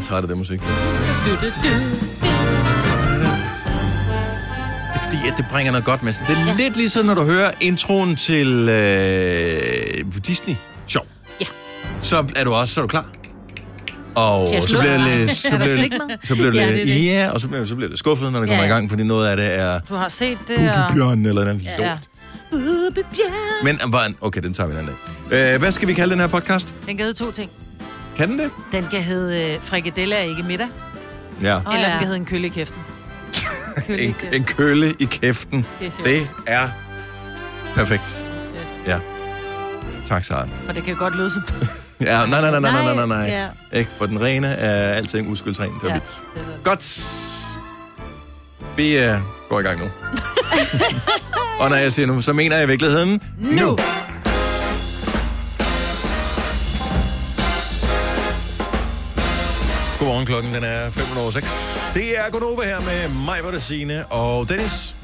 aldrig 0.00 0.08
træt 0.08 0.22
af 0.22 0.28
den 0.28 0.38
musik. 0.38 0.60
Du, 0.60 1.30
du, 1.30 1.46
du. 1.46 1.50
Det 4.92 4.94
er 4.94 5.00
fordi, 5.02 5.16
at 5.28 5.34
det 5.36 5.46
bringer 5.50 5.72
noget 5.72 5.84
godt 5.84 6.02
med 6.02 6.12
sig. 6.12 6.26
Det 6.28 6.36
er 6.38 6.46
ja. 6.46 6.54
lidt 6.64 6.76
ligesom, 6.76 7.06
når 7.06 7.14
du 7.14 7.24
hører 7.24 7.50
introen 7.60 8.16
til 8.16 8.68
øh, 8.68 10.04
Disney 10.26 10.54
Show. 10.86 11.02
Ja. 11.40 11.46
Så 12.00 12.24
er 12.36 12.44
du 12.44 12.52
også 12.52 12.74
så 12.74 12.80
er 12.80 12.82
du 12.82 12.88
klar. 12.88 13.06
Og 14.14 14.48
så 14.68 14.78
bliver 14.80 14.98
det 14.98 15.18
lidt, 15.18 15.30
så 15.36 15.48
Er 15.52 15.58
der 15.58 15.64
bliver, 15.64 15.76
det- 16.08 16.18
så 16.28 16.34
bliver 16.34 16.50
det 16.50 16.58
Ja, 16.60 16.66
lidt, 16.66 16.86
det 16.86 16.86
det. 16.86 17.04
ja, 17.06 17.30
og 17.34 17.40
så 17.40 17.48
bliver, 17.48 17.64
så 17.64 17.74
bliver 17.74 17.88
det 17.90 17.98
skuffet, 17.98 18.32
når 18.32 18.40
det 18.40 18.46
Ja, 18.46 18.52
kommer 18.52 18.64
i 18.64 18.68
ja. 18.68 18.74
gang, 18.74 18.90
fordi 18.90 19.02
noget 19.02 19.28
af 19.28 19.36
det 19.36 19.58
er 19.60 19.78
Du 19.88 19.94
har 19.94 20.08
set 20.08 20.38
det, 20.48 20.70
og... 20.70 20.94
Bjørn 20.94 21.26
eller 21.26 21.44
noget 21.44 21.62
Ja. 21.64 21.76
lort. 21.88 21.98
Men 23.64 23.80
okay, 24.20 24.40
den 24.40 24.54
tager 24.54 24.66
vi 24.66 24.72
en 24.72 24.78
anden 24.78 24.94
dag. 25.30 25.54
Øh, 25.54 25.60
hvad 25.60 25.72
skal 25.72 25.88
vi 25.88 25.94
kalde 25.94 26.12
den 26.12 26.20
her 26.20 26.26
podcast? 26.26 26.74
Den 26.88 26.98
hedde 26.98 27.12
to 27.12 27.30
ting. 27.30 27.50
Kan 28.20 28.30
den 28.30 28.38
det? 28.38 28.50
Den 28.72 28.86
kan 28.90 29.02
hedde 29.02 29.54
øh, 29.54 29.62
frikadelle 29.62 30.14
er 30.14 30.20
ikke 30.22 30.42
middag, 30.42 30.68
Ja. 31.42 31.58
Eller 31.72 31.78
ja. 31.80 31.84
den 31.90 31.98
kan 31.98 32.06
hedde 32.06 32.16
en 32.16 32.24
kølle 32.24 32.46
i 32.46 32.50
kæften. 32.50 32.80
Kølle 33.86 34.02
i 34.02 34.06
En, 34.06 34.14
kæften. 34.14 34.34
en 34.34 34.44
køle 34.44 34.94
i 34.98 35.04
kæften. 35.04 35.66
Det 35.80 35.86
er 35.86 35.90
sjovt. 35.90 36.08
Det 36.08 36.28
er 36.46 36.68
perfekt. 37.74 38.26
Yes. 38.56 38.66
Ja. 38.86 38.98
Tak, 40.06 40.24
Sara. 40.24 40.48
For 40.66 40.72
det 40.72 40.84
kan 40.84 40.96
godt 40.96 41.16
lyde 41.16 41.30
som... 41.30 41.42
Ja, 42.00 42.26
nej, 42.26 42.40
nej, 42.40 42.50
nej, 42.50 42.60
nej, 42.60 42.94
nej, 42.94 42.94
nej, 42.94 43.06
nej. 43.06 43.26
Ja. 43.72 43.78
Ikke? 43.78 43.90
For 43.98 44.06
den 44.06 44.20
rene 44.22 44.46
er 44.48 44.92
alting 44.92 45.28
uskyldsren. 45.30 45.70
Det 45.82 45.84
er 45.84 45.88
Ja. 45.88 45.94
er 45.94 45.98
det. 45.98 46.64
Godt. 46.64 47.06
Vi 48.76 48.98
uh, 49.08 49.14
går 49.48 49.60
i 49.60 49.62
gang 49.62 49.80
nu. 49.80 49.84
Og 51.60 51.70
når 51.70 51.76
jeg 51.76 51.92
siger 51.92 52.06
nu, 52.06 52.22
så 52.22 52.32
mener 52.32 52.56
jeg 52.56 52.64
i 52.64 52.68
virkeligheden 52.68 53.22
Nu! 53.38 53.78
Godmorgen, 60.20 60.52
klokken 60.52 60.54
den 60.54 60.64
er 60.64 60.90
5.06. 60.90 61.94
Det 61.94 62.18
er 62.18 62.30
Gunova 62.30 62.62
her 62.62 62.80
med 62.80 63.08
mig, 63.52 63.62
Signe 63.62 64.06
og 64.06 64.48
Dennis. 64.48 64.96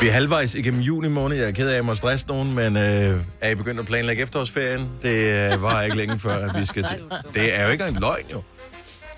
Vi 0.00 0.08
er 0.08 0.12
halvvejs 0.12 0.54
igennem 0.54 0.80
juni 0.80 1.08
måned. 1.08 1.36
Jeg 1.36 1.46
er 1.46 1.50
ked 1.50 1.66
af, 1.66 1.70
at 1.70 1.76
jeg 1.76 1.84
må 1.84 1.94
stresse 1.94 2.26
nogen, 2.26 2.54
men 2.54 2.76
øh, 2.76 3.20
er 3.40 3.50
I 3.50 3.54
begyndt 3.54 3.80
at 3.80 3.86
planlægge 3.86 4.22
efterårsferien? 4.22 4.88
Det 5.02 5.52
øh, 5.52 5.62
var 5.62 5.82
ikke 5.82 5.96
længe 5.96 6.18
før, 6.18 6.48
at 6.48 6.60
vi 6.60 6.66
skal 6.66 6.84
til. 6.84 7.02
Det 7.34 7.58
er 7.58 7.64
jo 7.64 7.70
ikke 7.70 7.84
engang 7.84 8.00
løgn, 8.00 8.24
jo. 8.32 8.42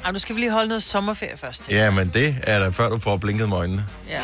Ej, 0.04 0.12
nu 0.12 0.18
skal 0.18 0.34
vi 0.34 0.40
lige 0.40 0.52
holde 0.52 0.68
noget 0.68 0.82
sommerferie 0.82 1.36
først. 1.36 1.72
Ja, 1.72 1.90
men 1.90 2.10
det 2.14 2.36
er 2.42 2.58
da 2.58 2.68
før, 2.68 2.88
du 2.88 2.98
får 2.98 3.16
blinket 3.16 3.48
med 3.48 3.56
øjnene. 3.56 3.84
Ja. 4.08 4.14
ja 4.14 4.20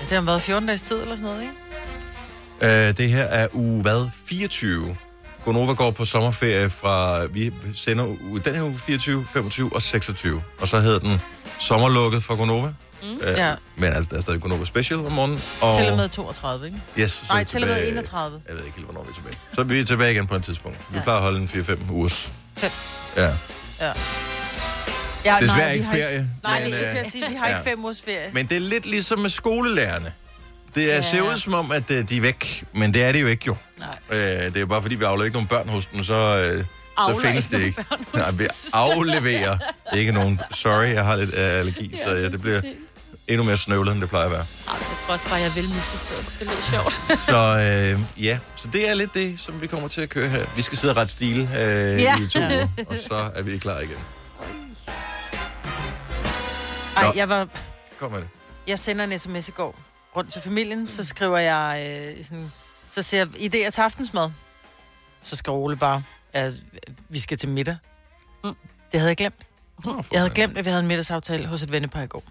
det 0.00 0.12
har 0.12 0.20
været 0.20 0.42
14 0.42 0.66
dages 0.66 0.82
tid 0.82 1.02
eller 1.02 1.16
sådan 1.16 1.24
noget, 1.24 1.42
ikke? 1.42 2.88
Øh, 2.88 2.96
det 2.96 3.08
her 3.08 3.24
er 3.24 3.46
uge, 3.52 3.82
hvad? 3.82 4.08
24. 4.26 4.96
Gonova 5.44 5.72
går 5.72 5.90
på 5.90 6.04
sommerferie 6.04 6.70
fra, 6.70 7.24
vi 7.26 7.52
sender 7.74 8.04
uge, 8.06 8.40
den 8.40 8.54
her 8.54 8.62
uge 8.62 8.78
24, 8.78 9.26
25 9.32 9.74
og 9.74 9.82
26. 9.82 10.42
Og 10.60 10.68
så 10.68 10.80
hedder 10.80 10.98
den 10.98 11.20
Sommerlukket 11.60 12.22
for 12.24 12.36
Gonova. 12.36 12.68
Mm. 13.02 13.08
Øh, 13.22 13.28
Ja. 13.38 13.54
Men 13.76 13.84
altså, 13.92 14.10
der 14.10 14.16
er 14.16 14.20
stadig 14.20 14.40
Gonova 14.40 14.64
Special 14.64 15.06
om 15.06 15.12
morgenen. 15.12 15.42
Og, 15.60 15.78
Til 15.78 15.90
og 15.90 15.96
med 15.96 16.08
32, 16.08 16.66
ikke? 16.66 16.78
Yes, 16.98 17.12
så 17.12 17.24
er 17.30 17.34
Nej, 17.34 17.44
til 17.44 17.62
og 17.62 17.68
med 17.68 17.76
tilbage- 17.76 17.90
31. 17.90 18.40
Jeg 18.48 18.56
ved 18.56 18.64
ikke 18.64 18.76
helt, 18.76 18.86
hvornår 18.86 19.02
vi 19.04 19.10
er 19.10 19.14
tilbage. 19.14 19.36
Så 19.54 19.60
er 19.60 19.64
vi 19.64 19.84
tilbage 19.84 20.12
igen 20.12 20.26
på 20.26 20.34
et 20.34 20.44
tidspunkt. 20.44 20.78
Vi 20.90 20.96
Ja. 20.96 21.02
plejer 21.02 21.18
at 21.18 21.24
holde 21.24 21.40
en 21.40 21.48
4-5 21.48 21.90
ugers. 21.90 22.32
Fem. 22.58 22.70
Ja. 23.16 23.22
Ja. 23.80 23.92
ja 25.24 25.36
Desværre 25.40 25.68
vi 25.70 25.74
ikke 25.76 25.88
ferie. 25.90 26.30
Nej, 26.42 26.52
men, 26.54 26.62
jeg 26.62 26.70
skulle 26.70 26.88
til 26.90 26.98
øh, 26.98 27.04
at 27.06 27.12
sige, 27.12 27.28
vi 27.28 27.34
har 27.34 27.48
ja. 27.48 27.58
ikke 27.58 27.70
fem 27.70 27.84
ugers 27.84 28.02
ferie. 28.04 28.30
Men 28.32 28.46
det 28.46 28.56
er 28.56 28.60
lidt 28.60 28.86
ligesom 28.86 29.18
med 29.18 29.30
skolelærerne. 29.30 30.12
Det 30.74 30.82
er, 30.92 30.94
Ja. 30.94 31.02
ser 31.10 31.22
ud 31.22 31.36
som 31.38 31.54
om, 31.54 31.72
at 31.72 31.90
øh, 31.90 32.08
de 32.08 32.16
er 32.16 32.20
væk, 32.20 32.64
men 32.72 32.94
det 32.94 33.02
er 33.04 33.12
de 33.12 33.18
jo 33.18 33.26
ikke 33.26 33.44
jo. 33.46 33.56
Nej. 33.78 33.98
Øh, 34.10 34.18
det 34.18 34.56
er 34.56 34.66
bare 34.66 34.82
fordi, 34.82 34.94
vi 34.94 35.04
afleverer 35.04 35.24
ikke 35.24 35.34
nogen 35.36 35.48
børn 35.48 35.68
hos 35.68 35.86
dem, 35.86 36.02
så, 36.04 36.14
øh, 36.14 36.64
så 36.98 37.20
findes 37.22 37.48
det 37.48 37.60
ikke 37.62 37.84
Nej, 38.14 38.22
vi 38.38 38.46
afleverer 38.74 39.58
ikke 39.96 40.12
nogen. 40.12 40.40
Sorry, 40.50 40.86
jeg 40.94 41.04
har 41.04 41.16
lidt 41.16 41.30
øh, 41.30 41.58
allergi, 41.58 41.96
så 42.04 42.10
ja, 42.10 42.28
det 42.28 42.40
bliver 42.40 42.60
endnu 43.28 43.44
mere 43.44 43.56
snøvlet, 43.56 43.92
end 43.92 44.00
det 44.00 44.08
plejer 44.08 44.24
at 44.26 44.30
være. 44.32 44.46
Ej, 44.68 44.74
jeg 44.74 44.96
tror 45.06 45.12
også 45.12 45.26
bare, 45.28 45.40
jeg 45.40 45.54
vil 45.54 45.68
misforstå 45.68 46.14
det. 46.16 46.30
Det 46.38 46.46
lyder 46.46 46.70
sjovt. 46.70 47.18
Så 47.28 47.36
øh, 47.36 48.24
ja, 48.24 48.38
så 48.56 48.68
det 48.72 48.90
er 48.90 48.94
lidt 48.94 49.14
det, 49.14 49.40
som 49.40 49.60
vi 49.60 49.66
kommer 49.66 49.88
til 49.88 50.00
at 50.00 50.08
køre 50.08 50.28
her. 50.28 50.44
Vi 50.56 50.62
skal 50.62 50.78
sidde 50.78 50.92
og 50.92 50.96
rette 50.96 51.12
stil 51.12 51.40
øh, 51.42 52.02
Ja. 52.02 52.18
i 52.20 52.28
to 52.28 52.38
uger, 52.40 52.68
og 52.86 52.96
så 52.96 53.30
er 53.34 53.42
vi 53.42 53.58
klar 53.58 53.80
igen. 53.80 53.98
Ej, 56.96 57.04
Nå. 57.06 57.12
jeg 57.16 57.28
var... 57.28 57.48
Kom 57.98 58.10
med 58.10 58.18
det. 58.20 58.28
Jeg 58.66 58.78
sender 58.78 59.04
en 59.04 59.18
sms 59.18 59.48
i 59.48 59.50
går 59.50 59.78
rundt 60.16 60.32
til 60.32 60.42
familien, 60.42 60.88
så 60.88 61.04
skriver 61.04 61.38
jeg 61.38 61.86
øh, 62.18 62.24
sådan, 62.24 62.52
så 62.90 63.02
siger 63.02 63.26
jeg, 63.26 63.54
idéer 63.54 63.70
til 63.70 63.80
aftensmad. 63.80 64.30
Så 65.22 65.36
skriver 65.36 65.58
Ole 65.58 65.76
bare, 65.76 66.02
at 66.32 66.56
vi 67.08 67.18
skal 67.18 67.38
til 67.38 67.48
middag. 67.48 67.76
Mm. 68.44 68.54
Det 68.92 69.00
havde 69.00 69.08
jeg 69.08 69.16
glemt. 69.16 69.46
Jeg 70.12 70.20
havde 70.20 70.34
glemt, 70.34 70.58
at 70.58 70.64
vi 70.64 70.70
havde 70.70 70.82
en 70.82 70.88
middagsaftale 70.88 71.46
hos 71.46 71.62
et 71.62 71.72
vennepar 71.72 72.02
i 72.02 72.06
går. 72.06 72.22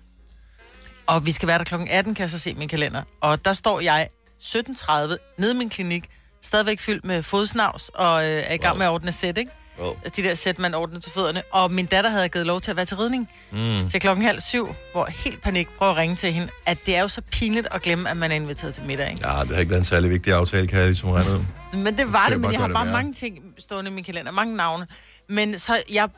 Og 1.07 1.25
vi 1.25 1.31
skal 1.31 1.47
være 1.47 1.57
der 1.57 1.63
klokken 1.63 1.89
18, 1.89 2.15
kan 2.15 2.21
jeg 2.21 2.29
så 2.29 2.39
se 2.39 2.53
min 2.53 2.67
kalender. 2.67 3.03
Og 3.21 3.45
der 3.45 3.53
står 3.53 3.79
jeg 3.79 4.09
17.30 4.41 4.91
nede 5.37 5.53
i 5.53 5.57
min 5.57 5.69
klinik, 5.69 6.09
stadigvæk 6.41 6.79
fyldt 6.79 7.05
med 7.05 7.23
fodsnavs, 7.23 7.89
og 7.89 8.23
øh, 8.25 8.43
er 8.45 8.53
i 8.53 8.57
gang 8.57 8.77
med 8.77 8.85
at 8.85 8.91
ordne 8.91 9.11
sæt, 9.11 9.37
ikke? 9.37 9.51
Wow. 9.79 9.93
De 10.15 10.23
der 10.23 10.35
sæt, 10.35 10.59
man 10.59 10.73
ordner 10.73 10.99
til 10.99 11.11
fødderne. 11.11 11.41
Og 11.51 11.71
min 11.71 11.85
datter 11.85 12.09
havde 12.09 12.29
givet 12.29 12.45
lov 12.47 12.61
til 12.61 12.71
at 12.71 12.77
være 12.77 12.85
til 12.85 12.97
ridning 12.97 13.29
Mm. 13.51 13.89
til 13.89 13.99
klokken 13.99 14.25
halv 14.25 14.41
syv, 14.41 14.75
hvor 14.91 15.05
helt 15.05 15.41
panik 15.41 15.69
prøver 15.77 15.91
at 15.91 15.97
ringe 15.97 16.15
til 16.15 16.33
hende, 16.33 16.49
at 16.65 16.85
det 16.85 16.95
er 16.95 17.01
jo 17.01 17.07
så 17.07 17.21
pinligt 17.21 17.67
at 17.71 17.81
glemme, 17.81 18.09
at 18.09 18.17
man 18.17 18.31
er 18.31 18.35
inviteret 18.35 18.73
til 18.73 18.83
middag, 18.83 19.11
ikke? 19.11 19.27
Ja, 19.27 19.41
det 19.41 19.49
har 19.51 19.57
ikke 19.59 19.69
været 19.69 19.79
en 19.79 19.85
særlig 19.85 20.09
vigtig 20.09 20.33
aftale, 20.33 20.67
kan 20.67 20.77
jeg 20.79 20.87
ligesom 20.87 21.09
regne. 21.09 21.47
Men 21.73 21.97
det 21.97 22.13
var 22.13 22.23
kan 22.23 22.31
det, 22.31 22.39
men 22.41 22.51
jeg 22.51 22.59
har 22.59 22.67
det 22.67 22.73
bare 22.75 22.85
mange 22.85 23.13
ting 23.13 23.39
stående 23.59 23.91
i 23.91 23.93
min 23.93 24.03
kalender, 24.03 24.31
mange 24.31 24.55
navne. 24.55 24.87
Men 25.29 25.59
så 25.59 25.77
jeg 25.91 26.09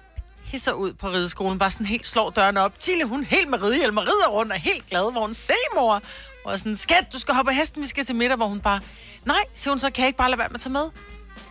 hisser 0.44 0.72
ud 0.72 0.94
på 0.94 1.08
rideskolen, 1.08 1.60
bare 1.60 1.72
sådan 1.72 1.86
helt 1.86 2.08
slår 2.08 2.30
døren 2.30 2.58
op. 2.58 2.80
Tille, 2.80 3.04
hun 3.06 3.24
helt 3.24 3.50
med 3.50 3.62
ridehjelm 3.62 3.98
og 3.98 4.04
rider 4.04 4.28
rundt 4.30 4.52
og 4.52 4.60
helt 4.60 4.86
glad, 4.90 5.12
hvor 5.12 5.22
hun 5.22 5.34
se 5.34 5.54
mor. 5.76 6.02
Og 6.46 6.60
sådan, 6.60 6.76
skat, 6.76 7.06
du 7.14 7.20
skal 7.20 7.34
hoppe 7.34 7.52
af 7.52 7.58
hesten, 7.58 7.82
vi 7.82 7.88
skal 7.88 8.06
til 8.06 8.16
middag, 8.16 8.38
hvor 8.38 8.48
hun 8.48 8.60
bare, 8.60 8.80
nej, 9.26 9.38
siger 9.54 9.72
hun 9.72 9.80
så, 9.80 9.90
kan 9.90 10.02
jeg 10.02 10.08
ikke 10.08 10.18
bare 10.18 10.30
lade 10.30 10.40
være 10.40 10.48
med 10.50 10.56
at 10.56 10.62
tage 10.62 10.74
med? 10.74 10.86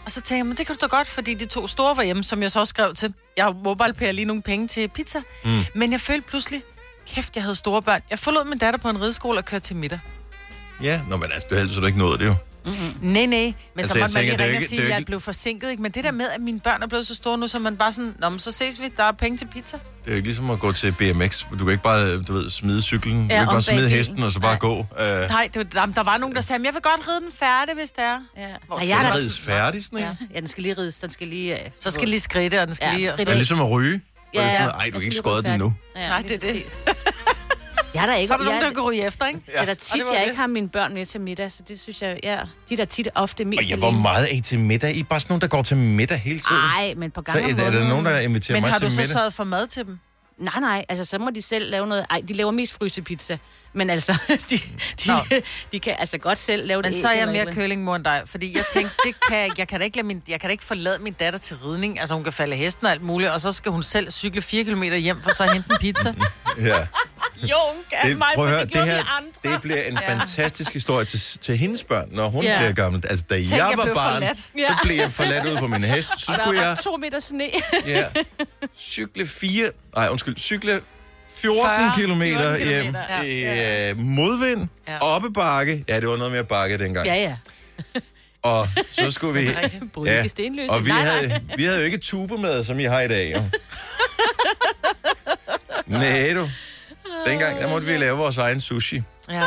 Og 0.05 0.11
så 0.11 0.21
tænker 0.21 0.39
jeg, 0.39 0.47
men 0.47 0.57
det 0.57 0.67
kan 0.67 0.77
du 0.77 0.79
da 0.81 0.97
godt, 0.97 1.09
fordi 1.09 1.35
de 1.35 1.47
to 1.47 1.67
store 1.67 1.97
var 1.97 2.03
hjemme, 2.03 2.25
som 2.25 2.43
jeg 2.43 2.51
så 2.51 2.61
også 2.61 2.71
skrev 2.71 2.95
til. 2.95 3.15
Jeg 3.37 3.55
mobile 3.65 4.13
lige 4.13 4.25
nogle 4.25 4.43
penge 4.43 4.69
til 4.69 4.89
pizza. 4.89 5.23
Mm. 5.45 5.61
Men 5.75 5.93
jeg 5.93 6.01
følte 6.01 6.29
pludselig, 6.29 6.63
kæft, 7.07 7.37
jeg 7.37 7.43
havde 7.43 7.55
store 7.55 7.83
børn. 7.83 8.01
Jeg 8.11 8.19
forlod 8.19 8.45
min 8.45 8.59
datter 8.59 8.81
på 8.81 8.89
en 8.89 9.01
rideskole 9.01 9.39
og 9.39 9.45
kørte 9.45 9.65
til 9.65 9.77
middag. 9.77 10.01
Ja, 10.83 11.01
nå, 11.09 11.17
men 11.17 11.33
altså, 11.33 11.47
du 11.51 11.55
helst, 11.55 11.75
så 11.75 11.81
du 11.81 11.87
ikke 11.87 11.99
nået 11.99 12.21
det 12.21 12.27
jo. 12.27 12.35
Nej, 12.65 13.27
nej. 13.27 13.39
Men 13.39 13.55
Altså, 13.79 13.93
så 13.95 13.99
måtte 14.01 14.15
man 14.15 14.25
lige 14.25 14.33
ringe 14.33 14.45
og 14.45 14.49
ikke- 14.55 14.69
sige, 14.69 14.81
er 14.81 14.85
at 14.85 14.91
jeg 14.91 14.99
ikke- 14.99 15.07
blev 15.07 15.21
forsinket. 15.21 15.71
Ikke? 15.71 15.83
Men 15.83 15.93
det 15.93 16.05
der 16.05 16.11
med, 16.13 16.29
at 16.29 16.41
mine 16.41 16.61
børn 16.61 16.83
er 16.83 16.87
blevet 16.87 17.07
så 17.07 17.15
store 17.15 17.39
nu, 17.39 17.47
så 17.49 17.59
man 17.59 17.77
bare 17.77 17.93
sådan, 17.93 18.15
Nå, 18.19 18.29
men 18.29 18.39
så 18.39 18.51
ses 18.53 18.81
vi, 18.81 18.89
der 18.97 19.03
er 19.05 19.13
penge 19.13 19.39
til 19.39 19.47
pizza. 19.47 19.77
Det 19.77 20.07
er 20.07 20.11
jo 20.11 20.17
ikke 20.17 20.29
ligesom 20.29 20.51
at 20.51 20.61
gå 20.61 20.73
til 20.73 20.93
BMX. 20.93 21.45
Du 21.51 21.57
kan 21.59 21.69
ikke 21.71 21.83
bare, 21.83 22.23
du 22.23 22.33
ved, 22.33 22.51
smide 22.51 22.83
cyklen. 22.83 23.15
Du 23.17 23.21
Ja, 23.23 23.29
kan 23.29 23.41
ikke 23.43 23.51
bare 23.51 23.63
smide 23.63 23.89
hesten, 23.89 24.23
og 24.23 24.33
så 24.33 24.41
bare 24.41 24.53
Nej. 24.53 24.59
gå. 24.59 24.79
Uh, 24.79 25.29
Nej, 25.29 25.49
det 25.55 25.75
var, 25.75 25.87
der 25.87 26.03
var 26.03 26.17
nogen, 26.19 26.35
der 26.35 26.41
sagde, 26.41 26.59
"Men 26.59 26.67
jeg 26.67 26.75
vil 26.75 26.83
godt 26.83 27.09
ride 27.09 27.21
den 27.21 27.33
færdig, 27.39 27.75
hvis 27.75 27.91
det 27.91 28.05
er. 28.05 28.19
Ja. 28.37 28.47
Hvor 28.67 28.79
Ej, 28.79 28.89
jeg 28.89 29.05
er 29.05 29.15
rides 29.17 29.41
færdig, 29.41 29.85
sådan. 29.85 29.99
Ja. 29.99 30.17
ja, 30.35 30.41
den 30.41 30.49
skal 30.49 30.63
lige 30.63 30.75
rides. 30.79 30.95
Den 30.95 31.11
skal 31.11 31.27
lige... 31.27 31.65
øh, 31.65 31.71
Så 31.81 31.91
skal 31.91 32.09
lige 32.09 32.21
skridte, 32.21 32.61
og 32.61 32.67
den 32.67 32.75
skal 32.75 32.87
Ja, 32.89 32.95
lige... 32.97 33.07
skridte. 33.09 33.25
Det 33.25 33.31
er 33.31 33.37
ligesom 33.37 33.61
at 33.61 33.71
ryge. 33.71 34.01
Ja, 34.35 34.41
er 34.43 34.53
ja, 34.53 34.59
noget, 34.59 34.73
Ej, 34.75 34.85
du 34.87 34.93
kan 34.93 35.03
ikke 35.03 35.17
skåde 35.17 35.43
den 35.43 35.59
nu. 35.59 35.75
Ja, 35.97 36.09
Nej, 36.09 36.23
det 36.23 36.31
er 36.31 36.53
det. 36.53 36.63
Jeg 37.95 38.03
er 38.03 38.07
der 38.07 38.15
ikke. 38.15 38.29
Så 38.29 38.35
er 38.35 38.39
der 38.39 38.45
jeg, 38.45 38.53
nogen, 38.61 38.75
der 38.75 38.81
kan 38.83 38.83
ryge 38.91 39.07
efter, 39.07 39.27
ikke? 39.27 39.41
Det 39.47 39.53
er 39.55 39.65
da 39.65 39.71
Og 39.71 39.79
tit, 39.79 40.01
var 40.07 40.13
jeg 40.13 40.21
det. 40.21 40.27
ikke 40.27 40.37
har 40.37 40.47
mine 40.47 40.69
børn 40.69 40.95
med 40.95 41.07
til 41.07 41.21
middag, 41.21 41.53
så 41.53 41.63
det 41.69 41.81
synes 41.81 42.03
jeg, 42.03 42.19
ja, 42.23 42.41
de 42.69 42.75
er 42.75 42.77
da 42.77 42.85
tit 42.85 43.09
ofte 43.15 43.45
mest 43.45 43.59
Og 43.59 43.65
ja, 43.69 43.77
hvor 43.77 43.91
meget 43.91 44.31
er 44.33 44.37
I 44.37 44.41
til 44.41 44.61
middag? 44.61 44.97
I 44.97 45.01
er 45.01 45.05
bare 45.05 45.21
sådan 45.21 45.31
nogen, 45.33 45.41
der 45.41 45.47
går 45.49 45.63
til 45.63 45.77
middag 45.77 46.19
hele 46.19 46.39
tiden. 46.39 46.57
Nej, 46.63 46.95
men 46.97 47.11
på 47.11 47.21
så 47.29 47.33
gang 47.33 47.45
er, 47.61 47.65
er 47.65 47.71
der 47.71 47.89
nogen, 47.89 48.05
der 48.07 48.19
inviterer 48.19 48.57
Men 48.57 48.63
mig 48.63 48.71
har 48.71 48.79
til 48.79 48.89
du 48.89 48.95
så 48.95 49.01
middag? 49.01 49.13
sørget 49.13 49.35
for 49.35 49.45
mad 49.45 49.67
til 49.67 49.87
dem? 49.87 49.99
Nej, 50.39 50.61
nej, 50.61 50.85
altså 50.89 51.05
så 51.05 51.19
må 51.19 51.31
de 51.31 51.43
selv 51.43 51.71
lave 51.71 51.87
noget. 51.87 52.07
Ej, 52.11 52.23
de 52.29 52.33
laver 52.35 52.51
mest 52.51 52.73
frysepizza. 52.73 53.39
Men 53.75 53.91
altså, 53.91 54.13
de, 54.51 54.57
de, 55.05 55.07
Nå. 55.07 55.15
de 55.73 55.81
kan 55.81 55.97
altså 55.99 56.19
godt 56.19 56.39
selv 56.39 56.67
lave 56.67 56.83
det. 56.83 56.91
Men 56.93 57.01
så 57.01 57.09
er 57.09 57.13
jeg 57.13 57.29
mere 57.29 57.53
kølingmor 57.53 57.97
end 57.97 58.05
dig, 58.05 58.23
fordi 58.27 58.57
jeg 58.57 58.65
tænkte, 58.73 58.95
det 59.07 59.15
kan 59.29 59.37
jeg, 59.39 59.51
jeg 59.59 59.69
kan 59.69 59.81
da 59.81 59.85
ikke 59.85 59.97
lade 59.97 60.07
min, 60.07 60.23
jeg 60.29 60.41
kan 60.41 60.49
da 60.49 60.53
ikke 60.53 60.65
forlade 60.65 60.99
min 60.99 61.13
datter 61.13 61.39
til 61.39 61.57
ridning. 61.57 62.01
Altså 62.01 62.15
hun 62.15 62.25
kan 62.25 62.33
falde 62.33 62.57
hesten 62.57 62.87
og 62.87 62.93
alt 62.93 63.03
muligt, 63.03 63.31
og 63.31 63.41
så 63.41 63.53
skal 63.53 63.73
hun 63.73 63.83
selv 63.83 64.11
cykle 64.11 64.43
4 64.43 64.65
km 64.65 64.83
hjem 64.83 65.23
for 65.23 65.35
så 65.35 65.43
at 65.45 65.53
hente 65.53 65.69
en 65.73 65.79
pizza. 65.81 66.15
Ja. 66.59 66.79
Jo, 67.43 67.57
kan 67.91 68.11
Det, 68.11 68.19
prøv 68.35 68.45
at 68.45 68.51
høre, 68.51 68.65
det 68.65 68.85
her 68.85 69.05
det 69.45 69.63
bliver 69.63 69.83
en 69.83 69.99
fantastisk 70.09 70.73
historie 70.73 71.05
til, 71.05 71.21
til 71.41 71.57
hendes 71.57 71.85
børn, 71.85 72.09
når 72.13 72.29
hun 72.29 72.45
Ja. 72.45 72.59
bliver 72.59 72.73
gammel. 72.73 73.05
Altså, 73.11 73.25
da 73.31 73.35
jeg 73.35 73.45
jeg 73.51 73.73
var 73.77 73.83
blev 73.85 73.95
barn, 73.95 74.15
forladt. 74.15 74.37
så 74.39 74.45
Ja. 74.59 74.75
blev 74.83 74.97
jeg 74.97 75.13
forladt 75.13 75.47
ud 75.47 75.57
på 75.57 75.67
min 75.67 75.85
hest. 75.85 76.11
Så 76.19 76.33
Der 76.33 76.39
skulle 76.45 76.61
jeg 76.67 76.79
to 76.83 76.97
meter 76.97 77.21
sne. 77.21 77.45
ja, 77.87 78.05
cykle 78.79 79.27
fire... 79.27 79.71
Nej, 79.97 80.09
undskyld, 80.11 80.37
cykle 80.39 80.81
14 81.45 81.65
40 81.79 81.93
kilometer 81.97 82.57
14 82.57 82.67
hjem 82.69 82.85
kilometer, 82.85 83.23
i 83.23 83.91
øh, 83.91 83.99
modvind, 83.99 84.69
Ja. 84.89 84.99
oppe 85.01 85.31
bakke. 85.33 85.85
Ja, 85.89 86.01
det 86.01 86.09
var 86.09 86.17
noget 86.17 86.33
mere 86.33 86.45
bakke 86.45 86.79
dengang. 86.79 87.07
ja, 87.07 87.15
ja. 87.15 87.37
Og 88.43 88.69
så 88.93 89.11
skulle 89.11 89.41
vi... 89.41 89.49
Stenløse. 90.29 90.71
og 90.73 90.87
vi 90.87 90.91
havde, 90.91 91.41
vi 91.57 91.65
havde 91.65 91.79
jo 91.79 91.85
ikke 91.85 91.99
tubermad, 91.99 92.65
som 92.65 92.81
I 92.81 92.85
har 92.85 93.01
i 93.01 93.09
dag, 93.09 93.33
jo. 93.35 93.41
Nej, 95.99 96.33
du. 96.35 96.49
Dengang, 97.27 97.61
der 97.61 97.69
måtte 97.69 97.87
vi 97.87 97.97
lave 97.97 98.17
vores 98.19 98.39
egen 98.39 98.61
sushi. 98.61 99.03
Ja. 99.31 99.43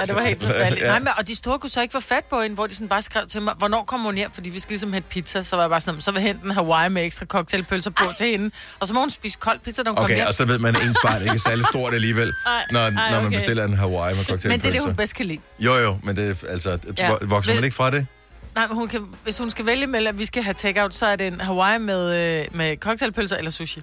Ja, 0.00 0.04
det 0.06 0.14
var 0.14 0.22
helt 0.22 0.40
forfærdeligt. 0.42 0.86
Nej, 0.86 0.98
men, 0.98 1.08
og 1.18 1.28
de 1.28 1.36
store 1.36 1.58
kunne 1.58 1.70
så 1.70 1.82
ikke 1.82 1.92
få 1.92 2.00
fat 2.00 2.24
på 2.24 2.40
hende, 2.42 2.54
hvor 2.54 2.66
de 2.66 2.74
sådan 2.74 2.88
bare 2.88 3.02
skrev 3.02 3.26
til 3.26 3.42
mig, 3.42 3.54
hvornår 3.58 3.82
kommer 3.84 4.06
hun 4.06 4.14
hjem, 4.14 4.30
fordi 4.32 4.50
vi 4.50 4.60
skal 4.60 4.72
ligesom 4.72 4.92
hente 4.92 5.08
pizza. 5.08 5.42
Så 5.42 5.56
var 5.56 5.62
jeg 5.62 5.70
bare 5.70 5.80
sådan, 5.80 6.00
så 6.00 6.10
vil 6.10 6.22
hente 6.22 6.44
en 6.44 6.50
Hawaii 6.50 6.90
med 6.90 7.04
ekstra 7.04 7.26
cocktailpølser 7.26 7.90
på 7.90 8.04
til 8.18 8.26
hende. 8.26 8.50
Og 8.80 8.88
så 8.88 8.94
må 8.94 9.00
hun 9.00 9.10
spise 9.10 9.38
kold 9.40 9.58
pizza, 9.58 9.82
når 9.82 9.90
hun 9.90 9.96
kommer 9.96 10.06
Okay, 10.06 10.16
hjem. 10.16 10.26
og 10.26 10.34
så 10.34 10.44
ved 10.44 10.58
man, 10.58 10.76
at 10.76 10.82
ens 10.86 10.98
barn 11.04 11.20
ikke 11.22 11.34
er 11.34 11.38
særlig 11.38 11.66
stort 11.66 11.94
alligevel, 11.94 12.32
når, 12.72 12.80
ej, 12.80 12.90
når 12.90 13.16
man 13.16 13.26
okay. 13.26 13.36
bestiller 13.36 13.64
en 13.64 13.74
Hawaii 13.74 14.14
med 14.16 14.24
cocktailpølser. 14.24 14.48
Men 14.48 14.60
det 14.60 14.68
er 14.68 14.72
det, 14.72 14.82
hun 14.82 14.94
bedst 14.96 15.14
kan 15.14 15.26
lide. 15.26 15.40
Jo, 15.58 15.74
jo, 15.74 15.98
men 16.02 16.16
det 16.16 16.28
er, 16.44 16.48
altså, 16.48 16.78
Ja. 16.98 17.10
vokser 17.22 17.54
man 17.54 17.64
ikke 17.64 17.76
fra 17.76 17.90
det? 17.90 18.06
Nej, 18.54 18.66
men 18.66 18.76
hun 18.76 18.88
kan, 18.88 19.06
hvis 19.24 19.38
hun 19.38 19.50
skal 19.50 19.66
vælge 19.66 19.86
mellem, 19.86 20.14
at 20.14 20.18
vi 20.18 20.24
skal 20.24 20.42
have 20.42 20.54
takeout, 20.54 20.94
så 20.94 21.06
er 21.06 21.16
det 21.16 21.26
en 21.26 21.40
Hawaii 21.40 21.78
med, 21.78 22.14
øh, 22.16 22.44
med 22.56 22.76
cocktailpølser 22.76 23.36
eller 23.36 23.50
sushi. 23.50 23.82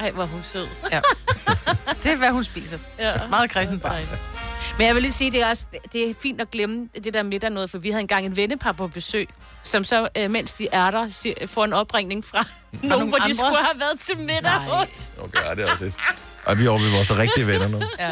Ej, 0.00 0.10
hvor 0.10 0.24
hun 0.24 0.40
sød. 0.44 0.66
Ja. 0.92 1.00
det 2.02 2.12
er, 2.12 2.16
hvad 2.16 2.30
hun 2.30 2.44
spiser. 2.44 2.78
Ja. 2.98 3.12
Meget 3.30 3.50
kristen 3.50 3.78
barn. 3.80 4.02
Men 4.78 4.86
jeg 4.86 4.94
vil 4.94 5.02
lige 5.02 5.12
sige, 5.12 5.30
det 5.30 5.42
er, 5.42 5.46
også, 5.50 5.64
det 5.92 6.10
er 6.10 6.14
fint 6.22 6.40
at 6.40 6.50
glemme 6.50 6.88
det 7.04 7.14
der 7.14 7.22
middag 7.22 7.50
noget, 7.50 7.70
for 7.70 7.78
vi 7.78 7.90
havde 7.90 8.00
engang 8.00 8.26
en 8.26 8.36
vennepar 8.36 8.72
på 8.72 8.86
besøg, 8.88 9.28
som 9.62 9.84
så, 9.84 10.08
øh, 10.16 10.30
mens 10.30 10.52
de 10.52 10.68
er 10.72 10.90
der, 10.90 11.08
si- 11.08 11.34
får 11.46 11.64
en 11.64 11.72
opringning 11.72 12.24
fra 12.24 12.38
nogen, 12.72 12.88
nogle 12.88 13.08
hvor 13.08 13.18
de 13.18 13.22
andre? 13.24 13.34
skulle 13.34 13.56
have 13.64 13.80
været 13.80 14.00
til 14.00 14.18
middag 14.18 14.42
Nej. 14.42 14.58
hos. 14.58 14.88
Okay, 15.20 15.40
ja, 15.48 15.54
det 15.54 15.68
er 15.68 15.72
også 15.72 15.84
lidt. 15.84 15.96
Ej, 16.46 16.54
vi 16.54 16.66
er 16.66 16.70
over 16.70 16.78
ved 16.80 16.90
vores 16.90 17.18
rigtige 17.18 17.46
venner 17.46 17.68
nu. 17.68 17.80
Ja. 17.98 18.10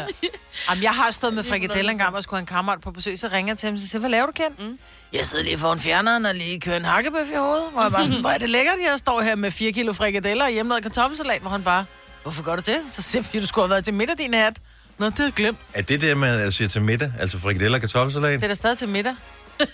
Jamen, 0.69 0.83
jeg 0.83 0.91
har 0.91 1.11
stået 1.11 1.33
med 1.33 1.43
frikadeller 1.43 1.91
en 1.91 1.97
gang, 1.97 2.15
og 2.15 2.23
skulle 2.23 2.37
have 2.37 2.41
en 2.41 2.45
kammerat 2.45 2.81
på 2.81 2.91
besøg, 2.91 3.19
så 3.19 3.27
ringer 3.33 3.51
jeg 3.53 3.57
til 3.57 3.67
ham 3.67 3.73
og 3.75 3.79
siger, 3.81 3.99
hvad 3.99 4.09
laver 4.09 4.25
du, 4.25 4.31
Ken? 4.31 4.45
Mm. 4.67 4.79
Jeg 5.13 5.25
sidder 5.25 5.43
lige 5.43 5.57
foran 5.57 5.79
fjerneren 5.79 6.25
og 6.25 6.35
lige 6.35 6.59
kører 6.59 6.77
en 6.77 6.85
hakkebøf 6.85 7.29
i 7.31 7.35
hovedet, 7.35 7.65
hvor 7.71 7.81
jeg 7.81 7.91
bare 7.91 8.07
sådan, 8.07 8.21
hvor 8.21 8.29
er 8.29 8.37
det 8.37 8.49
lækkert, 8.49 8.75
jeg 8.91 8.99
står 8.99 9.21
her 9.21 9.35
med 9.35 9.51
4 9.51 9.71
kilo 9.71 9.93
frikadeller 9.93 10.45
og 10.45 10.51
hjemmelavet 10.51 10.83
kartoffelsalat, 10.83 11.41
hvor 11.41 11.49
han 11.49 11.63
bare, 11.63 11.85
hvorfor 12.23 12.43
gør 12.43 12.55
du 12.55 12.61
det? 12.65 12.79
Så 12.89 13.01
siger 13.01 13.41
du 13.41 13.47
skulle 13.47 13.63
have 13.65 13.69
været 13.69 13.83
til 13.85 13.93
middag, 13.93 14.15
din 14.17 14.33
hat. 14.33 14.57
Nå, 14.97 15.05
det 15.05 15.17
har 15.17 15.23
jeg 15.23 15.33
glemt. 15.33 15.57
Er 15.73 15.81
det 15.81 16.01
det, 16.01 16.17
man 16.17 16.51
siger 16.51 16.67
til 16.67 16.81
middag? 16.81 17.11
Altså 17.19 17.39
frikadeller 17.39 17.77
og 17.77 17.81
kartoffelsalat? 17.81 18.39
Det 18.39 18.43
er 18.43 18.47
da 18.47 18.53
stadig 18.53 18.77
til 18.77 18.89
middag. 18.89 19.15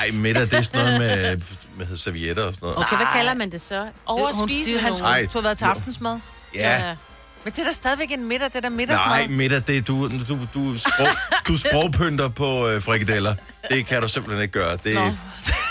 Ej, 0.00 0.10
middag, 0.12 0.42
det 0.42 0.54
er 0.54 0.62
sådan 0.62 0.80
noget 0.80 1.00
med, 1.00 1.40
med 1.86 1.96
servietter 1.96 2.42
og 2.44 2.54
sådan 2.54 2.66
noget. 2.66 2.78
Okay, 2.78 2.96
hvad 2.96 3.06
kalder 3.14 3.34
man 3.34 3.52
det 3.52 3.60
så? 3.60 3.88
Over 4.06 4.28
at 4.28 4.34
Hun- 4.36 4.48
han 4.80 4.94
skulle, 4.94 5.08
Ej. 5.10 5.22
du 5.32 5.38
har 5.38 5.42
været 5.42 5.58
til 5.58 5.64
aftensmad. 5.64 6.18
Ja, 6.54 6.96
Men 7.44 7.52
det 7.52 7.58
er 7.58 7.64
da 7.64 7.72
stadigvæk 7.72 8.10
en 8.12 8.28
middag, 8.28 8.46
det 8.48 8.56
er 8.56 8.60
da 8.60 8.68
middagsmad. 8.68 9.06
nej, 9.16 9.26
middag, 9.26 9.62
det 9.66 9.76
er 9.76 9.82
du, 9.82 10.08
du, 10.08 10.38
du, 10.54 10.78
sprog, 10.78 11.08
du 11.48 11.56
sprogpynter 11.58 12.28
på 12.28 12.68
øh, 12.68 12.82
frikadeller. 12.82 13.34
Det 13.70 13.86
kan 13.86 14.02
du 14.02 14.08
simpelthen 14.08 14.42
ikke 14.42 14.52
gøre. 14.52 14.76
Det, 14.84 14.94
Nå. 14.94 15.12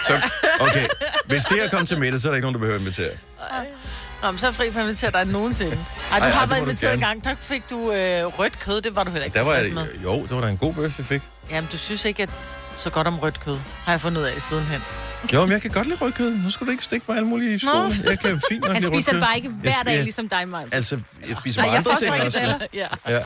så, 0.07 0.21
okay, 0.59 0.85
hvis 1.25 1.43
det 1.43 1.63
er 1.65 1.69
kommet 1.69 1.87
til 1.89 1.99
middag, 1.99 2.19
så 2.19 2.27
er 2.27 2.31
der 2.31 2.35
ikke 2.35 2.43
nogen, 2.45 2.53
der 2.55 2.59
behøver 2.59 2.75
at 2.75 2.81
invitere. 2.81 3.11
Nå, 4.21 4.31
men 4.31 4.39
så 4.39 4.47
er 4.47 4.51
fri 4.51 4.71
for 4.71 4.79
at 4.79 4.83
invitere 4.85 5.11
dig 5.11 5.25
nogensinde. 5.25 5.71
Ej, 6.11 6.19
du 6.19 6.23
Ej, 6.25 6.29
ej, 6.29 6.29
har 6.35 6.41
det 6.41 6.49
været 6.51 6.61
inviteret 6.61 6.93
en 6.93 6.99
gang. 6.99 7.23
Der 7.23 7.35
fik 7.41 7.69
du 7.69 7.91
øh, 7.91 8.25
rødt 8.25 8.59
kød, 8.59 8.81
det 8.81 8.95
var 8.95 9.03
du 9.03 9.11
heller 9.11 9.25
ikke 9.25 9.35
Der 9.35 9.41
var, 9.41 9.63
med. 9.73 9.87
jo, 10.03 10.21
det 10.23 10.31
var 10.35 10.41
da 10.41 10.47
en 10.47 10.57
god 10.57 10.73
bøf, 10.73 10.97
jeg 10.97 11.05
fik. 11.05 11.21
Jamen, 11.51 11.69
du 11.71 11.77
synes 11.77 12.05
ikke, 12.05 12.23
at 12.23 12.29
så 12.75 12.89
godt 12.89 13.07
om 13.07 13.19
rødt 13.19 13.39
kød, 13.39 13.57
har 13.85 13.91
jeg 13.91 14.01
fundet 14.01 14.21
ud 14.21 14.25
af 14.25 14.41
sidenhen. 14.41 14.81
Jo, 15.33 15.41
men 15.45 15.51
jeg 15.51 15.61
kan 15.61 15.71
godt 15.71 15.87
lide 15.87 15.97
rødkød. 16.01 16.37
Nu 16.43 16.49
skal 16.49 16.67
du 16.67 16.71
ikke 16.71 16.83
stikke 16.83 17.05
mig 17.09 17.17
alle 17.17 17.27
mulige 17.29 17.59
skoene. 17.59 17.93
Jeg 18.03 18.19
kan 18.19 18.41
fint 18.49 18.61
nok 18.63 18.73
Han 18.73 18.83
spiser 18.83 19.19
bare 19.19 19.35
ikke 19.35 19.49
hver 19.49 19.83
dag, 19.85 19.93
jeg- 19.95 20.03
ligesom 20.03 20.29
dig, 20.29 20.47
Maja. 20.49 20.65
Altså, 20.71 20.99
jeg 21.27 21.35
spiser 21.39 21.61
Nej, 21.61 21.69
jeg 21.71 21.77
andre 21.77 21.95
ting 21.99 22.13
også. 22.21 22.67
Ja. 22.73 22.87
Ja. 23.09 23.19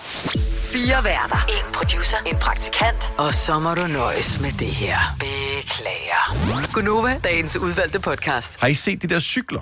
Fire 0.74 1.04
værter. 1.04 1.46
En 1.50 1.74
producer. 1.74 2.18
En 2.26 2.38
praktikant. 2.38 3.12
Og 3.18 3.36
så 3.36 3.60
må 3.60 3.74
du 3.76 3.88
nøjes 3.88 4.40
med 4.42 4.52
det 4.52 4.68
her. 4.68 4.98
Beklager. 5.20 6.72
Gunova, 6.74 7.20
dagens 7.24 7.58
udvalgte 7.58 8.00
podcast. 8.00 8.58
Har 8.60 8.68
I 8.68 8.74
set 8.74 9.02
de 9.02 9.08
der 9.08 9.20
cykler, 9.20 9.62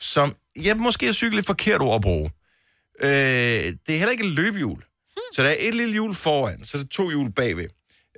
som... 0.00 0.34
Ja, 0.64 0.74
måske 0.74 1.08
er 1.08 1.12
cykel 1.12 1.38
et 1.38 1.46
forkert 1.46 1.82
ord 1.82 1.94
at 1.94 2.00
bruge. 2.00 2.30
Øh, 3.02 3.08
det 3.08 3.94
er 3.94 3.98
heller 3.98 4.10
ikke 4.10 4.24
et 4.24 4.30
løbehjul. 4.30 4.82
Så 5.32 5.42
der 5.42 5.48
er 5.48 5.56
et 5.58 5.74
lille 5.74 5.92
hjul 5.92 6.14
foran, 6.14 6.64
så 6.64 6.78
er 6.78 6.82
der 6.82 6.88
to 6.88 7.08
hjul 7.08 7.32
bagved. 7.32 7.68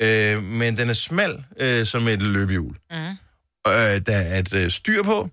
Øh, 0.01 0.43
men 0.43 0.79
den 0.79 0.89
er 0.89 0.95
smal 0.95 1.45
øh, 1.57 1.87
som 1.87 2.09
et 2.09 2.23
løbehjul. 2.23 2.77
Mm. 2.91 2.97
Øh, 3.67 4.01
der 4.07 4.17
er 4.17 4.39
et 4.39 4.55
øh, 4.55 4.71
styr 4.71 5.03
på. 5.03 5.31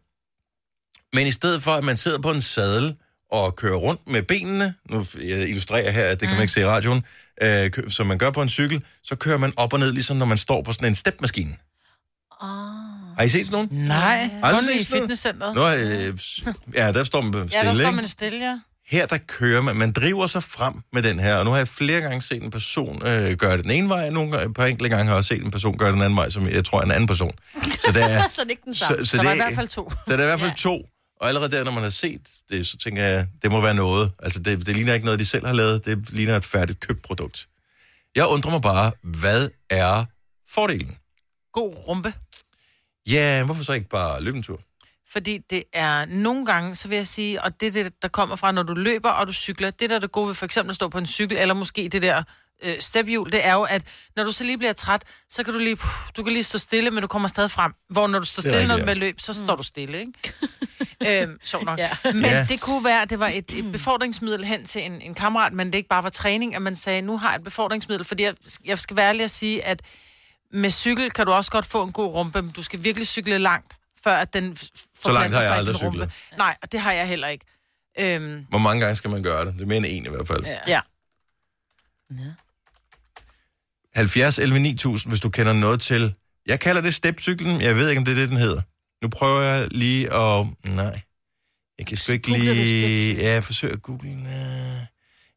Men 1.13 1.27
i 1.27 1.31
stedet 1.31 1.63
for, 1.63 1.71
at 1.71 1.83
man 1.83 1.97
sidder 1.97 2.21
på 2.21 2.31
en 2.31 2.41
sadel 2.41 2.95
og 3.31 3.55
kører 3.55 3.75
rundt 3.75 4.01
med 4.07 4.23
benene, 4.23 4.73
nu 4.89 5.05
jeg 5.19 5.49
illustrerer 5.49 5.91
her, 5.91 6.05
at 6.05 6.19
det 6.19 6.27
kan 6.27 6.35
man 6.35 6.41
ikke 6.41 6.53
se 6.53 6.61
i 6.61 6.65
radioen, 6.65 7.03
øh, 7.41 7.71
som 7.87 8.07
man 8.07 8.17
gør 8.17 8.31
på 8.31 8.41
en 8.41 8.49
cykel, 8.49 8.83
så 9.03 9.15
kører 9.15 9.37
man 9.37 9.53
op 9.57 9.73
og 9.73 9.79
ned, 9.79 9.91
ligesom 9.91 10.17
når 10.17 10.25
man 10.25 10.37
står 10.37 10.61
på 10.61 10.73
sådan 10.73 10.87
en 10.87 10.95
stepmaskine. 10.95 11.57
Oh. 12.41 12.96
Har 13.17 13.23
I 13.23 13.29
set 13.29 13.45
sådan 13.47 13.51
nogen? 13.69 13.87
Nej, 13.87 14.29
Aldrig 14.43 14.63
kun 14.63 14.73
i 14.79 14.83
set 14.83 14.89
noget? 14.89 15.01
fitnesscenteret. 15.03 15.55
Nå, 15.55 15.69
øh, 15.69 16.17
ja, 16.75 16.91
der 16.91 17.03
står 17.03 17.21
man 17.21 17.31
stille, 17.33 17.63
Ja, 17.63 17.69
der 17.69 17.75
står 17.75 17.85
ikke? 17.87 17.95
man 17.95 18.07
stille, 18.07 18.39
ja. 18.39 18.59
Her 18.87 19.05
der 19.05 19.17
kører 19.27 19.61
man, 19.61 19.75
man 19.75 19.91
driver 19.91 20.27
sig 20.27 20.43
frem 20.43 20.73
med 20.93 21.03
den 21.03 21.19
her, 21.19 21.35
og 21.35 21.45
nu 21.45 21.51
har 21.51 21.57
jeg 21.57 21.67
flere 21.67 22.01
gange 22.01 22.21
set 22.21 22.43
en 22.43 22.51
person 22.51 23.07
øh, 23.07 23.31
gøre 23.37 23.57
det 23.57 23.63
den 23.63 23.71
ene 23.71 23.89
vej, 23.89 24.07
og 24.07 24.13
nogle 24.13 24.31
gange, 24.31 24.47
et 24.49 24.53
par 24.53 24.65
enkelte 24.65 24.89
gange 24.89 25.05
har 25.05 25.11
jeg 25.11 25.17
også 25.17 25.27
set 25.27 25.43
en 25.43 25.51
person 25.51 25.77
gøre 25.77 25.87
det 25.87 25.93
den 25.95 26.03
anden 26.03 26.17
vej, 26.17 26.29
som 26.29 26.47
jeg 26.49 26.65
tror 26.65 26.79
er 26.79 26.83
en 26.85 26.91
anden 26.91 27.07
person. 27.07 27.31
Så, 27.53 27.91
det 27.93 28.03
er, 28.03 28.29
Så 28.35 28.41
er 28.41 28.43
det 28.43 28.51
ikke 28.51 28.61
den 28.65 28.75
samme. 28.75 29.05
så, 29.05 29.11
Så 29.11 29.17
der 29.17 29.23
det, 29.23 29.27
var 29.29 29.33
i 29.33 29.37
hvert 29.37 29.55
fald 29.55 29.67
to. 29.67 29.91
Så 30.07 30.11
der 30.11 30.17
er 30.17 30.23
i 30.23 30.25
hvert 30.25 30.39
fald 30.39 30.55
to, 30.57 30.85
og 31.21 31.27
allerede 31.27 31.51
der, 31.51 31.63
når 31.63 31.71
man 31.71 31.83
har 31.83 31.89
set 31.89 32.21
det, 32.51 32.67
så 32.67 32.77
tænker 32.77 33.03
jeg, 33.03 33.27
det 33.41 33.51
må 33.51 33.61
være 33.61 33.73
noget. 33.73 34.11
Altså, 34.23 34.39
det, 34.39 34.65
det 34.65 34.75
ligner 34.75 34.93
ikke 34.93 35.05
noget, 35.05 35.19
de 35.19 35.25
selv 35.25 35.45
har 35.45 35.53
lavet, 35.53 35.85
det 35.85 36.09
ligner 36.09 36.35
et 36.37 36.45
færdigt 36.45 36.79
købt 36.79 37.01
produkt. 37.01 37.47
Jeg 38.15 38.27
undrer 38.27 38.51
mig 38.51 38.61
bare, 38.61 38.91
hvad 39.03 39.49
er 39.69 40.05
fordelen? 40.49 40.95
God 41.53 41.75
rumpe. 41.87 42.13
Ja, 43.07 43.43
hvorfor 43.45 43.63
så 43.63 43.73
ikke 43.73 43.89
bare 43.89 44.21
løbe 44.23 44.37
en 44.37 44.43
tur? 44.43 44.59
Fordi 45.11 45.37
det 45.49 45.63
er 45.73 46.05
nogle 46.05 46.45
gange, 46.45 46.75
så 46.75 46.87
vil 46.87 46.95
jeg 46.95 47.07
sige, 47.07 47.43
og 47.43 47.61
det 47.61 47.67
er 47.67 47.83
det, 47.83 47.93
der 48.01 48.07
kommer 48.07 48.35
fra, 48.35 48.51
når 48.51 48.63
du 48.63 48.73
løber 48.73 49.09
og 49.09 49.27
du 49.27 49.33
cykler, 49.33 49.71
det 49.71 49.89
der 49.89 49.95
er 49.95 49.99
det 49.99 50.11
gode 50.11 50.27
ved 50.27 50.35
for 50.35 50.45
eksempel 50.45 50.69
at 50.69 50.75
stå 50.75 50.87
på 50.89 50.97
en 50.97 51.05
cykel, 51.07 51.37
eller 51.37 51.53
måske 51.53 51.89
det 51.91 52.01
der 52.01 52.23
øh, 52.63 52.73
stephjul, 52.79 53.31
det 53.31 53.45
er 53.45 53.53
jo, 53.53 53.61
at 53.63 53.83
når 54.15 54.23
du 54.23 54.31
så 54.31 54.43
lige 54.43 54.57
bliver 54.57 54.73
træt, 54.73 55.03
så 55.29 55.43
kan 55.43 55.53
du 55.53 55.59
lige, 55.59 55.75
puh, 55.75 55.89
du 56.17 56.23
kan 56.23 56.33
lige 56.33 56.43
stå 56.43 56.57
stille, 56.57 56.91
men 56.91 57.01
du 57.01 57.07
kommer 57.07 57.27
stadig 57.27 57.51
frem. 57.51 57.73
Hvor 57.89 58.07
når 58.07 58.19
du 58.19 58.25
står 58.25 58.41
stille, 58.41 58.57
når 58.59 58.65
du 58.67 58.71
rigtigt, 58.73 58.85
med 58.85 58.95
løb, 58.95 59.19
så 59.19 59.33
står 59.33 59.55
du 59.55 59.63
stille, 59.63 59.99
ikke? 59.99 61.21
øhm, 61.23 61.37
sjov 61.43 61.63
nok. 61.65 61.79
Ja. 61.79 61.89
Men 62.05 62.23
Ja. 62.23 62.45
det 62.49 62.61
kunne 62.61 62.83
være, 62.83 63.01
at 63.01 63.09
det 63.09 63.19
var 63.19 63.27
et, 63.27 63.45
et 63.53 63.71
befordringsmiddel 63.71 64.45
hen 64.45 64.65
til 64.65 64.85
en, 64.85 65.01
en 65.01 65.13
kammerat, 65.13 65.53
men 65.53 65.67
det 65.67 65.75
ikke 65.75 65.89
bare 65.89 66.03
var 66.03 66.09
træning, 66.09 66.55
at 66.55 66.61
man 66.61 66.75
sagde, 66.75 67.01
nu 67.01 67.17
har 67.17 67.29
jeg 67.29 67.35
et 67.37 67.43
befordringsmiddel, 67.43 68.05
fordi 68.05 68.23
jeg, 68.23 68.35
jeg 68.65 68.79
skal 68.79 68.97
være 68.97 69.07
ærlig 69.09 69.23
at 69.23 69.31
sige, 69.31 69.65
at 69.65 69.81
med 70.51 70.69
cykel 70.69 71.11
kan 71.11 71.25
du 71.25 71.31
også 71.31 71.51
godt 71.51 71.65
få 71.65 71.83
en 71.83 71.91
god 71.91 72.13
rumpe, 72.13 72.41
men 72.41 72.51
du 72.51 72.63
skal 72.63 72.83
virkelig 72.83 73.07
cykle 73.07 73.37
langt, 73.37 73.77
før 74.03 74.15
at 74.15 74.33
den 74.33 74.57
Så 74.57 75.11
langt 75.11 75.33
har 75.35 75.41
jeg 75.41 75.51
aldrig 75.51 75.75
cyklet. 75.75 76.11
Nej, 76.37 76.55
og 76.61 76.71
det 76.71 76.79
har 76.79 76.91
jeg 76.91 77.07
heller 77.07 77.27
ikke. 77.27 77.45
Øhm, 77.99 78.45
Hvor 78.49 78.59
mange 78.59 78.81
gange 78.81 78.95
skal 78.95 79.09
man 79.09 79.23
gøre 79.23 79.45
det? 79.45 79.53
Det 79.53 79.61
er 79.61 79.65
mere 79.65 79.77
end 79.77 79.85
en 79.85 80.05
i 80.05 80.09
hvert 80.09 80.27
fald. 80.27 80.45
Ja. 80.45 80.57
ja. 80.67 80.81
70 83.95 84.39
11 84.39 84.59
9000, 84.59 85.11
hvis 85.11 85.19
du 85.19 85.29
kender 85.29 85.53
noget 85.53 85.81
til... 85.81 86.13
Jeg 86.47 86.59
kalder 86.59 86.81
det 86.81 86.95
stepcyklen. 86.95 87.61
Jeg 87.61 87.75
ved 87.75 87.89
ikke, 87.89 87.99
om 87.99 88.05
det 88.05 88.11
er 88.11 88.15
det, 88.15 88.29
den 88.29 88.37
hedder. 88.37 88.61
Nu 89.01 89.09
prøver 89.09 89.41
jeg 89.41 89.67
lige 89.71 90.13
at... 90.13 90.45
Nej. 90.63 91.01
Jeg 91.79 91.87
kan 91.87 91.97
sgu 91.97 92.11
ikke 92.11 92.31
lige... 92.31 93.15
Ja, 93.15 93.33
jeg 93.33 93.43
forsøger 93.43 93.73
at 93.73 93.81
google... 93.81 94.09
øh. 94.11 94.85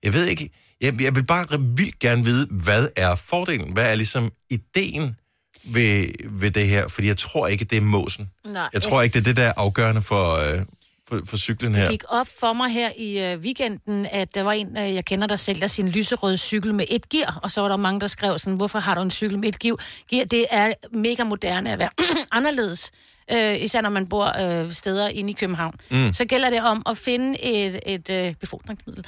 Jeg 0.03 0.15
ved 0.15 0.27
ikke... 0.27 0.51
Jeg, 0.81 1.03
jeg 1.03 1.17
vil 1.17 1.25
bare 1.25 1.47
vildt 1.77 1.99
gerne 1.99 2.25
vide, 2.25 2.47
hvad 2.51 2.89
er 2.97 3.15
fordelen? 3.15 3.73
Hvad 3.73 3.91
er 3.91 3.95
ligesom 3.95 4.31
ideen 4.51 5.17
ved, 5.65 6.07
ved 6.31 6.51
det 6.51 6.69
her? 6.69 6.89
Fordi 6.89 7.07
jeg 7.07 7.17
tror 7.17 7.47
ikke, 7.47 7.65
det 7.65 7.79
er 7.79 7.83
måsen. 7.83 8.31
Nej, 8.45 8.69
Jeg 8.73 8.83
tror 8.83 9.03
ikke, 9.03 9.15
det 9.15 9.21
er 9.21 9.25
det, 9.25 9.37
der 9.37 9.43
er 9.43 9.53
afgørende 9.57 10.03
for, 10.03 10.35
øh, 10.35 10.61
for, 11.09 11.21
for 11.27 11.37
cyklen 11.37 11.75
her. 11.75 11.83
Det 11.83 11.91
gik 11.91 12.03
op 12.09 12.27
for 12.41 12.53
mig 12.53 12.71
her 12.71 12.91
i 12.97 13.33
øh, 13.33 13.39
weekenden, 13.39 14.07
at 14.13 14.35
der 14.35 14.43
var 14.43 14.53
en, 14.53 14.77
øh, 14.77 14.95
jeg 14.95 15.05
kender, 15.05 15.27
der 15.27 15.37
sælger 15.37 15.67
sin 15.67 15.89
lyserøde 15.89 16.39
cykel 16.39 16.75
med 16.75 16.85
et 16.89 17.09
gear, 17.09 17.41
og 17.43 17.51
så 17.51 17.61
var 17.61 17.69
der 17.69 17.77
mange, 17.77 18.01
der 18.01 18.07
skrev 18.07 18.39
sådan, 18.39 18.57
hvorfor 18.57 18.79
har 18.79 18.95
du 18.95 19.01
en 19.01 19.11
cykel 19.11 19.39
med 19.39 19.49
et 19.49 19.59
gear? 19.59 19.77
gear 20.11 20.25
det 20.25 20.47
er 20.51 20.73
mega 20.93 21.25
moderne 21.25 21.73
at 21.73 21.79
være 21.79 21.91
anderledes, 22.33 22.91
øh, 23.33 23.63
især 23.63 23.81
når 23.81 23.91
man 23.91 24.07
bor 24.07 24.61
øh, 24.63 24.73
steder 24.73 25.09
inde 25.09 25.31
i 25.31 25.33
København. 25.33 25.75
Mm. 25.91 26.13
Så 26.13 26.25
gælder 26.25 26.51
det 26.51 26.63
om 26.63 26.83
at 26.87 26.99
finde 26.99 27.45
et, 27.45 27.81
et 27.87 28.11
øh, 28.11 28.35
befordringsmiddel, 28.35 29.05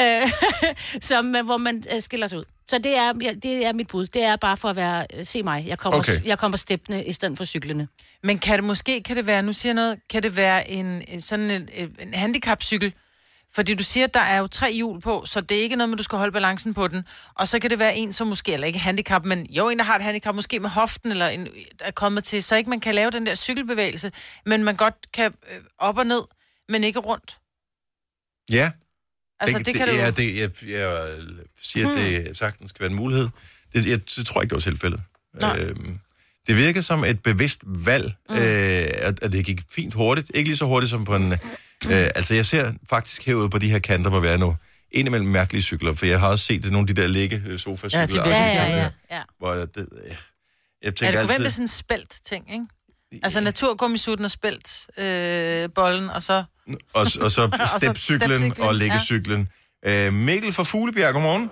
øh, 0.00 0.28
som, 1.00 1.36
øh, 1.36 1.44
hvor 1.44 1.56
man 1.56 1.82
øh, 1.94 2.00
skiller 2.00 2.26
sig 2.26 2.38
ud. 2.38 2.44
Så 2.70 2.78
det 2.78 2.96
er, 2.96 3.12
det 3.42 3.66
er 3.66 3.72
mit 3.72 3.86
bud. 3.88 4.06
Det 4.06 4.22
er 4.22 4.36
bare 4.36 4.56
for 4.56 4.68
at 4.68 4.76
være, 4.76 5.06
øh, 5.14 5.24
se 5.24 5.42
mig, 5.42 5.64
jeg 5.68 5.78
kommer, 5.78 5.98
Okay. 5.98 6.24
jeg 6.24 6.38
kommer 6.38 6.58
steppende 6.58 7.04
i 7.04 7.12
stedet 7.12 7.38
for 7.38 7.44
cyklerne. 7.44 7.88
Men 8.22 8.38
kan 8.38 8.58
det 8.58 8.64
måske, 8.64 9.02
kan 9.02 9.16
det 9.16 9.26
være, 9.26 9.42
nu 9.42 9.52
siger 9.52 9.70
jeg 9.70 9.74
noget, 9.74 9.98
kan 10.10 10.22
det 10.22 10.36
være 10.36 10.70
en, 10.70 11.02
en 11.08 11.20
sådan 11.20 11.50
en, 11.50 11.68
en 12.00 12.14
handicapcykel? 12.14 12.92
Fordi 13.56 13.74
du 13.74 13.82
siger, 13.82 14.04
at 14.04 14.14
der 14.14 14.20
er 14.20 14.38
jo 14.38 14.46
tre 14.46 14.72
hjul 14.72 15.00
på, 15.00 15.24
så 15.26 15.40
det 15.40 15.58
er 15.58 15.62
ikke 15.62 15.76
noget 15.76 15.88
med, 15.88 15.94
at 15.94 15.98
du 15.98 16.02
skal 16.02 16.18
holde 16.18 16.32
balancen 16.32 16.74
på 16.74 16.88
den. 16.88 17.04
Og 17.34 17.48
så 17.48 17.58
kan 17.58 17.70
det 17.70 17.78
være 17.78 17.96
en, 17.96 18.12
som 18.12 18.26
måske, 18.26 18.52
eller 18.52 18.66
ikke 18.66 18.78
handicap, 18.78 19.24
men 19.24 19.46
jo 19.50 19.68
en, 19.68 19.78
der 19.78 19.84
har 19.84 19.96
et 19.96 20.02
handicap, 20.02 20.34
måske 20.34 20.60
med 20.60 20.70
hoften, 20.70 21.10
eller 21.10 21.28
en, 21.28 21.44
der 21.78 21.84
er 21.84 21.90
kommet 21.90 22.24
til, 22.24 22.42
så 22.42 22.56
ikke 22.56 22.70
man 22.70 22.80
kan 22.80 22.94
lave 22.94 23.10
den 23.10 23.26
der 23.26 23.34
cykelbevægelse, 23.34 24.12
men 24.46 24.64
man 24.64 24.76
godt 24.76 24.94
kan 25.12 25.32
øh, 25.52 25.60
op 25.78 25.98
og 25.98 26.06
ned, 26.06 26.22
men 26.68 26.84
ikke 26.84 26.98
rundt. 26.98 27.38
Ja, 28.50 28.70
Altså, 29.40 29.58
det, 29.58 29.66
det 29.66 29.74
kan 29.74 29.86
det, 29.86 29.94
det, 29.94 30.00
ja, 30.00 30.10
det, 30.10 30.36
jeg, 30.36 30.70
jeg 30.70 31.18
siger, 31.62 31.90
at 31.90 31.96
det 31.96 32.36
sagtens 32.36 32.70
skal 32.70 32.80
være 32.80 32.90
en 32.90 32.96
mulighed. 32.96 33.28
Det, 33.72 33.86
jeg, 33.88 34.00
det 34.16 34.26
tror 34.26 34.40
jeg 34.40 34.44
ikke, 34.44 34.50
det 34.54 34.66
var 34.66 34.70
tilfældet. 34.70 35.00
Nej. 35.40 35.58
Øhm, 35.58 35.98
det 36.46 36.56
virker 36.56 36.80
som 36.80 37.04
et 37.04 37.22
bevidst 37.22 37.60
valg, 37.64 38.12
mm. 38.28 38.34
øh, 38.34 38.40
at, 38.94 39.22
at 39.22 39.32
det 39.32 39.44
gik 39.44 39.60
fint 39.70 39.94
hurtigt. 39.94 40.30
Ikke 40.34 40.48
lige 40.48 40.56
så 40.56 40.64
hurtigt 40.64 40.90
som 40.90 41.04
på 41.04 41.16
en... 41.16 41.32
Øh, 41.32 41.38
altså, 41.90 42.34
jeg 42.34 42.46
ser 42.46 42.72
faktisk 42.90 43.26
herude 43.26 43.50
på 43.50 43.58
de 43.58 43.70
her 43.70 43.78
kanter, 43.78 44.10
hvor 44.10 44.20
vi 44.20 44.28
er 44.28 44.36
nu, 44.36 44.56
indimellem 44.90 45.28
mærkelige 45.28 45.62
cykler, 45.62 45.94
for 45.94 46.06
jeg 46.06 46.20
har 46.20 46.28
også 46.28 46.44
set 46.44 46.62
det, 46.62 46.72
nogle 46.72 46.88
af 46.90 46.94
de 46.94 47.02
der 47.02 47.08
ligge 47.08 47.42
øh, 47.46 47.58
sofa-cykler. 47.58 48.00
Ja, 48.00 48.06
de 48.06 48.14
Ja, 48.14 48.22
virkelig 48.22 48.76
ja, 48.76 48.88
ja. 49.10 49.16
ja. 49.16 49.22
Hvor 49.38 49.54
jeg, 49.54 49.74
det, 49.74 49.88
jeg, 50.08 50.16
jeg 50.82 50.88
Er 50.88 50.90
tænker 50.90 51.18
det 51.18 51.20
forventet 51.20 51.44
altid... 51.44 51.50
sådan 51.50 51.64
en 51.64 51.68
spelt 51.68 52.16
ting, 52.28 52.52
ikke? 52.52 52.66
Altså 53.22 53.40
naturgummisutten 53.40 54.24
og 54.24 54.30
spelt 54.30 54.86
øh, 54.98 55.68
bollen, 55.74 56.10
og 56.10 56.22
så... 56.22 56.44
Og, 56.94 57.06
og 57.24 57.32
så 57.32 57.66
stepcyklen 57.78 58.28
stepcyklen, 58.28 58.60
og 58.60 58.74
læggecyklen. 58.74 59.48
Ja. 59.84 60.06
Øh, 60.06 60.12
Mikkel 60.12 60.52
fra 60.52 60.62
Fuglebjerg, 60.62 61.12
godmorgen. 61.12 61.50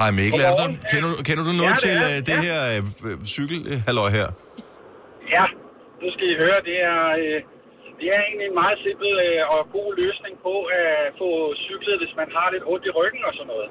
Hej 0.00 0.10
Mikkel, 0.18 0.40
er 0.48 0.52
du, 0.60 0.64
kender, 0.92 1.08
du, 1.14 1.18
kender 1.28 1.44
du 1.48 1.52
noget 1.60 1.74
Ja, 1.76 1.82
til 1.84 1.92
det 1.96 2.04
er. 2.08 2.12
øh, 2.16 2.18
det 2.28 2.36
her 2.46 2.58
øh, 3.06 3.16
cykel 3.36 3.58
halløj 3.88 4.10
her? 4.18 4.28
Ja, 5.36 5.44
nu 6.02 6.06
skal 6.14 6.26
I 6.32 6.36
høre, 6.44 6.58
det 6.70 6.76
er, 6.92 7.02
øh, 7.22 7.38
det 8.00 8.06
er 8.14 8.20
egentlig 8.28 8.46
en 8.52 8.56
meget 8.62 8.78
simpel 8.86 9.10
øh, 9.28 9.40
og 9.54 9.60
god 9.78 9.90
løsning 10.02 10.34
på 10.46 10.54
at 10.82 10.92
få 11.20 11.30
cyklet, 11.66 11.96
hvis 12.02 12.14
man 12.20 12.28
har 12.36 12.46
lidt 12.54 12.64
ondt 12.72 12.84
i 12.90 12.92
ryggen 12.98 13.22
og 13.28 13.32
sådan 13.38 13.50
noget. 13.54 13.70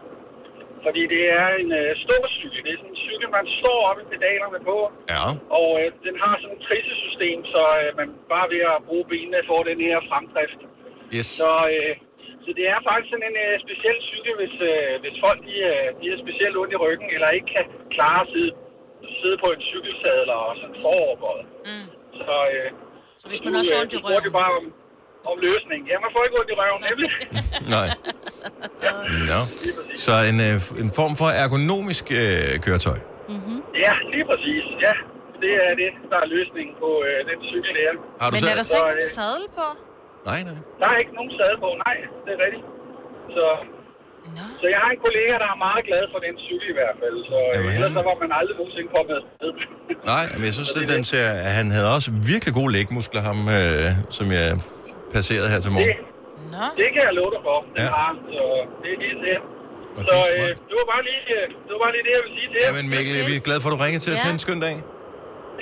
Fordi 0.85 1.01
det 1.13 1.23
er 1.41 1.47
en 1.61 1.69
øh, 1.81 1.89
ståcykel. 2.03 2.59
Det 2.65 2.71
er 2.73 2.79
sådan 2.81 2.93
en 2.97 3.01
cykel, 3.07 3.27
man 3.39 3.45
står 3.61 3.79
op 3.89 3.97
i 4.03 4.05
pedalerne 4.13 4.59
på, 4.69 4.77
Ja. 5.13 5.23
og 5.59 5.69
øh, 5.81 5.87
den 6.07 6.15
har 6.23 6.33
sådan 6.41 6.55
et 6.57 6.61
trissesystem, 6.67 7.37
så 7.53 7.61
øh, 7.81 7.89
man 7.99 8.07
bare 8.33 8.47
ved 8.53 8.61
at 8.73 8.79
bruge 8.87 9.05
benene 9.11 9.39
får 9.51 9.61
den 9.71 9.79
her 9.87 9.97
fremdrift. 10.09 10.59
Yes. 11.17 11.27
Så, 11.41 11.51
øh, 11.75 11.93
så 12.49 12.53
det 12.59 12.67
er 12.73 12.79
faktisk 12.87 13.09
sådan 13.13 13.27
en 13.31 13.37
øh, 13.45 13.53
speciel 13.65 13.97
cykel, 14.11 14.33
hvis, 14.41 14.55
øh, 14.71 14.91
hvis 15.03 15.15
folk 15.25 15.39
de, 15.47 15.55
øh, 15.71 15.85
de 15.99 16.05
er 16.13 16.17
specielt 16.25 16.55
ondt 16.61 16.73
i 16.75 16.79
ryggen, 16.85 17.07
eller 17.15 17.29
ikke 17.37 17.49
kan 17.55 17.65
klare 17.95 18.19
at 18.25 18.29
sidde, 18.33 18.51
sidde 19.21 19.37
på 19.43 19.47
en 19.55 19.61
cykelsadler 19.71 20.37
og 20.47 20.51
sådan 20.61 20.77
foroverbøjet. 20.83 21.45
Mm. 21.69 21.85
Så, 22.19 22.33
øh, 22.55 22.67
Så 23.21 23.25
hvis 23.31 23.41
man 23.45 23.51
også 23.59 23.71
har 23.73 23.81
ondt 23.83 23.93
i 23.97 23.99
røven. 24.05 24.33
bare 24.41 24.51
om, 24.59 24.65
om 25.31 25.37
løsning. 25.47 25.79
Ja, 25.91 25.95
man 26.05 26.11
får 26.15 26.21
ikke 26.27 26.37
ondt 26.41 26.51
i 26.53 26.55
røven, 26.61 26.81
nemlig. 26.89 27.09
Nej. 27.75 27.87
Nå. 29.31 29.39
Så 30.05 30.13
en, 30.31 30.37
øh, 30.47 30.55
en 30.83 30.89
form 30.99 31.13
for 31.21 31.29
ergonomisk 31.45 32.05
øh, 32.21 32.51
køretøj. 32.65 32.99
ja, 33.85 33.93
lige 34.13 34.25
præcis. 34.31 34.63
Ja, 34.85 34.93
det 35.43 35.53
er 35.67 35.73
det, 35.81 35.91
der 36.11 36.17
er 36.23 36.27
løsningen 36.35 36.73
på 36.83 36.89
øh, 37.07 37.17
den 37.29 37.39
cykel 37.49 37.71
der. 37.79 37.91
Har 38.21 38.27
du 38.29 38.33
Men 38.35 38.43
er 38.51 38.55
der 38.61 38.67
så 38.71 38.75
ikke 38.79 38.91
nogen 38.93 39.07
øh, 39.09 39.17
sadel 39.19 39.47
på? 39.59 39.67
Nej, 40.29 40.39
nej. 40.47 40.57
Der 40.81 40.87
er 40.93 40.97
ikke 41.03 41.13
nogen 41.19 41.31
sadel 41.37 41.57
på, 41.65 41.69
nej, 41.85 41.95
det 42.25 42.31
er 42.35 42.39
rigtigt. 42.45 42.65
Så, 43.35 43.45
Nå. 44.37 44.43
så 44.61 44.65
jeg 44.73 44.79
har 44.83 44.89
en 44.95 45.01
kollega, 45.07 45.33
der 45.43 45.49
er 45.55 45.59
meget 45.67 45.83
glad 45.89 46.03
for 46.13 46.19
den 46.25 46.35
cykel 46.47 46.67
i 46.73 46.75
hvert 46.79 46.95
fald. 47.01 47.15
Så 47.31 47.37
Jamen, 47.41 47.53
Jamen, 47.55 47.71
ellers 47.75 47.91
han- 47.93 47.97
så 47.99 48.03
var 48.09 48.17
man 48.23 48.31
aldrig 48.39 48.55
nogensinde 48.59 48.89
kommet 48.97 49.13
afsted. 49.21 49.51
Nej, 50.13 50.25
men 50.37 50.43
jeg 50.49 50.53
synes, 50.57 50.69
at 50.81 50.87
den 50.95 51.03
ser, 51.11 51.27
at 51.47 51.53
han 51.59 51.67
havde 51.75 51.87
også 51.97 52.09
virkelig 52.33 52.51
gode 52.59 52.71
lægmuskler, 52.77 53.21
ham, 53.29 53.39
øh, 53.57 53.87
som 54.17 54.25
jeg 54.37 54.47
passerede 55.15 55.47
her 55.53 55.59
til 55.65 55.69
det, 55.71 55.75
morgen. 55.77 55.97
Nå. 56.55 56.65
det 56.79 56.87
kan 56.93 57.01
jeg 57.07 57.13
love 57.19 57.31
dig 57.35 57.41
for. 57.47 57.57
Den 57.77 57.85
Ja. 57.87 57.89
har, 57.97 58.09
så 58.35 58.43
det 58.81 58.89
er 58.95 58.99
helt 59.05 59.21
det. 59.27 59.37
Så 59.97 60.01
det 60.09 60.33
øh, 60.35 60.51
det, 60.69 60.75
var 60.79 60.87
bare 60.93 61.03
lige, 61.09 61.21
øh, 61.37 61.45
det 61.65 61.71
var 61.75 61.81
bare 61.85 61.93
lige 61.95 62.03
det, 62.07 62.13
jeg 62.17 62.23
vil 62.25 62.31
sige 62.37 62.47
til 62.51 62.57
jer. 62.61 62.67
Jamen 62.69 62.85
Mikkel, 62.93 63.13
vi 63.29 63.33
er 63.39 63.43
glade 63.47 63.59
for, 63.61 63.67
at 63.69 63.73
du 63.75 63.79
ringede 63.85 64.03
til 64.05 64.11
os. 64.15 64.19
Ja. 64.25 64.33
En 64.37 64.41
skøn 64.45 64.59
dag. 64.67 64.75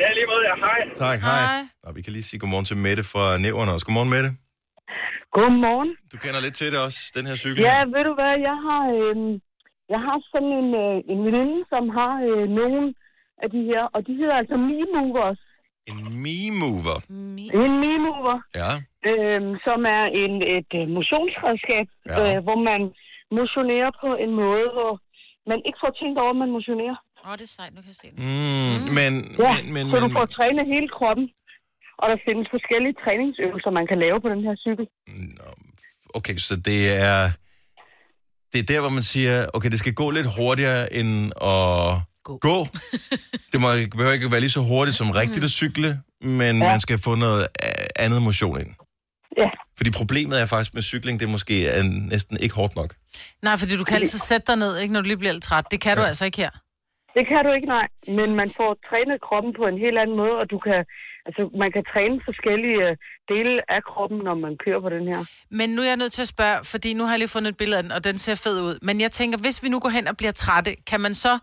Ja, 0.02 0.08
lige 0.18 0.28
måde, 0.32 0.44
ja. 0.50 0.56
Hej. 0.68 0.80
Tak, 1.06 1.18
hej. 1.30 1.42
Hej. 1.52 1.62
Og 1.88 1.92
vi 1.98 2.02
kan 2.06 2.12
lige 2.18 2.26
sige 2.30 2.40
godmorgen 2.42 2.66
til 2.72 2.78
Mette 2.86 3.04
fra 3.14 3.24
Næverne 3.46 3.70
også. 3.76 3.86
Godmorgen, 3.88 4.12
Mette. 4.16 4.30
Godmorgen. 5.38 5.91
Du 6.12 6.17
kender 6.24 6.39
lidt 6.46 6.56
til 6.62 6.67
det 6.74 6.79
også, 6.88 7.00
den 7.17 7.25
her 7.29 7.36
cykel. 7.44 7.60
Ja, 7.70 7.77
ved 7.96 8.03
du 8.10 8.13
hvad, 8.20 8.34
jeg 8.50 8.58
har, 8.67 8.84
øh, 9.00 9.15
jeg 9.94 10.01
har 10.08 10.17
sådan 10.32 10.51
en, 10.62 10.70
øh, 10.86 10.96
en 11.13 11.20
veninde, 11.27 11.58
som 11.74 11.84
har 11.98 12.13
øh, 12.29 12.44
nogle 12.60 12.82
af 13.44 13.48
de 13.56 13.62
her, 13.72 13.84
og 13.96 14.00
de 14.08 14.12
hedder 14.20 14.36
altså 14.41 14.56
Me-Movers. 14.70 15.39
En 15.91 16.00
Me-Mover. 16.24 16.98
Mi- 17.36 17.51
En 17.65 17.74
Me-Mover, 17.84 18.38
Ja. 18.62 18.72
øh, 19.10 19.41
som 19.67 19.79
er 19.98 20.03
en, 20.24 20.34
et 20.58 20.72
øh, 20.79 20.86
motionsredskab, 20.98 21.88
Ja. 22.10 22.15
øh, 22.24 22.38
hvor 22.46 22.60
man 22.70 22.82
motionerer 23.39 23.91
på 24.03 24.10
en 24.24 24.32
måde, 24.44 24.67
hvor 24.77 24.94
man 25.51 25.60
ikke 25.67 25.79
får 25.84 25.91
tænkt 26.01 26.17
over, 26.24 26.34
at 26.36 26.39
man 26.44 26.51
motionerer. 26.58 26.98
Åh, 27.27 27.34
det 27.39 27.46
er 27.50 27.53
sejt, 27.60 27.72
nu 27.75 27.79
kan 27.84 27.89
jeg 27.94 28.00
se 28.03 28.08
det. 28.12 28.17
Mm, 28.27 28.77
men, 29.00 29.13
Ja, 29.46 29.53
men, 29.63 29.74
men, 29.75 29.84
så 29.91 29.96
du 30.03 30.08
men, 30.08 30.15
får 30.20 30.25
trænet 30.38 30.63
hele 30.74 30.88
kroppen. 30.98 31.25
Og 32.01 32.06
der 32.12 32.18
findes 32.27 32.48
forskellige 32.56 32.96
træningsøvelser, 33.04 33.70
man 33.80 33.88
kan 33.92 34.00
lave 34.06 34.18
på 34.24 34.30
den 34.34 34.42
her 34.48 34.56
cykel. 34.66 34.86
Nå, 35.39 35.50
Okay, 36.18 36.38
så 36.48 36.56
det 36.70 36.80
er... 37.10 37.18
Det 38.54 38.60
er 38.60 38.68
der, 38.74 38.80
hvor 38.84 38.89
man 38.89 39.04
siger, 39.04 39.34
okay, 39.54 39.70
det 39.70 39.80
skal 39.80 39.94
gå 39.94 40.08
lidt 40.12 40.27
hurtigere 40.38 40.94
end 40.94 41.12
at 41.56 42.01
Gå. 42.24 42.34
gå. 42.50 42.58
Det 43.51 43.58
må, 43.62 43.68
behøver 43.98 44.13
ikke 44.13 44.32
være 44.32 44.39
lige 44.46 44.56
så 44.60 44.63
hurtigt 44.72 44.98
som 44.98 45.10
rigtigt 45.22 45.44
at 45.50 45.54
cykle, 45.62 45.89
men 46.22 46.54
ja. 46.58 46.63
Ja. 46.66 46.72
man 46.72 46.80
skal 46.80 46.98
få 47.08 47.16
noget 47.16 47.48
andet 48.06 48.22
motion 48.22 48.60
ind. 48.63 48.72
Ja. 49.42 49.50
Fordi 49.77 49.89
problemet 50.01 50.36
er 50.42 50.46
faktisk 50.46 50.74
med 50.74 50.82
cykling, 50.92 51.20
det 51.20 51.30
måske 51.36 51.56
er 51.68 51.84
næsten 52.13 52.38
ikke 52.44 52.56
hårdt 52.56 52.75
nok. 52.75 52.92
Nej, 53.48 53.56
fordi 53.62 53.74
du 53.77 53.84
kan 53.84 53.96
altid 53.96 54.20
sætte 54.32 54.46
dig 54.51 54.58
ned, 54.63 54.72
ikke, 54.82 54.94
når 54.94 55.01
du 55.01 55.08
lige 55.08 55.22
bliver 55.24 55.34
lidt 55.34 55.44
træt. 55.44 55.66
Det 55.72 55.80
kan 55.82 55.98
du 55.98 56.04
altså 56.04 56.25
ikke 56.25 56.38
her. 56.38 56.54
Det 57.18 57.24
kan 57.32 57.42
du 57.46 57.51
ikke, 57.58 57.68
nej. 57.77 57.88
Men 58.20 58.30
man 58.42 58.50
får 58.60 58.72
trænet 58.89 59.18
kroppen 59.27 59.51
på 59.60 59.63
en 59.72 59.77
helt 59.86 59.98
anden 60.04 60.18
måde, 60.22 60.36
og 60.42 60.46
du 60.54 60.58
kan, 60.68 60.80
altså, 61.27 61.41
man 61.63 61.72
kan 61.75 61.84
træne 61.91 62.15
forskellige 62.29 62.79
øh, 62.88 62.96
dele 63.31 63.53
af 63.75 63.81
kroppen, 63.89 64.19
når 64.27 64.36
man 64.46 64.53
kører 64.63 64.81
på 64.86 64.89
den 64.89 65.03
her. 65.12 65.19
Men 65.60 65.69
nu 65.69 65.81
er 65.81 65.89
jeg 65.93 65.98
nødt 65.98 66.13
til 66.13 66.22
at 66.22 66.27
spørge, 66.27 66.57
fordi 66.74 66.89
nu 66.93 67.03
har 67.03 67.12
jeg 67.12 67.19
lige 67.19 67.34
fundet 67.36 67.50
et 67.50 67.57
billede 67.57 67.77
af 67.77 67.84
den, 67.84 67.91
og 67.91 68.03
den 68.03 68.17
ser 68.17 68.36
fed 68.36 68.62
ud. 68.62 68.75
Men 68.81 69.01
jeg 69.01 69.12
tænker, 69.12 69.38
hvis 69.38 69.63
vi 69.63 69.69
nu 69.69 69.79
går 69.79 69.89
hen 69.89 70.07
og 70.07 70.17
bliver 70.17 70.31
trætte, 70.31 70.72
kan 70.91 71.01
man 71.01 71.13
så 71.15 71.39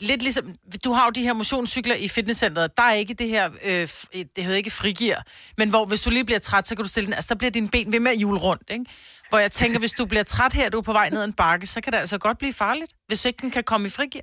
lidt 0.00 0.22
ligesom... 0.22 0.54
Du 0.84 0.92
har 0.92 1.04
jo 1.04 1.10
de 1.10 1.22
her 1.22 1.32
motionscykler 1.32 1.94
i 1.94 2.08
fitnesscenteret. 2.08 2.76
Der 2.76 2.82
er 2.82 2.92
ikke 2.92 3.14
det 3.14 3.28
her... 3.28 3.44
Øh, 3.68 3.88
det 4.36 4.44
hedder 4.44 4.56
ikke 4.56 4.70
frigir. 4.70 5.16
Men 5.58 5.70
hvor 5.70 5.84
hvis 5.84 6.02
du 6.02 6.10
lige 6.10 6.24
bliver 6.24 6.38
træt, 6.38 6.68
så 6.68 6.76
kan 6.76 6.82
du 6.82 6.88
stille 6.88 7.06
den... 7.06 7.14
Altså, 7.14 7.34
der 7.34 7.38
bliver 7.38 7.50
dine 7.50 7.68
ben 7.68 7.92
ved 7.92 8.00
med 8.00 8.10
at 8.10 8.18
hjule 8.18 8.40
rundt, 8.40 8.70
ikke? 8.70 8.84
Hvor 9.28 9.38
jeg 9.38 9.50
tænker, 9.50 9.78
hvis 9.78 9.92
du 9.92 10.06
bliver 10.06 10.22
træt 10.22 10.52
her, 10.52 10.68
du 10.68 10.78
er 10.78 10.82
på 10.82 10.92
vej 10.92 11.08
ned 11.10 11.20
ad 11.20 11.24
en 11.24 11.32
bakke, 11.32 11.66
så 11.66 11.80
kan 11.80 11.92
det 11.92 11.98
altså 11.98 12.18
godt 12.18 12.38
blive 12.38 12.52
farligt, 12.52 12.92
hvis 13.06 13.24
ikke 13.24 13.38
den 13.42 13.50
kan 13.50 13.64
komme 13.64 13.86
i 13.86 13.90
frigir. 13.90 14.20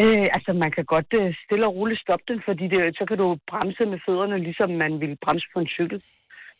Øh, 0.00 0.26
altså, 0.36 0.50
man 0.64 0.70
kan 0.76 0.84
godt 0.94 1.08
øh, 1.20 1.28
stille 1.44 1.64
og 1.68 1.72
roligt 1.78 2.00
stoppe 2.04 2.24
den, 2.30 2.38
fordi 2.48 2.64
det, 2.74 2.80
så 2.98 3.04
kan 3.08 3.16
du 3.22 3.26
bremse 3.50 3.82
med 3.92 3.98
fødderne, 4.06 4.36
ligesom 4.48 4.68
man 4.84 4.92
ville 5.02 5.16
bremse 5.24 5.46
på 5.54 5.58
en 5.64 5.70
cykel. 5.76 5.98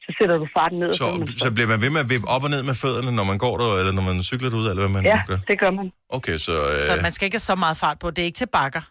Så 0.04 0.10
sætter 0.18 0.36
du 0.42 0.46
farten 0.56 0.78
ned. 0.82 0.88
og 0.88 0.94
Så, 1.00 1.06
man 1.18 1.26
så 1.44 1.48
bliver 1.56 1.68
man 1.72 1.80
ved 1.84 1.90
med 1.96 2.00
at 2.04 2.10
vippe 2.12 2.28
op 2.34 2.42
og 2.46 2.50
ned 2.54 2.62
med 2.70 2.74
fødderne, 2.82 3.10
når 3.18 3.24
man 3.32 3.38
går 3.44 3.54
der, 3.60 3.68
eller 3.80 3.92
når 3.98 4.04
man 4.10 4.16
cykler 4.30 4.48
derud, 4.50 4.66
eller 4.70 4.82
hvad 4.84 4.94
man 4.98 5.04
Ja, 5.12 5.18
gør. 5.30 5.38
det 5.50 5.56
gør 5.62 5.70
man. 5.78 5.86
Okay, 6.18 6.36
så... 6.46 6.52
Øh, 6.72 6.82
Så 6.90 6.94
man 7.06 7.12
skal 7.14 7.24
ikke 7.26 7.34
have 7.40 7.48
så 7.52 7.56
meget 7.64 7.76
fart 7.84 7.98
på. 8.02 8.06
Det 8.14 8.20
er 8.22 8.28
ikke 8.30 8.40
til 8.44 8.50
bakker. 8.58 8.84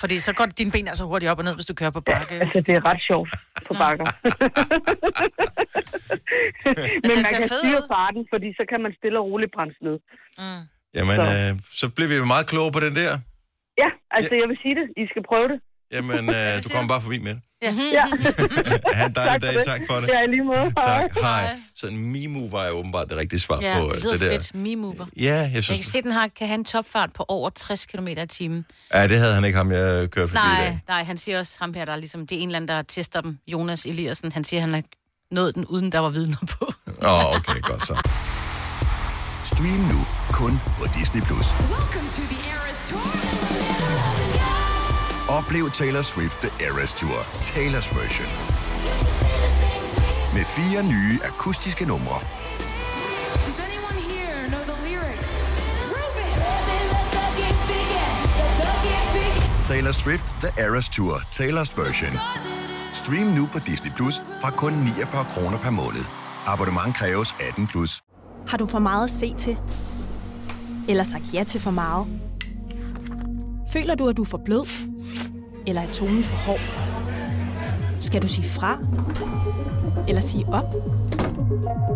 Fordi 0.00 0.16
så 0.18 0.32
går 0.38 0.46
dine 0.46 0.70
ben 0.74 0.88
altså 0.88 1.04
hurtigt 1.10 1.30
op 1.32 1.38
og 1.38 1.44
ned, 1.44 1.54
hvis 1.54 1.66
du 1.70 1.74
kører 1.74 1.90
på 1.90 2.00
bakke. 2.00 2.34
Altså, 2.44 2.60
det 2.66 2.74
er 2.78 2.84
ret 2.90 3.00
sjovt 3.08 3.30
på 3.68 3.72
bakker. 3.82 4.06
Men 7.02 7.10
man 7.16 7.24
ser 7.24 7.38
kan 7.38 7.48
styre 7.48 7.80
ud. 7.82 7.86
farten, 7.94 8.22
fordi 8.32 8.48
så 8.58 8.64
kan 8.70 8.78
man 8.84 8.92
stille 9.00 9.16
og 9.20 9.24
roligt 9.30 9.52
bremse 9.56 9.80
ned. 9.88 9.96
Mm. 10.42 10.62
jamen, 10.96 11.16
så- 11.16 11.22
øh, 11.36 11.50
så 11.80 11.86
bliver 11.96 12.08
vi 12.12 12.16
meget 12.34 12.46
klogere 12.52 12.72
på 12.72 12.80
den 12.86 12.94
der. 13.00 13.12
Ja, 13.82 13.88
altså, 14.16 14.32
jeg 14.40 14.46
vil 14.50 14.58
sige 14.64 14.74
det. 14.80 14.86
I 15.02 15.04
skal 15.12 15.22
prøve 15.30 15.48
det. 15.52 15.58
Jamen, 15.94 16.24
øh, 16.38 16.62
du 16.64 16.68
kommer 16.74 16.88
bare 16.88 17.00
forbi 17.06 17.18
med 17.18 17.34
det. 17.34 17.42
Ja, 17.62 17.70
Ha' 18.98 19.06
en 19.06 19.14
dejlig 19.14 19.42
dag. 19.42 19.54
det. 19.54 19.64
Tak 19.66 19.80
for 19.90 19.94
det. 20.00 20.08
Ja, 20.08 20.22
i 20.22 20.26
lige 20.26 20.44
måde. 20.44 20.72
Tak, 20.86 21.10
hej. 21.22 21.56
Så 21.74 21.86
en 21.86 22.12
Me-Move 22.14 22.56
er 22.66 22.70
åbenbart 22.70 23.08
det 23.08 23.16
rigtige 23.16 23.40
svar 23.40 23.58
Ja, 23.62 23.78
på 23.80 23.86
øh, 23.88 23.94
det 23.94 24.02
lyder 24.02 24.12
det 24.12 24.20
der. 24.20 24.30
fedt. 24.30 24.54
Me-mover. 24.54 25.06
Ja, 25.16 25.22
jeg 25.34 25.42
Jeg 25.44 25.52
kan 25.52 25.62
synes... 25.62 25.86
se, 25.86 26.02
den 26.02 26.12
har, 26.12 26.28
kan 26.38 26.46
have 26.46 26.54
en 26.58 26.64
topfart 26.64 27.12
på 27.12 27.24
over 27.28 27.50
60 27.50 27.86
km 27.86 28.06
i 28.08 28.26
timen. 28.26 28.64
Ja, 28.94 29.08
det 29.08 29.18
havde 29.18 29.34
han 29.34 29.44
ikke 29.44 29.56
ham, 29.58 29.70
jeg 29.72 30.10
kørte 30.10 30.28
forbi 30.32 30.46
i 30.48 30.52
Nej, 30.54 30.64
dag. 30.64 30.78
nej, 30.88 31.04
han 31.04 31.16
siger 31.16 31.38
også, 31.38 31.56
ham 31.60 31.74
her, 31.74 31.84
der 31.84 31.92
er 31.92 31.96
ligesom, 31.96 32.26
det 32.26 32.38
er 32.38 32.42
en 32.42 32.48
eller 32.48 32.56
anden, 32.56 32.68
der 32.68 32.82
tester 32.82 33.20
dem, 33.20 33.38
Jonas 33.46 33.86
Eliassen, 33.86 34.32
han 34.32 34.44
siger, 34.44 34.60
han 34.60 34.74
har 34.74 34.82
nået 35.30 35.54
den, 35.54 35.66
uden 35.66 35.92
der 35.92 35.98
var 35.98 36.08
vidner 36.10 36.36
på. 36.50 36.72
Åh, 37.02 37.26
oh, 37.26 37.36
okay, 37.36 37.60
godt 37.60 37.86
så. 37.86 38.08
Stream 39.44 39.80
nu 39.92 40.00
kun 40.32 40.58
på 40.78 40.84
Disney+. 40.98 41.22
Plus. 41.22 41.46
Oplev 45.38 45.70
Taylor 45.70 46.02
Swift 46.02 46.36
The 46.40 46.64
Eras 46.66 46.92
Tour, 46.92 47.18
Taylor's 47.54 47.88
version. 48.00 48.28
Med 50.34 50.44
fire 50.44 50.82
nye 50.82 51.18
akustiske 51.24 51.84
numre. 51.84 52.18
Does 53.46 53.60
anyone 53.66 53.98
here 54.12 54.48
know 54.48 54.62
the 54.70 54.76
lyrics? 54.88 55.30
Taylor 59.68 59.92
Swift 59.92 60.24
The 60.40 60.62
Eras 60.64 60.88
Tour, 60.88 61.16
Taylor's 61.16 61.80
version. 61.82 62.12
Stream 62.92 63.26
nu 63.26 63.46
på 63.52 63.58
Disney 63.58 63.92
Plus 63.96 64.14
fra 64.40 64.50
kun 64.50 64.72
49 64.72 65.26
kroner 65.30 65.58
per 65.58 65.70
måned. 65.70 66.04
Abonnement 66.46 66.96
kræves 66.96 67.34
18 67.48 67.66
plus. 67.66 68.02
Har 68.48 68.58
du 68.58 68.66
for 68.66 68.78
meget 68.78 69.04
at 69.04 69.10
se 69.10 69.34
til? 69.34 69.58
Eller 70.88 71.04
sagt 71.04 71.34
ja 71.34 71.44
til 71.44 71.60
for 71.60 71.70
meget? 71.70 72.06
Føler 73.72 73.94
du, 73.94 74.08
at 74.08 74.16
du 74.16 74.22
er 74.22 74.26
for 74.26 74.40
blød? 74.44 74.91
Eller 75.66 75.82
er 75.82 75.92
tonen 75.92 76.22
for 76.22 76.36
hård? 76.36 76.60
Skal 78.00 78.22
du 78.22 78.28
sige 78.28 78.48
fra? 78.48 78.78
Eller 80.08 80.20
sige 80.20 80.44
op? 80.48 80.64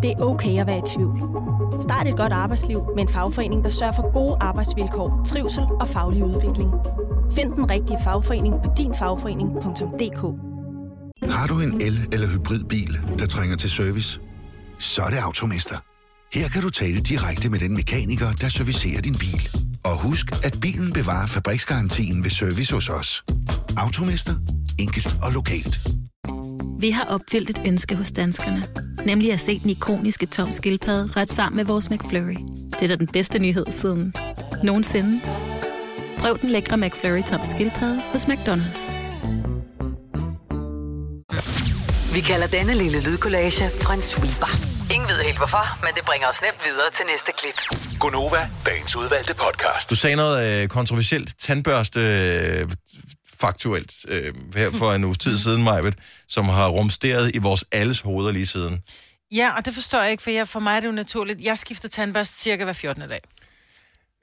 Det 0.02 0.10
er 0.10 0.20
okay 0.20 0.60
at 0.60 0.66
være 0.66 0.78
i 0.78 0.82
tvivl. 0.96 1.22
Start 1.80 2.06
et 2.08 2.16
godt 2.16 2.32
arbejdsliv 2.32 2.82
med 2.96 3.02
en 3.02 3.08
fagforening, 3.08 3.64
der 3.64 3.70
sørger 3.70 3.92
for 3.92 4.12
gode 4.12 4.36
arbejdsvilkår, 4.40 5.22
trivsel 5.26 5.64
og 5.80 5.88
faglig 5.88 6.24
udvikling. 6.24 6.70
Find 7.32 7.52
den 7.52 7.70
rigtige 7.70 7.98
fagforening 8.04 8.54
på 8.64 8.70
dinfagforening.dk 8.78 10.20
Har 11.32 11.46
du 11.46 11.60
en 11.60 11.80
el- 11.80 12.08
eller 12.12 12.28
hybridbil, 12.28 12.98
der 13.18 13.26
trænger 13.26 13.56
til 13.56 13.70
service? 13.70 14.20
Så 14.78 15.02
er 15.02 15.10
det 15.10 15.16
Automester. 15.18 15.76
Her 16.34 16.48
kan 16.48 16.62
du 16.62 16.70
tale 16.70 17.00
direkte 17.00 17.50
med 17.50 17.58
den 17.58 17.74
mekaniker, 17.74 18.32
der 18.32 18.48
servicerer 18.48 19.00
din 19.00 19.14
bil. 19.14 19.48
Og 19.86 19.96
husk, 20.02 20.26
at 20.44 20.60
bilen 20.60 20.92
bevarer 20.92 21.26
fabriksgarantien 21.26 22.24
ved 22.24 22.30
service 22.30 22.74
hos 22.74 22.88
os. 22.88 23.24
Automester. 23.76 24.34
Enkelt 24.78 25.16
og 25.22 25.32
lokalt. 25.32 25.78
Vi 26.80 26.90
har 26.90 27.04
opfyldt 27.04 27.50
et 27.50 27.62
ønske 27.66 27.96
hos 27.96 28.12
danskerne. 28.12 28.66
Nemlig 29.04 29.32
at 29.32 29.40
se 29.40 29.58
den 29.58 29.70
ikoniske 29.70 30.26
tom 30.26 30.52
skildpadde 30.52 31.12
ret 31.16 31.32
sammen 31.32 31.56
med 31.56 31.64
vores 31.64 31.90
McFlurry. 31.90 32.36
Det 32.72 32.82
er 32.82 32.86
da 32.88 32.96
den 32.96 33.06
bedste 33.06 33.38
nyhed 33.38 33.66
siden 33.70 34.14
nogensinde. 34.64 35.20
Prøv 36.18 36.38
den 36.40 36.50
lækre 36.50 36.76
McFlurry 36.76 37.22
tom 37.22 37.40
skildpadde 37.44 38.00
hos 38.12 38.24
McDonald's. 38.24 38.98
Vi 42.14 42.20
kalder 42.20 42.46
denne 42.46 42.74
lille 42.74 43.02
lydkollage 43.04 43.64
en 43.94 44.02
sweeper. 44.02 44.75
Ingen 44.94 45.08
ved 45.08 45.22
helt 45.24 45.36
hvorfor, 45.38 45.84
men 45.84 45.94
det 45.94 46.04
bringer 46.04 46.28
os 46.28 46.42
nemt 46.42 46.64
videre 46.64 46.90
til 46.90 47.06
næste 47.06 47.32
klip. 47.38 47.54
Gonova, 48.00 48.48
dagens 48.66 48.96
udvalgte 48.96 49.34
podcast. 49.34 49.90
Du 49.90 49.96
sagde 49.96 50.16
noget 50.16 50.62
øh, 50.62 50.68
kontroversielt 50.68 51.34
tandbørste 51.38 52.00
øh, 52.00 52.68
faktuelt 53.40 53.92
øh, 54.08 54.34
her 54.56 54.70
for 54.70 54.92
en 54.92 55.04
uges 55.04 55.18
tid 55.18 55.38
siden, 55.38 55.62
Majbet, 55.62 55.94
som 56.28 56.44
har 56.44 56.68
rumsteret 56.68 57.30
i 57.34 57.38
vores 57.38 57.64
alles 57.72 58.00
hoveder 58.00 58.32
lige 58.32 58.46
siden. 58.46 58.82
Ja, 59.32 59.56
og 59.56 59.64
det 59.64 59.74
forstår 59.74 60.02
jeg 60.02 60.10
ikke, 60.10 60.22
for 60.22 60.30
jeg, 60.30 60.48
for 60.48 60.60
mig 60.60 60.76
er 60.76 60.80
det 60.80 60.86
jo 60.86 60.92
naturligt. 60.92 61.42
Jeg 61.42 61.58
skifter 61.58 61.88
tandbørste 61.88 62.38
cirka 62.40 62.64
hver 62.64 62.72
14. 62.72 63.08
dag. 63.08 63.20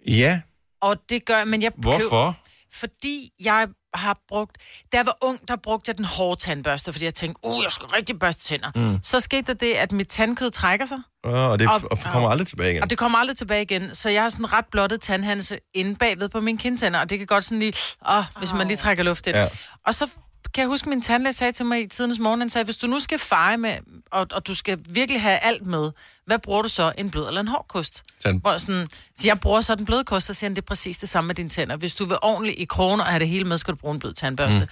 Ja, 0.07 0.41
Og 0.81 0.97
det 1.09 1.25
gør 1.25 1.43
men 1.43 1.61
jeg 1.61 1.71
hvorfor? 1.75 2.37
Fordi 2.73 3.29
jeg 3.43 3.67
har 3.93 4.17
brugt... 4.27 4.57
Da 4.91 4.97
jeg 4.97 5.05
var 5.05 5.17
ung, 5.21 5.47
der 5.47 5.55
brugte 5.55 5.89
jeg 5.89 5.97
den 5.97 6.05
hårde 6.05 6.41
tandbørste, 6.41 6.93
fordi 6.93 7.05
jeg 7.05 7.15
tænkte, 7.15 7.39
uh, 7.43 7.63
jeg 7.63 7.71
skal 7.71 7.87
rigtig 7.87 8.19
børste 8.19 8.43
tænder. 8.43 8.71
Mm. 8.75 8.99
Så 9.03 9.19
skete 9.19 9.43
der 9.47 9.53
det, 9.53 9.73
at 9.73 9.91
mit 9.91 10.07
tandkød 10.07 10.49
trækker 10.51 10.85
sig, 10.85 10.97
Oh, 11.25 11.33
og 11.33 11.59
det 11.59 11.69
og, 11.69 11.81
og 11.91 11.97
kommer 12.11 12.29
aldrig 12.29 12.47
tilbage 12.47 12.71
igen. 12.71 12.83
og 12.83 12.89
det 12.89 12.97
kommer 12.97 13.17
aldrig 13.17 13.37
tilbage 13.37 13.61
igen. 13.61 13.95
Så 13.95 14.09
jeg 14.09 14.21
har 14.21 14.29
sådan 14.29 14.53
ret 14.53 14.65
blottet 14.71 15.01
tandhanse 15.01 15.57
inde 15.73 15.95
bagved 15.95 16.29
på 16.29 16.41
mine 16.41 16.57
kindtænder, 16.57 16.99
og 16.99 17.09
det 17.09 17.17
kan 17.17 17.27
godt 17.27 17.43
sådan 17.43 17.59
lige... 17.59 17.73
Åh, 18.09 18.23
hvis 18.39 18.53
man 18.53 18.67
lige 18.67 18.77
trækker 18.77 19.03
luft 19.03 19.27
i 19.27 19.29
det. 19.29 19.35
Ja. 19.35 19.41
Ja. 19.41 19.47
Og 19.85 19.95
så 19.95 20.07
kan 20.53 20.61
jeg 20.61 20.67
huske, 20.67 20.89
min 20.89 21.01
tandlæge 21.01 21.33
sagde 21.33 21.51
til 21.53 21.65
mig 21.65 21.81
i 21.81 21.87
tidens 21.87 22.19
morgen, 22.19 22.39
han 22.41 22.49
sagde, 22.49 22.65
hvis 22.65 22.77
du 22.77 22.87
nu 22.87 22.99
skal 22.99 23.19
feje 23.19 23.57
med, 23.57 23.75
og, 24.11 24.27
og 24.31 24.47
du 24.47 24.53
skal 24.55 24.77
virkelig 24.89 25.21
have 25.21 25.37
alt 25.39 25.65
med, 25.65 25.91
hvad 26.25 26.39
bruger 26.39 26.61
du 26.61 26.69
så? 26.69 26.91
En 26.97 27.11
blød 27.11 27.27
eller 27.27 27.41
en 27.41 27.47
hård 27.47 27.65
kost? 27.69 28.03
Tand- 28.25 28.41
Hvor 28.41 28.57
sådan, 28.57 28.87
så 29.17 29.27
jeg 29.27 29.39
bruger 29.39 29.61
så 29.61 29.75
den 29.75 29.85
bløde 29.85 30.03
kost, 30.03 30.27
så 30.27 30.33
siger 30.33 30.49
han, 30.49 30.55
det 30.55 30.61
er 30.61 30.65
præcis 30.65 30.97
det 30.97 31.09
samme 31.09 31.27
med 31.27 31.35
dine 31.35 31.49
tænder. 31.49 31.75
Hvis 31.75 31.95
du 31.95 32.05
vil 32.05 32.17
ordentligt 32.21 32.59
i 32.59 32.65
kroner 32.65 33.03
og 33.03 33.09
have 33.09 33.19
det 33.19 33.27
hele 33.27 33.43
med, 33.45 33.57
skal 33.57 33.71
du 33.71 33.77
bruge 33.77 33.93
en 33.93 33.99
blød 33.99 34.13
tandbørste. 34.13 34.59
Mm. 34.59 34.67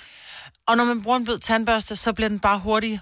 Og 0.67 0.77
når 0.77 0.83
man 0.83 1.03
bruger 1.03 1.17
en 1.17 1.25
blød 1.25 1.39
tandbørste, 1.39 1.95
så 1.95 2.13
bliver 2.13 2.29
den 2.29 2.39
bare 2.39 2.59
hurtig. 2.59 2.99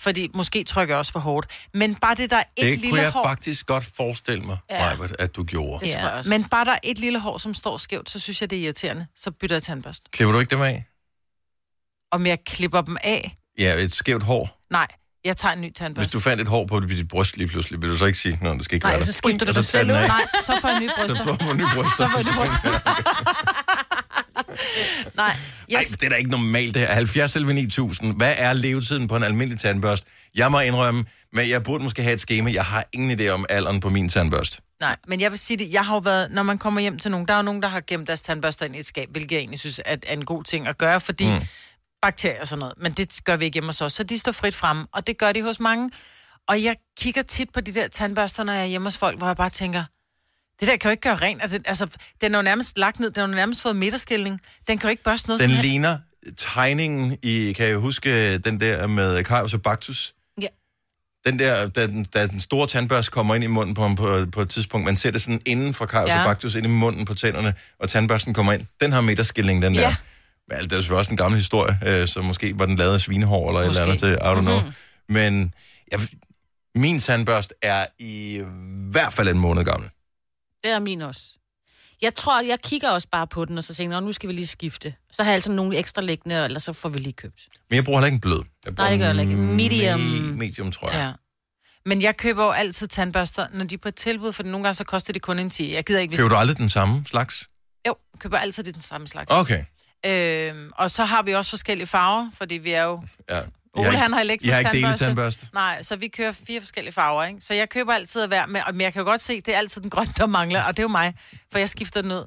Fordi 0.00 0.28
måske 0.34 0.64
trykker 0.64 0.94
jeg 0.94 0.98
også 0.98 1.12
for 1.12 1.20
hårdt. 1.20 1.46
Men 1.74 1.94
bare 1.94 2.14
det, 2.14 2.30
der 2.30 2.36
er 2.36 2.40
et 2.40 2.46
Det 2.56 2.64
lille 2.78 2.90
kunne 2.90 3.00
jeg 3.00 3.10
hår... 3.10 3.22
faktisk 3.26 3.66
godt 3.66 3.84
forestille 3.96 4.42
mig, 4.44 4.56
Ja. 4.70 4.84
Majbet, 4.96 5.16
at 5.18 5.36
du 5.36 5.44
gjorde. 5.44 5.86
Ja, 5.86 6.22
men 6.22 6.44
bare 6.44 6.64
der 6.64 6.72
er 6.72 6.78
et 6.82 6.98
lille 6.98 7.20
hår, 7.20 7.38
som 7.38 7.54
står 7.54 7.76
skævt, 7.76 8.10
så 8.10 8.18
synes 8.18 8.40
jeg, 8.40 8.50
det 8.50 8.58
er 8.58 8.62
irriterende. 8.64 9.06
Så 9.16 9.30
bytter 9.30 9.56
jeg 9.56 9.62
tandbørste. 9.62 10.04
Klipper 10.10 10.32
du 10.32 10.40
ikke 10.40 10.50
dem 10.50 10.62
af? 10.62 10.84
Om 12.12 12.26
jeg 12.26 12.38
klipper 12.46 12.80
dem 12.80 12.96
af? 13.04 13.36
Ja, 13.58 13.74
et 13.74 13.92
skævt 13.92 14.22
hår. 14.22 14.58
Nej, 14.70 14.86
jeg 15.24 15.36
tager 15.36 15.52
en 15.54 15.60
ny 15.60 15.64
Hvis 15.64 15.72
tandbørste. 15.74 16.12
du 16.12 16.20
fandt 16.20 16.42
et 16.42 16.48
hår 16.48 16.66
på 16.66 16.80
dit 16.80 17.08
bryst 17.08 17.36
lige 17.36 17.48
pludselig, 17.48 17.82
vil 17.82 17.90
du 17.90 17.96
så 17.98 18.04
ikke 18.04 18.18
sige, 18.18 18.38
at 18.42 18.56
det 18.56 18.64
skal 18.64 18.74
ikke 18.74 18.84
Nej, 18.84 18.92
være 18.92 19.00
der? 19.00 19.06
så 19.06 19.12
skifter 19.12 19.46
du 19.46 19.52
tage 19.52 19.62
selv 19.62 19.88
ud. 19.90 19.94
Nej, 19.94 20.20
så 20.44 20.58
får 20.62 20.68
jeg 20.68 20.80
nye 20.80 20.90
bryster. 20.98 21.16
Så 21.16 21.24
får 21.24 21.36
du 21.46 21.52
nye 21.52 21.66
bryster. 21.76 21.96
Så 21.96 22.08
får 22.08 22.18
jeg 22.18 22.26
nye 22.26 22.34
bryster. 22.36 22.70
Nej, 25.16 25.36
Ej, 25.72 25.84
det 25.90 26.02
er 26.02 26.08
da 26.08 26.14
ikke 26.14 26.30
normalt 26.30 26.74
det 26.74 26.82
her. 26.82 26.94
70 26.94 27.30
selv 27.32 27.46
9000. 27.46 28.16
Hvad 28.16 28.34
er 28.38 28.52
levetiden 28.52 29.08
på 29.08 29.16
en 29.16 29.22
almindelig 29.22 29.60
tandbørst? 29.60 30.04
Jeg 30.34 30.50
må 30.50 30.60
indrømme, 30.60 31.04
men 31.32 31.50
jeg 31.50 31.62
burde 31.62 31.84
måske 31.84 32.02
have 32.02 32.14
et 32.14 32.20
schema. 32.20 32.50
Jeg 32.52 32.64
har 32.64 32.84
ingen 32.92 33.20
idé 33.20 33.28
om 33.28 33.46
alderen 33.48 33.80
på 33.80 33.88
min 33.88 34.08
tandbørst. 34.08 34.60
Nej, 34.80 34.96
men 35.08 35.20
jeg 35.20 35.30
vil 35.30 35.38
sige 35.38 35.56
det, 35.56 35.72
jeg 35.72 35.86
har 35.86 35.94
jo 35.94 35.98
været, 35.98 36.30
når 36.30 36.42
man 36.42 36.58
kommer 36.58 36.80
hjem 36.80 36.98
til 36.98 37.10
nogen, 37.10 37.28
der 37.28 37.34
er 37.34 37.38
jo 37.38 37.42
nogen, 37.42 37.62
der 37.62 37.68
har 37.68 37.82
gemt 37.86 38.06
deres 38.08 38.22
tandbørster 38.22 38.66
ind 38.66 38.76
i 38.76 38.78
et 38.78 38.86
skab, 38.86 39.08
hvilket 39.10 39.32
jeg 39.32 39.38
egentlig 39.38 39.60
synes 39.60 39.80
er, 39.84 39.96
er 40.06 40.12
en 40.12 40.24
god 40.24 40.44
ting 40.44 40.68
at 40.68 40.78
gøre, 40.78 41.00
fordi 41.00 41.26
mm. 41.26 41.40
Bakterier 42.02 42.40
og 42.40 42.46
sådan 42.48 42.58
noget, 42.60 42.74
men 42.76 42.92
det 42.92 43.20
gør 43.24 43.36
vi 43.36 43.44
ikke 43.44 43.54
hjemme 43.54 43.68
hos 43.68 43.80
os, 43.80 43.92
så 43.92 44.02
de 44.02 44.18
står 44.18 44.32
frit 44.32 44.54
frem, 44.54 44.84
og 44.92 45.06
det 45.06 45.18
gør 45.18 45.32
de 45.32 45.42
hos 45.42 45.60
mange. 45.60 45.90
Og 46.48 46.62
jeg 46.62 46.76
kigger 47.00 47.22
tit 47.22 47.50
på 47.54 47.60
de 47.60 47.74
der 47.74 47.88
tandbørster, 47.88 48.42
når 48.44 48.52
jeg 48.52 48.62
er 48.62 48.66
hjemme 48.66 48.86
hos 48.86 48.98
folk, 48.98 49.18
hvor 49.18 49.26
jeg 49.26 49.36
bare 49.36 49.50
tænker, 49.50 49.84
det 50.60 50.68
der 50.68 50.76
kan 50.76 50.88
jo 50.88 50.90
ikke 50.90 51.00
gøre 51.00 51.16
rent. 51.16 51.42
Altså, 51.42 51.60
altså 51.64 51.86
den 52.20 52.34
er 52.34 52.38
jo 52.38 52.42
nærmest 52.42 52.78
lagt 52.78 53.00
ned, 53.00 53.10
den 53.10 53.20
har 53.20 53.28
jo 53.28 53.34
nærmest 53.34 53.62
fået 53.62 53.76
midterskilning. 53.76 54.40
Den 54.68 54.78
kan 54.78 54.88
jo 54.88 54.90
ikke 54.90 55.02
børste 55.02 55.28
noget 55.28 55.40
Den 55.40 55.48
som 55.50 55.56
helst. 55.56 55.62
ligner 55.68 55.98
tegningen 56.36 57.18
i, 57.22 57.52
kan 57.52 57.66
jeg 57.68 57.76
huske, 57.76 58.38
den 58.38 58.60
der 58.60 58.86
med 58.86 59.24
Kaius 59.24 59.54
og 59.54 59.62
Bactus? 59.62 60.14
Ja. 60.42 60.46
Den 61.26 61.38
der, 61.38 61.68
da 61.68 61.86
den, 61.86 62.04
da 62.04 62.26
den 62.26 62.40
store 62.40 62.66
tandbørste 62.66 63.10
kommer 63.10 63.34
ind 63.34 63.44
i 63.44 63.46
munden 63.46 63.74
på, 63.74 63.94
på, 63.96 64.26
på 64.32 64.40
et 64.40 64.48
tidspunkt, 64.48 64.84
man 64.84 64.96
ser 64.96 65.10
det 65.10 65.22
sådan 65.22 65.40
inden 65.46 65.74
fra 65.74 65.86
Kaius 65.86 66.08
Ja. 66.08 66.18
og 66.18 66.24
Bactus 66.26 66.54
ind 66.54 66.66
i 66.66 66.68
munden 66.68 67.04
på 67.04 67.14
tænderne, 67.14 67.54
og 67.78 67.88
tandbørsten 67.88 68.34
kommer 68.34 68.52
ind. 68.52 68.66
Den 68.80 68.92
har 68.92 69.00
midterskilning, 69.00 69.62
den 69.62 69.74
der. 69.74 69.80
Ja. 69.80 69.88
Men 69.88 69.96
altså, 70.50 70.68
det 70.68 70.72
er 70.76 70.80
selvfølgelig 70.80 70.98
også 70.98 71.10
en 71.10 71.16
gammel 71.16 71.38
historie, 71.40 71.78
øh, 71.86 72.08
så 72.08 72.20
måske 72.22 72.58
var 72.58 72.66
den 72.66 72.76
lavet 72.76 72.94
af 72.94 73.00
svinehår 73.00 73.48
eller 73.48 73.60
et 73.60 73.66
eller 73.68 73.82
andet 73.82 73.98
til, 73.98 74.08
I 74.12 74.16
don't 74.16 74.40
know. 74.40 74.60
Mhm. 74.60 74.72
Men 75.08 75.54
jeg, 75.92 76.00
min 76.74 76.98
tandbørste 77.00 77.54
er 77.62 77.86
i 77.98 78.42
hvert 78.90 79.12
fald 79.12 79.28
en 79.28 79.38
måned 79.38 79.64
gammel. 79.64 79.90
Det 80.64 80.70
er 80.70 80.78
min 80.78 81.02
også. 81.02 81.22
Jeg 82.02 82.14
tror, 82.14 82.40
jeg 82.42 82.58
kigger 82.64 82.90
også 82.90 83.08
bare 83.12 83.26
på 83.26 83.44
den, 83.44 83.58
og 83.58 83.64
så 83.64 83.74
tænker 83.74 83.94
jeg, 83.96 84.00
"Nå, 84.00 84.06
nu 84.06 84.12
skal 84.12 84.28
vi 84.28 84.34
lige 84.34 84.46
skifte. 84.46 84.94
Så 85.12 85.22
har 85.22 85.30
jeg 85.30 85.34
altså 85.34 85.52
nogle 85.52 85.76
ekstra 85.76 86.02
liggende, 86.02 86.44
eller 86.44 86.58
så 86.60 86.72
får 86.72 86.88
vi 86.88 86.98
lige 86.98 87.12
købt. 87.12 87.40
Men 87.70 87.76
jeg 87.76 87.84
bruger 87.84 87.98
heller 87.98 88.06
ikke 88.06 88.14
en 88.14 88.20
blød. 88.20 88.42
Jeg 88.64 88.74
bruger 88.74 88.90
Nej, 88.90 88.96
det 88.96 89.00
gør 89.00 89.12
jeg 89.12 89.20
ikke. 89.30 89.36
Medium. 89.36 90.00
Me- 90.00 90.36
medium, 90.36 90.72
tror 90.72 90.90
jeg. 90.90 90.98
Ja. 91.00 91.12
Men 91.86 92.02
jeg 92.02 92.16
køber 92.16 92.44
jo 92.44 92.50
altid 92.50 92.88
tandbørster, 92.88 93.46
når 93.52 93.64
de 93.64 93.74
er 93.74 93.78
på 93.78 93.88
et 93.88 93.94
tilbud, 93.94 94.32
for 94.32 94.42
nogle 94.42 94.64
gange 94.64 94.74
så 94.74 94.84
koster 94.84 95.12
det 95.12 95.22
kun 95.22 95.38
en 95.38 95.50
10. 95.50 95.74
Jeg 95.74 95.84
gider 95.84 96.00
ikke, 96.00 96.10
hvis 96.10 96.18
Køber 96.18 96.28
du 96.28 96.36
aldrig 96.36 96.56
den 96.58 96.68
samme 96.70 97.02
slags? 97.06 97.46
Jo, 97.88 97.94
køber 98.18 98.38
altid 98.38 98.62
den 98.64 98.82
samme 98.82 99.08
slags. 99.08 99.32
Okay. 99.32 99.62
Øhm, 100.06 100.70
og 100.74 100.90
så 100.90 101.04
har 101.04 101.22
vi 101.22 101.34
også 101.34 101.50
forskellige 101.50 101.86
farver, 101.86 102.30
fordi 102.38 102.54
vi 102.54 102.70
er 102.72 102.82
jo... 102.82 103.02
Ja. 103.30 103.40
Ole, 103.74 103.96
han 103.96 104.12
har 104.12 104.20
elektrisk 104.20 104.48
Jeg 104.48 104.54
har 104.54 104.60
ikke 104.60 104.86
tandbørste. 104.86 105.04
deletandbørste. 105.04 105.46
Nej, 105.54 105.82
så 105.82 105.96
vi 105.96 106.08
kører 106.08 106.32
fire 106.32 106.60
forskellige 106.60 106.92
farver, 106.92 107.24
ikke? 107.24 107.40
Så 107.40 107.54
jeg 107.54 107.68
køber 107.68 107.92
altid 107.92 108.22
at 108.22 108.30
være 108.30 108.46
med, 108.46 108.60
men 108.72 108.80
jeg 108.80 108.92
kan 108.92 109.00
jo 109.00 109.06
godt 109.08 109.20
se, 109.22 109.40
det 109.40 109.54
er 109.54 109.58
altid 109.58 109.80
den 109.80 109.90
grønne, 109.90 110.12
der 110.16 110.26
mangler, 110.26 110.62
og 110.62 110.76
det 110.76 110.78
er 110.78 110.84
jo 110.84 110.88
mig, 110.88 111.14
for 111.52 111.58
jeg 111.58 111.68
skifter 111.68 112.02
den 112.02 112.12
ud. 112.12 112.24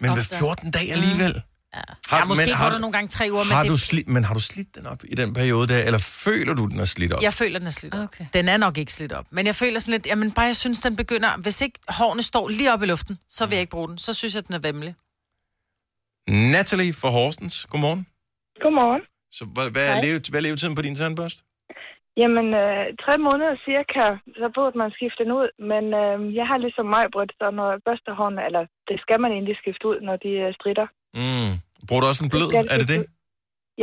Men 0.00 0.10
ved 0.10 0.20
Ofte. 0.20 0.36
14 0.36 0.70
dage 0.70 0.92
alligevel? 0.92 1.42
Ja, 1.74 2.16
ja 2.18 2.24
måske 2.24 2.54
går 2.58 2.70
der 2.70 2.78
nogle 2.78 2.92
gange 2.92 3.08
tre 3.08 3.28
uger, 3.32 3.44
men 3.44 3.52
har 3.52 3.62
det, 3.62 3.70
du 3.70 3.76
slidt, 3.76 4.08
men 4.08 4.24
har 4.24 4.34
du 4.34 4.40
slidt 4.40 4.74
den 4.74 4.86
op 4.86 5.04
i 5.04 5.14
den 5.14 5.32
periode 5.32 5.68
der, 5.68 5.78
eller 5.78 5.98
føler 5.98 6.54
du, 6.54 6.66
den 6.66 6.80
er 6.80 6.84
slidt 6.84 7.12
op? 7.12 7.22
jeg 7.22 7.32
føler, 7.34 7.58
den 7.58 7.66
er 7.66 7.72
slidt 7.72 7.94
op. 7.94 8.00
Okay. 8.00 8.26
Den 8.32 8.48
er 8.48 8.56
nok 8.56 8.78
ikke 8.78 8.92
slidt 8.92 9.12
op, 9.12 9.26
men 9.30 9.46
jeg 9.46 9.56
føler 9.56 9.80
sådan 9.80 9.92
lidt, 9.92 10.06
jamen 10.06 10.30
bare 10.30 10.46
jeg 10.46 10.56
synes, 10.56 10.80
den 10.80 10.96
begynder, 10.96 11.36
hvis 11.36 11.60
ikke 11.60 11.78
hårene 11.88 12.22
står 12.22 12.48
lige 12.48 12.72
op 12.72 12.82
i 12.82 12.86
luften, 12.86 13.18
så 13.28 13.46
vil 13.46 13.56
jeg 13.56 13.60
ikke 13.60 13.70
bruge 13.70 13.88
den. 13.88 13.98
Så 13.98 14.14
synes 14.14 14.34
jeg, 14.34 14.46
den 14.46 14.54
er 14.54 14.58
vemmelig. 14.58 14.94
Natalie 16.28 16.92
fra 17.00 17.08
Horsens, 17.16 17.66
godmorgen. 17.70 18.06
Godmorgen. 18.62 19.02
Så 19.36 19.44
hvad, 19.54 19.70
hvad, 19.74 19.84
er, 19.90 19.94
Hej. 19.94 20.04
leve, 20.04 20.20
hvad 20.30 20.40
er 20.40 20.46
levetiden 20.46 20.74
på 20.74 20.82
din 20.82 20.96
tandbørste? 20.96 21.40
Jamen, 22.22 22.46
øh, 22.62 22.84
tre 23.04 23.14
måneder 23.26 23.54
cirka, 23.68 24.04
så 24.40 24.46
burde 24.56 24.76
man 24.82 24.90
skifte 24.96 25.18
den 25.22 25.30
ud. 25.40 25.48
Men 25.70 25.84
øh, 26.02 26.16
jeg 26.38 26.46
har 26.50 26.58
ligesom 26.64 26.86
mig, 26.94 27.04
Britt, 27.14 27.32
så 27.40 27.46
når 27.58 28.14
hårene, 28.20 28.40
eller 28.48 28.62
det 28.88 28.96
skal 29.04 29.18
man 29.24 29.30
egentlig 29.36 29.56
skifte 29.62 29.84
ud, 29.90 29.98
når 30.08 30.16
de 30.24 30.30
øh, 30.44 30.50
stritter. 30.58 30.86
Mm. 31.20 31.52
Bruger 31.88 32.02
du 32.02 32.08
også 32.12 32.24
en 32.24 32.30
blød? 32.34 32.48
Er 32.74 32.78
det 32.82 32.88
det? 32.94 33.00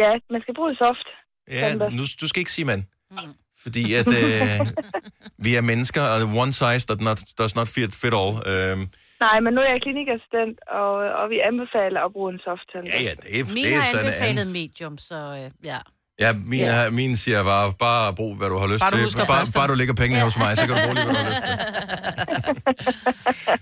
Ja, 0.02 0.12
man 0.34 0.42
skal 0.44 0.54
bruge 0.60 0.74
soft. 0.84 1.08
Ja, 1.58 1.68
nu, 1.98 2.04
du 2.22 2.26
skal 2.28 2.40
ikke 2.44 2.56
sige 2.58 2.68
mand. 2.72 2.84
Fordi 3.64 3.84
at 4.00 4.12
øh, 4.22 4.60
vi 5.46 5.52
er 5.60 5.64
mennesker, 5.72 6.04
og 6.14 6.18
one 6.44 6.54
size 6.62 6.84
does 6.90 7.02
not, 7.08 7.20
does 7.40 7.54
not 7.60 7.68
fit, 7.76 7.92
fit 8.02 8.16
all. 8.22 8.34
Øhm, 8.52 8.84
Nej, 9.26 9.38
men 9.46 9.52
nu 9.56 9.60
er 9.66 9.70
jeg 9.76 9.82
klinikassistent, 9.86 10.56
og, 10.82 10.92
og 11.20 11.26
vi 11.34 11.38
anbefaler 11.50 12.00
at 12.08 12.12
bruge 12.16 12.30
en 12.34 12.40
soft 12.48 12.66
tand. 12.72 12.86
Ja, 12.96 13.00
ja, 13.08 13.14
det 13.24 13.30
er, 13.40 13.44
Min 13.58 13.64
det 13.66 13.74
er 13.74 13.78
har 13.78 13.86
sådan 13.94 14.06
anbefalet 14.06 14.46
medium, 14.60 14.96
så 15.10 15.18
øh, 15.40 15.48
ja. 15.72 15.80
Ja, 16.24 16.30
min, 16.52 16.60
Ja. 16.60 16.82
ja. 16.84 16.90
min 17.00 17.18
siger 17.24 17.44
bare, 17.44 17.74
bare 17.80 18.16
brug, 18.20 18.36
hvad 18.40 18.50
du 18.54 18.58
har 18.64 18.68
lyst 18.74 18.82
Bare 18.84 19.04
du 19.04 19.10
til. 19.10 19.18
bare, 19.36 19.46
bare 19.58 19.68
du 19.68 19.74
lægger 19.82 19.94
pengene 20.02 20.18
Ja. 20.20 20.24
hos 20.28 20.38
mig, 20.44 20.52
så 20.58 20.62
kan 20.68 20.72
du 20.76 20.82
bruge 20.86 20.96
lige, 20.96 21.06
hvad 21.06 21.16
du 21.16 21.22
har 21.24 21.30
lyst 21.34 21.44
til. 21.48 21.56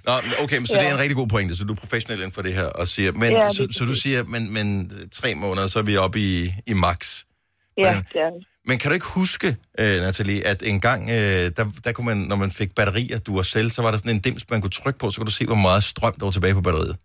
Nå, 0.08 0.14
okay, 0.44 0.58
men 0.58 0.68
så 0.68 0.74
det 0.82 0.88
er 0.90 0.94
en 0.94 1.00
rigtig 1.04 1.16
god 1.22 1.28
pointe, 1.28 1.56
så 1.58 1.64
du 1.64 1.74
er 1.74 1.78
professionel 1.78 2.20
inden 2.20 2.32
for 2.38 2.42
det 2.42 2.54
her, 2.54 2.66
og 2.82 2.88
siger, 2.88 3.12
men, 3.12 3.32
Ja, 3.32 3.50
så, 3.50 3.62
lige 3.62 3.74
så 3.74 3.86
du 3.86 3.96
siger, 3.96 4.24
men, 4.24 4.54
men 4.54 4.92
tre 5.12 5.36
måneder, 5.36 5.68
så 5.68 5.80
er 5.80 5.84
vi 5.84 5.98
oppe 5.98 6.20
i, 6.20 6.54
i 6.68 6.74
max. 6.74 7.24
Ja, 7.78 7.84
er 8.16 8.30
det. 8.30 8.46
Men 8.70 8.78
kan 8.80 8.88
du 8.90 8.94
ikke 8.94 9.12
huske, 9.22 9.48
øh, 9.80 9.96
Nathalie, 10.06 10.48
at 10.52 10.60
en 10.64 10.80
gang, 10.88 11.02
øh, 11.10 11.44
der, 11.58 11.66
der 11.84 11.92
kunne 11.92 12.08
man, 12.12 12.18
når 12.18 12.36
man 12.36 12.52
fik 12.52 12.76
batterier, 12.76 13.18
du 13.28 13.36
var 13.36 13.42
selv, 13.56 13.70
så 13.76 13.82
var 13.82 13.92
der 13.92 13.98
sådan 13.98 14.16
en 14.16 14.20
dims, 14.20 14.50
man 14.50 14.62
kunne 14.62 14.76
trykke 14.82 15.00
på, 15.00 15.12
så 15.12 15.16
kunne 15.20 15.26
du 15.26 15.38
se, 15.42 15.46
hvor 15.46 15.56
meget 15.68 15.84
strøm 15.84 16.14
der 16.20 16.26
var 16.26 16.32
tilbage 16.32 16.54
på 16.54 16.62
batteriet. 16.62 16.96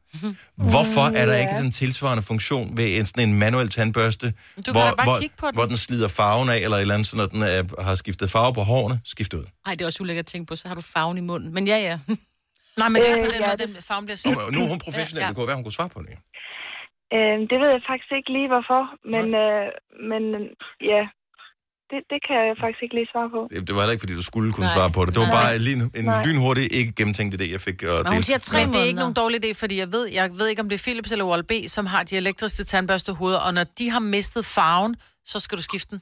Hvorfor 0.72 1.06
er 1.20 1.26
der 1.30 1.34
ja. 1.34 1.40
ikke 1.40 1.56
den 1.62 1.70
tilsvarende 1.80 2.22
funktion 2.22 2.76
ved 2.76 2.98
en, 2.98 3.06
sådan 3.06 3.28
en 3.28 3.38
manuel 3.38 3.68
tandbørste, 3.68 4.26
Du 4.26 4.32
kan 4.62 4.72
hvor, 4.72 4.94
bare 4.96 5.06
hvor, 5.06 5.20
kigge 5.20 5.36
på 5.42 5.46
den. 5.46 5.54
hvor 5.54 5.66
den 5.72 5.76
slider 5.76 6.08
farven 6.08 6.48
af, 6.48 6.58
eller 6.64 6.76
et 6.76 6.80
eller 6.80 6.94
andet, 6.94 7.08
så 7.10 7.16
når 7.16 7.26
den 7.26 7.42
er, 7.42 7.82
har 7.82 7.94
skiftet 7.94 8.30
farve 8.30 8.54
på 8.54 8.62
hårene, 8.70 9.00
skift 9.04 9.34
ud. 9.34 9.44
Ej, 9.66 9.72
det 9.74 9.82
er 9.82 9.86
også 9.86 10.02
ulækkert 10.02 10.26
at 10.26 10.32
tænke 10.32 10.46
på, 10.50 10.56
så 10.56 10.68
har 10.68 10.74
du 10.74 10.84
farven 10.94 11.18
i 11.18 11.20
munden. 11.30 11.54
Men 11.54 11.66
ja, 11.66 11.78
ja. 11.88 11.96
Nej, 12.80 12.88
men 12.88 12.96
det 13.02 13.10
er 13.10 13.14
på 13.14 13.26
Øh, 13.26 13.32
den 13.32 13.40
ja, 13.40 13.46
måde, 13.46 13.58
den 13.66 13.82
farven 13.88 14.04
bliver 14.06 14.18
men 14.48 14.54
nu 14.54 14.60
er 14.64 14.68
hun 14.68 14.78
professionel, 14.86 15.20
ja, 15.20 15.24
ja. 15.24 15.28
det 15.28 15.36
kunne 15.36 15.46
være, 15.46 15.56
hun 15.60 15.64
kunne 15.64 15.78
svare 15.80 15.92
på 15.96 16.00
det. 16.06 16.14
Øh, 17.16 17.36
det 17.50 17.56
ved 17.62 17.68
jeg 17.74 17.82
faktisk 17.90 18.12
ikke 18.18 18.30
lige, 18.36 18.48
hvorfor. 18.54 18.82
Men, 19.14 19.26
øh, 19.44 19.66
men 20.10 20.22
øh, 20.38 20.42
ja, 20.92 21.02
det, 21.90 22.00
det 22.12 22.18
kan 22.28 22.36
jeg 22.48 22.54
faktisk 22.62 22.82
ikke 22.86 22.96
lige 23.00 23.08
svare 23.14 23.28
på. 23.36 23.40
Det, 23.50 23.58
det 23.66 23.72
var 23.74 23.80
heller 23.82 23.94
ikke, 23.96 24.04
fordi 24.06 24.16
du 24.22 24.26
skulle 24.30 24.48
kunne 24.56 24.66
Nej. 24.70 24.76
svare 24.76 24.90
på 24.96 25.00
det. 25.04 25.10
Det 25.14 25.20
var 25.24 25.30
Nej. 25.32 25.38
bare 25.42 25.58
lige 25.66 25.76
en, 25.80 25.90
en 26.00 26.06
lynhurtig, 26.26 26.64
ikke 26.78 26.92
gennemtænkt 26.98 27.32
idé, 27.36 27.46
jeg 27.56 27.60
fik. 27.68 27.78
Og 27.82 27.98
Men 28.10 28.66
det 28.72 28.80
er 28.84 28.88
ikke 28.90 29.02
nogen 29.04 29.16
dårlig 29.22 29.38
idé, 29.44 29.50
fordi 29.62 29.74
jeg 29.84 29.88
ved, 29.96 30.04
jeg 30.20 30.26
ved 30.40 30.46
ikke, 30.48 30.62
om 30.64 30.68
det 30.68 30.76
er 30.80 30.84
Philips 30.86 31.12
eller 31.12 31.24
Oral-B, 31.30 31.52
som 31.76 31.84
har 31.86 32.02
de 32.08 32.16
elektriske 32.16 32.64
tandbørstehoveder, 32.64 33.40
og 33.46 33.54
når 33.58 33.64
de 33.78 33.90
har 33.90 34.00
mistet 34.16 34.42
farven, 34.56 34.96
så 35.32 35.40
skal 35.44 35.58
du 35.58 35.62
skifte 35.62 35.90
den. 35.90 36.00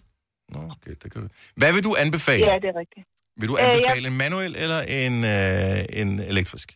Okay, 0.74 0.94
det 1.02 1.12
kan 1.12 1.18
du. 1.22 1.28
Hvad 1.56 1.72
vil 1.72 1.84
du 1.84 1.94
anbefale? 2.04 2.44
Ja, 2.50 2.54
det 2.62 2.68
er 2.74 2.78
rigtigt. 2.82 3.06
Vil 3.40 3.48
du 3.48 3.56
Øh, 3.58 3.64
anbefale 3.64 4.06
en 4.12 4.16
manuel 4.24 4.52
eller 4.64 4.80
en, 4.80 5.14
øh, 5.24 6.00
en 6.00 6.10
elektrisk? 6.32 6.68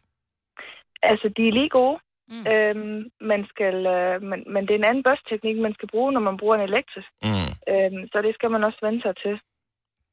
Altså, 1.10 1.26
de 1.36 1.42
er 1.48 1.52
lige 1.58 1.68
gode. 1.80 1.96
Mm. 2.32 2.44
Øhm, 2.52 2.98
man 3.32 3.40
skal, 3.52 3.76
øh, 3.96 4.16
men, 4.30 4.38
men 4.54 4.62
det 4.66 4.72
er 4.74 4.80
en 4.82 4.90
anden 4.90 5.04
børsteknik, 5.08 5.56
man 5.66 5.74
skal 5.78 5.88
bruge, 5.94 6.10
når 6.16 6.22
man 6.28 6.36
bruger 6.40 6.54
en 6.56 6.68
elektrisk. 6.70 7.10
Mm. 7.28 7.50
Øhm, 7.72 8.00
så 8.12 8.16
det 8.26 8.32
skal 8.38 8.50
man 8.54 8.62
også 8.68 8.80
vende 8.86 9.00
sig 9.06 9.14
til. 9.24 9.34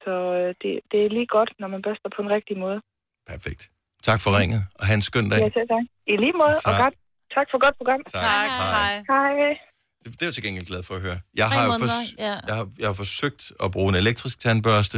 Så 0.03 0.13
øh, 0.39 0.49
det, 0.61 0.71
det 0.91 0.99
er 1.05 1.09
lige 1.17 1.29
godt, 1.37 1.51
når 1.61 1.67
man 1.73 1.81
børster 1.87 2.09
på 2.15 2.21
en 2.25 2.29
rigtig 2.37 2.55
måde. 2.65 2.79
Perfekt. 3.33 3.63
Tak 4.09 4.19
for 4.23 4.29
ringet, 4.39 4.61
og 4.79 4.83
have 4.87 4.97
en 5.01 5.05
skøn 5.09 5.27
dag. 5.31 5.39
Ja, 5.43 5.49
selv 5.57 5.69
tak. 5.75 5.85
I 6.13 6.15
lige 6.23 6.35
måde, 6.41 6.55
og 6.69 6.73
Tak. 6.75 6.81
godt. 6.83 6.95
Tak 7.35 7.47
for 7.51 7.57
godt 7.65 7.75
program. 7.79 8.01
Tak. 8.03 8.23
Tak. 8.29 8.49
Hej. 8.75 8.91
Hej. 9.11 9.53
Det, 10.03 10.21
er 10.21 10.25
jeg 10.29 10.33
til 10.33 10.43
gengæld 10.47 10.65
glad 10.71 10.83
for 10.87 10.93
at 10.97 11.01
høre. 11.07 11.19
Jeg 11.41 11.47
har, 11.49 11.63
jo 11.65 11.71
måneder, 11.71 11.87
fors- 11.87 12.15
ja. 12.25 12.33
jeg, 12.49 12.55
har, 12.59 12.67
jeg 12.81 12.87
har 12.91 12.97
forsøgt 13.03 13.43
at 13.63 13.71
bruge 13.75 13.89
en 13.93 13.95
elektrisk 14.03 14.35
tandbørste, 14.45 14.97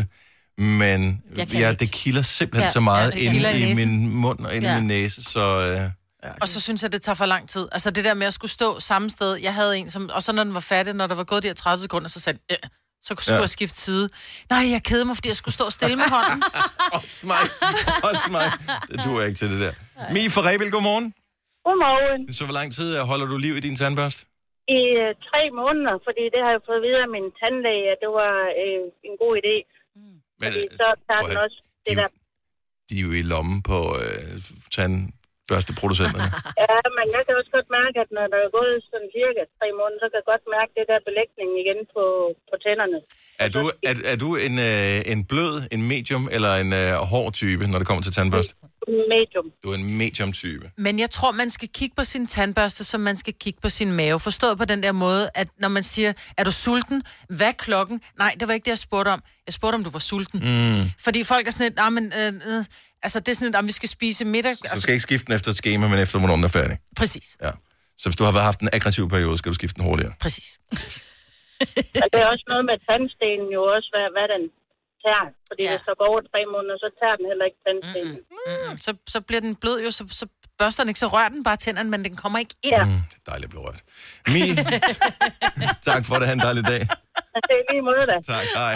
men 0.82 1.00
Jeg 1.38 1.48
ja, 1.54 1.70
ikke. 1.70 1.80
det 1.84 1.90
kilder 2.00 2.22
simpelthen 2.40 2.68
Ja, 2.68 2.78
så 2.78 2.82
meget 2.92 3.10
ja, 3.16 3.20
inde 3.28 3.50
i 3.64 3.66
min 3.86 3.94
mund 4.24 4.40
og 4.48 4.52
inde 4.56 4.68
Ja. 4.68 4.78
i 4.78 4.80
min 4.80 4.88
næse, 4.88 5.24
så... 5.24 5.44
Øh, 5.70 5.86
Og 6.42 6.48
så 6.48 6.62
synes 6.62 6.84
jeg, 6.84 6.92
det 6.92 7.02
tager 7.02 7.16
for 7.16 7.26
lang 7.26 7.50
tid. 7.50 7.68
Altså 7.72 7.92
det 7.92 8.04
der 8.06 8.14
med 8.14 8.28
at 8.28 8.34
skulle 8.34 8.52
stå 8.52 8.80
samme 8.80 9.10
sted. 9.10 9.36
Jeg 9.36 9.54
havde 9.54 9.78
en, 9.78 9.90
som, 9.90 10.10
og 10.14 10.24
så 10.24 10.32
når 10.32 10.44
den 10.44 10.54
var 10.54 10.60
færdig, 10.60 10.94
når 10.94 11.08
der 11.08 11.16
var 11.16 11.24
gået 11.24 11.44
de 11.44 11.48
her 11.48 11.54
30 11.56 11.82
sekunder, 11.82 12.08
så 12.08 12.20
sagde 12.20 12.40
den, 12.50 12.56
øh, 12.64 12.70
så 13.02 13.16
skulle 13.20 13.36
Ja. 13.36 13.40
jeg 13.42 13.50
skifte 13.50 13.80
side. 13.82 14.10
Nej, 14.50 14.64
jeg 14.76 14.84
kede 14.84 15.06
mig, 15.06 15.16
fordi 15.18 15.28
jeg 15.28 15.36
skulle 15.36 15.56
stå 15.60 15.70
stille 15.70 15.96
med 15.96 16.10
hånden. 16.16 16.44
Også 16.98 17.28
mig. 17.32 17.44
Også 18.10 18.28
mig. 18.38 18.48
Det 18.92 18.98
duer 19.06 19.24
ikke 19.28 19.38
til 19.42 19.50
det 19.54 19.60
der. 19.66 19.74
Mi 20.16 20.22
fra 20.36 20.42
Rebild, 20.50 20.72
godmorgen. 20.72 21.08
Godmorgen. 21.66 22.34
Så 22.38 22.42
hvor 22.46 22.54
lang 22.60 22.70
tid 22.78 22.88
øh, 22.98 23.02
holder 23.12 23.26
du 23.26 23.38
liv 23.38 23.54
i 23.58 23.60
din 23.68 23.76
tandbørste? 23.76 24.22
I 24.80 24.82
øh, 25.04 25.12
tre 25.30 25.42
måneder, 25.62 25.96
fordi 26.08 26.24
det 26.34 26.40
har 26.46 26.52
jeg 26.56 26.62
fået 26.70 26.82
videre 26.88 27.04
af 27.08 27.12
min 27.18 27.28
tandlæge, 27.42 27.86
at 27.94 28.00
det 28.04 28.12
var 28.22 28.34
øh, 28.64 28.82
en 29.10 29.16
god 29.24 29.34
idé. 29.42 29.56
Men, 30.42 30.48
Fordi 30.54 30.62
så 30.80 30.88
tager 31.08 31.24
den 31.30 31.38
også 31.46 31.60
det 31.86 31.98
der... 31.98 32.08
De 32.90 32.96
er 33.00 33.04
jo 33.08 33.12
i 33.22 33.22
lommen 33.34 33.60
på 33.72 33.80
øh, 34.04 34.32
tandbørsteproducenterne. 35.50 36.30
Ja, 36.64 36.78
men 36.98 37.06
jeg 37.16 37.22
kan 37.26 37.34
også 37.40 37.52
godt 37.58 37.70
mærke, 37.80 37.96
at 38.04 38.10
når 38.18 38.26
der 38.34 38.40
er 38.48 38.50
gået 38.60 38.76
sådan 38.92 39.10
cirka 39.18 39.42
tre 39.60 39.68
måneder, 39.80 40.00
så 40.04 40.08
kan 40.12 40.18
jeg 40.22 40.28
godt 40.34 40.46
mærke 40.58 40.72
det 40.78 40.86
der 40.92 41.00
belægning 41.10 41.50
igen 41.64 41.80
på, 41.96 42.04
på 42.50 42.56
tænderne. 42.64 42.98
Er 43.46 43.50
du, 43.56 43.62
er, 43.90 43.96
er 44.14 44.18
du 44.24 44.30
en, 44.48 44.56
øh, 44.70 45.12
en 45.14 45.20
blød, 45.32 45.54
en 45.76 45.82
medium 45.94 46.24
eller 46.36 46.52
en 46.64 46.72
øh, 46.82 46.92
hård 47.12 47.34
type, 47.42 47.64
når 47.72 47.78
det 47.80 47.88
kommer 47.88 48.04
til 48.08 48.14
tandbørste? 48.18 48.54
Medium. 49.16 49.46
Du 49.64 49.68
er 49.72 49.76
en 49.76 49.98
medium 49.98 50.32
type. 50.32 50.66
Men 50.78 51.00
jeg 51.00 51.10
tror, 51.10 51.32
man 51.32 51.50
skal 51.50 51.70
kigge 51.78 51.96
på 51.96 52.04
sin 52.04 52.28
tandbørste, 52.28 52.84
som 52.84 53.02
man 53.02 53.18
skal 53.18 53.34
kigge 53.44 53.60
på 53.62 53.70
sin 53.70 53.92
mave. 53.92 54.20
Forstået 54.20 54.58
på 54.58 54.66
den 54.66 54.84
der 54.84 54.92
måde, 54.92 55.30
at 55.36 55.48
når 55.60 55.70
man 55.70 55.84
siger, 55.84 56.14
er 56.38 56.44
du 56.44 56.52
sulten? 56.52 57.04
Hvad 57.30 57.48
er 57.48 57.52
klokken? 57.52 58.02
Nej, 58.20 58.36
det 58.40 58.48
var 58.48 58.54
ikke 58.54 58.66
det, 58.66 58.70
jeg 58.72 58.78
spurgte 58.78 59.10
om. 59.10 59.22
Jeg 59.48 59.54
spurgte, 59.54 59.76
om 59.76 59.84
du 59.84 59.90
var 59.90 60.00
sulten. 60.00 60.40
Mm. 60.40 60.92
Fordi 61.04 61.24
folk 61.24 61.48
er 61.48 61.52
sådan 61.52 61.66
lidt, 61.68 61.76
"Nå, 61.78 61.90
men, 61.90 62.06
øh, 62.20 62.34
øh, 62.58 62.66
altså 63.06 63.20
det 63.20 63.32
er 63.34 63.36
sådan 63.40 63.56
om 63.62 63.68
vi 63.72 63.76
skal 63.80 63.90
spise 63.98 64.26
middag. 64.36 64.54
Så 64.56 64.62
du 64.64 64.68
Altså, 64.72 64.82
skal 64.82 64.94
ikke 64.98 65.08
skifte 65.10 65.26
den 65.28 65.34
efter 65.38 65.50
et 65.52 65.58
schema, 65.62 65.84
men 65.92 66.00
efter, 66.06 66.16
hvornår 66.20 66.36
den 66.36 66.44
er 66.52 66.54
færdig. 66.60 66.78
Præcis. 67.02 67.28
Ja. 67.46 67.52
Så 68.02 68.06
hvis 68.10 68.16
du 68.20 68.24
har 68.28 68.32
været- 68.36 68.46
haft 68.52 68.60
en 68.66 68.70
aggressiv 68.78 69.06
periode, 69.16 69.38
skal 69.38 69.50
du 69.52 69.56
skifte 69.62 69.76
den 69.78 69.84
hurtigere. 69.90 70.14
Præcis. 70.26 70.48
Og 72.04 72.08
det 72.14 72.20
er 72.24 72.28
også 72.34 72.46
noget 72.54 72.66
med 72.70 72.78
tandstenen 72.90 73.48
jo 73.58 73.62
også, 73.76 73.88
hvad, 73.94 74.06
hvad 74.18 74.28
den 74.36 74.44
tager. 75.06 75.28
Fordi 75.50 75.62
ja. 75.64 75.70
hvis 75.74 75.84
der 75.90 75.94
går 76.00 76.08
over 76.12 76.22
tre 76.34 76.42
måneder, 76.56 76.78
så 76.84 76.90
tager 77.02 77.16
den 77.20 77.26
heller 77.32 77.46
ikke 77.50 77.60
tandstenen. 77.68 78.18
Mm, 78.72 78.78
så, 78.86 78.92
så 79.14 79.20
bliver 79.28 79.42
den 79.48 79.54
blød 79.64 79.78
jo, 79.86 79.92
så, 80.00 80.04
så 80.22 80.26
børster 80.60 80.84
den 80.84 80.90
ikke, 80.92 81.00
så 81.06 81.08
rører 81.16 81.30
den 81.36 81.44
bare 81.44 81.58
tænderne, 81.58 81.90
men 81.94 82.00
den 82.08 82.16
kommer 82.16 82.40
ikke 82.40 82.56
ind. 82.64 82.74
Ja. 82.76 82.84
Mm, 82.86 82.92
det 83.12 83.18
er 83.22 83.26
dejligt 83.32 83.48
at 83.48 83.50
blive 83.54 83.64
rørt. 83.68 83.82
Mi, 84.36 84.44
tak 85.90 86.02
for 86.10 86.16
det. 86.20 86.26
Ha' 86.28 86.34
en 86.34 86.40
dejlig 86.50 86.64
dag. 86.74 86.82
Det 87.50 87.56
er 87.62 87.66
lige 87.72 87.82
måde 87.90 88.04
da. 88.12 88.18
Tak, 88.34 88.46
hej. 88.62 88.76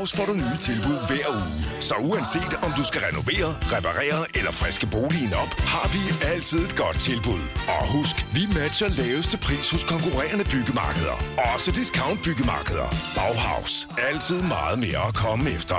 Bauhaus 0.00 0.16
får 0.16 0.26
du 0.26 0.32
nye 0.32 0.56
tilbud 0.60 0.98
hver 1.08 1.28
uge. 1.36 1.80
Så 1.80 1.94
uanset 1.94 2.54
om 2.62 2.72
du 2.78 2.84
skal 2.84 3.00
renovere, 3.08 3.50
reparere 3.74 4.20
eller 4.38 4.50
friske 4.50 4.86
boligen 4.86 5.32
op, 5.42 5.52
har 5.72 5.86
vi 5.94 6.00
altid 6.32 6.58
et 6.68 6.76
godt 6.76 6.98
tilbud. 7.08 7.42
Og 7.74 7.82
husk, 7.96 8.16
vi 8.36 8.42
matcher 8.58 8.88
laveste 8.88 9.36
pris 9.46 9.70
hos 9.70 9.84
konkurrerende 9.84 10.44
byggemarkeder. 10.52 11.16
Også 11.54 11.70
discount 11.70 12.18
byggemarkeder. 12.24 12.88
Bauhaus. 13.16 13.88
Altid 14.08 14.42
meget 14.56 14.78
mere 14.84 15.02
at 15.08 15.14
komme 15.14 15.50
efter. 15.56 15.78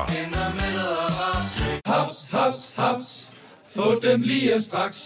Haps, 1.91 2.19
haps, 2.31 2.61
haps. 2.81 3.09
Få 3.75 3.99
dem 3.99 4.21
lige 4.21 4.61
straks. 4.61 4.99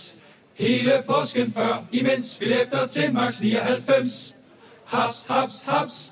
Hele 0.56 0.93
påsken 1.12 1.54
før, 1.54 1.84
imens 1.91 2.28
billetter 2.39 2.88
til 2.88 3.13
max 3.13 3.41
99. 3.41 4.36
Haps, 4.86 5.25
haps, 5.30 5.56
haps. 5.67 6.12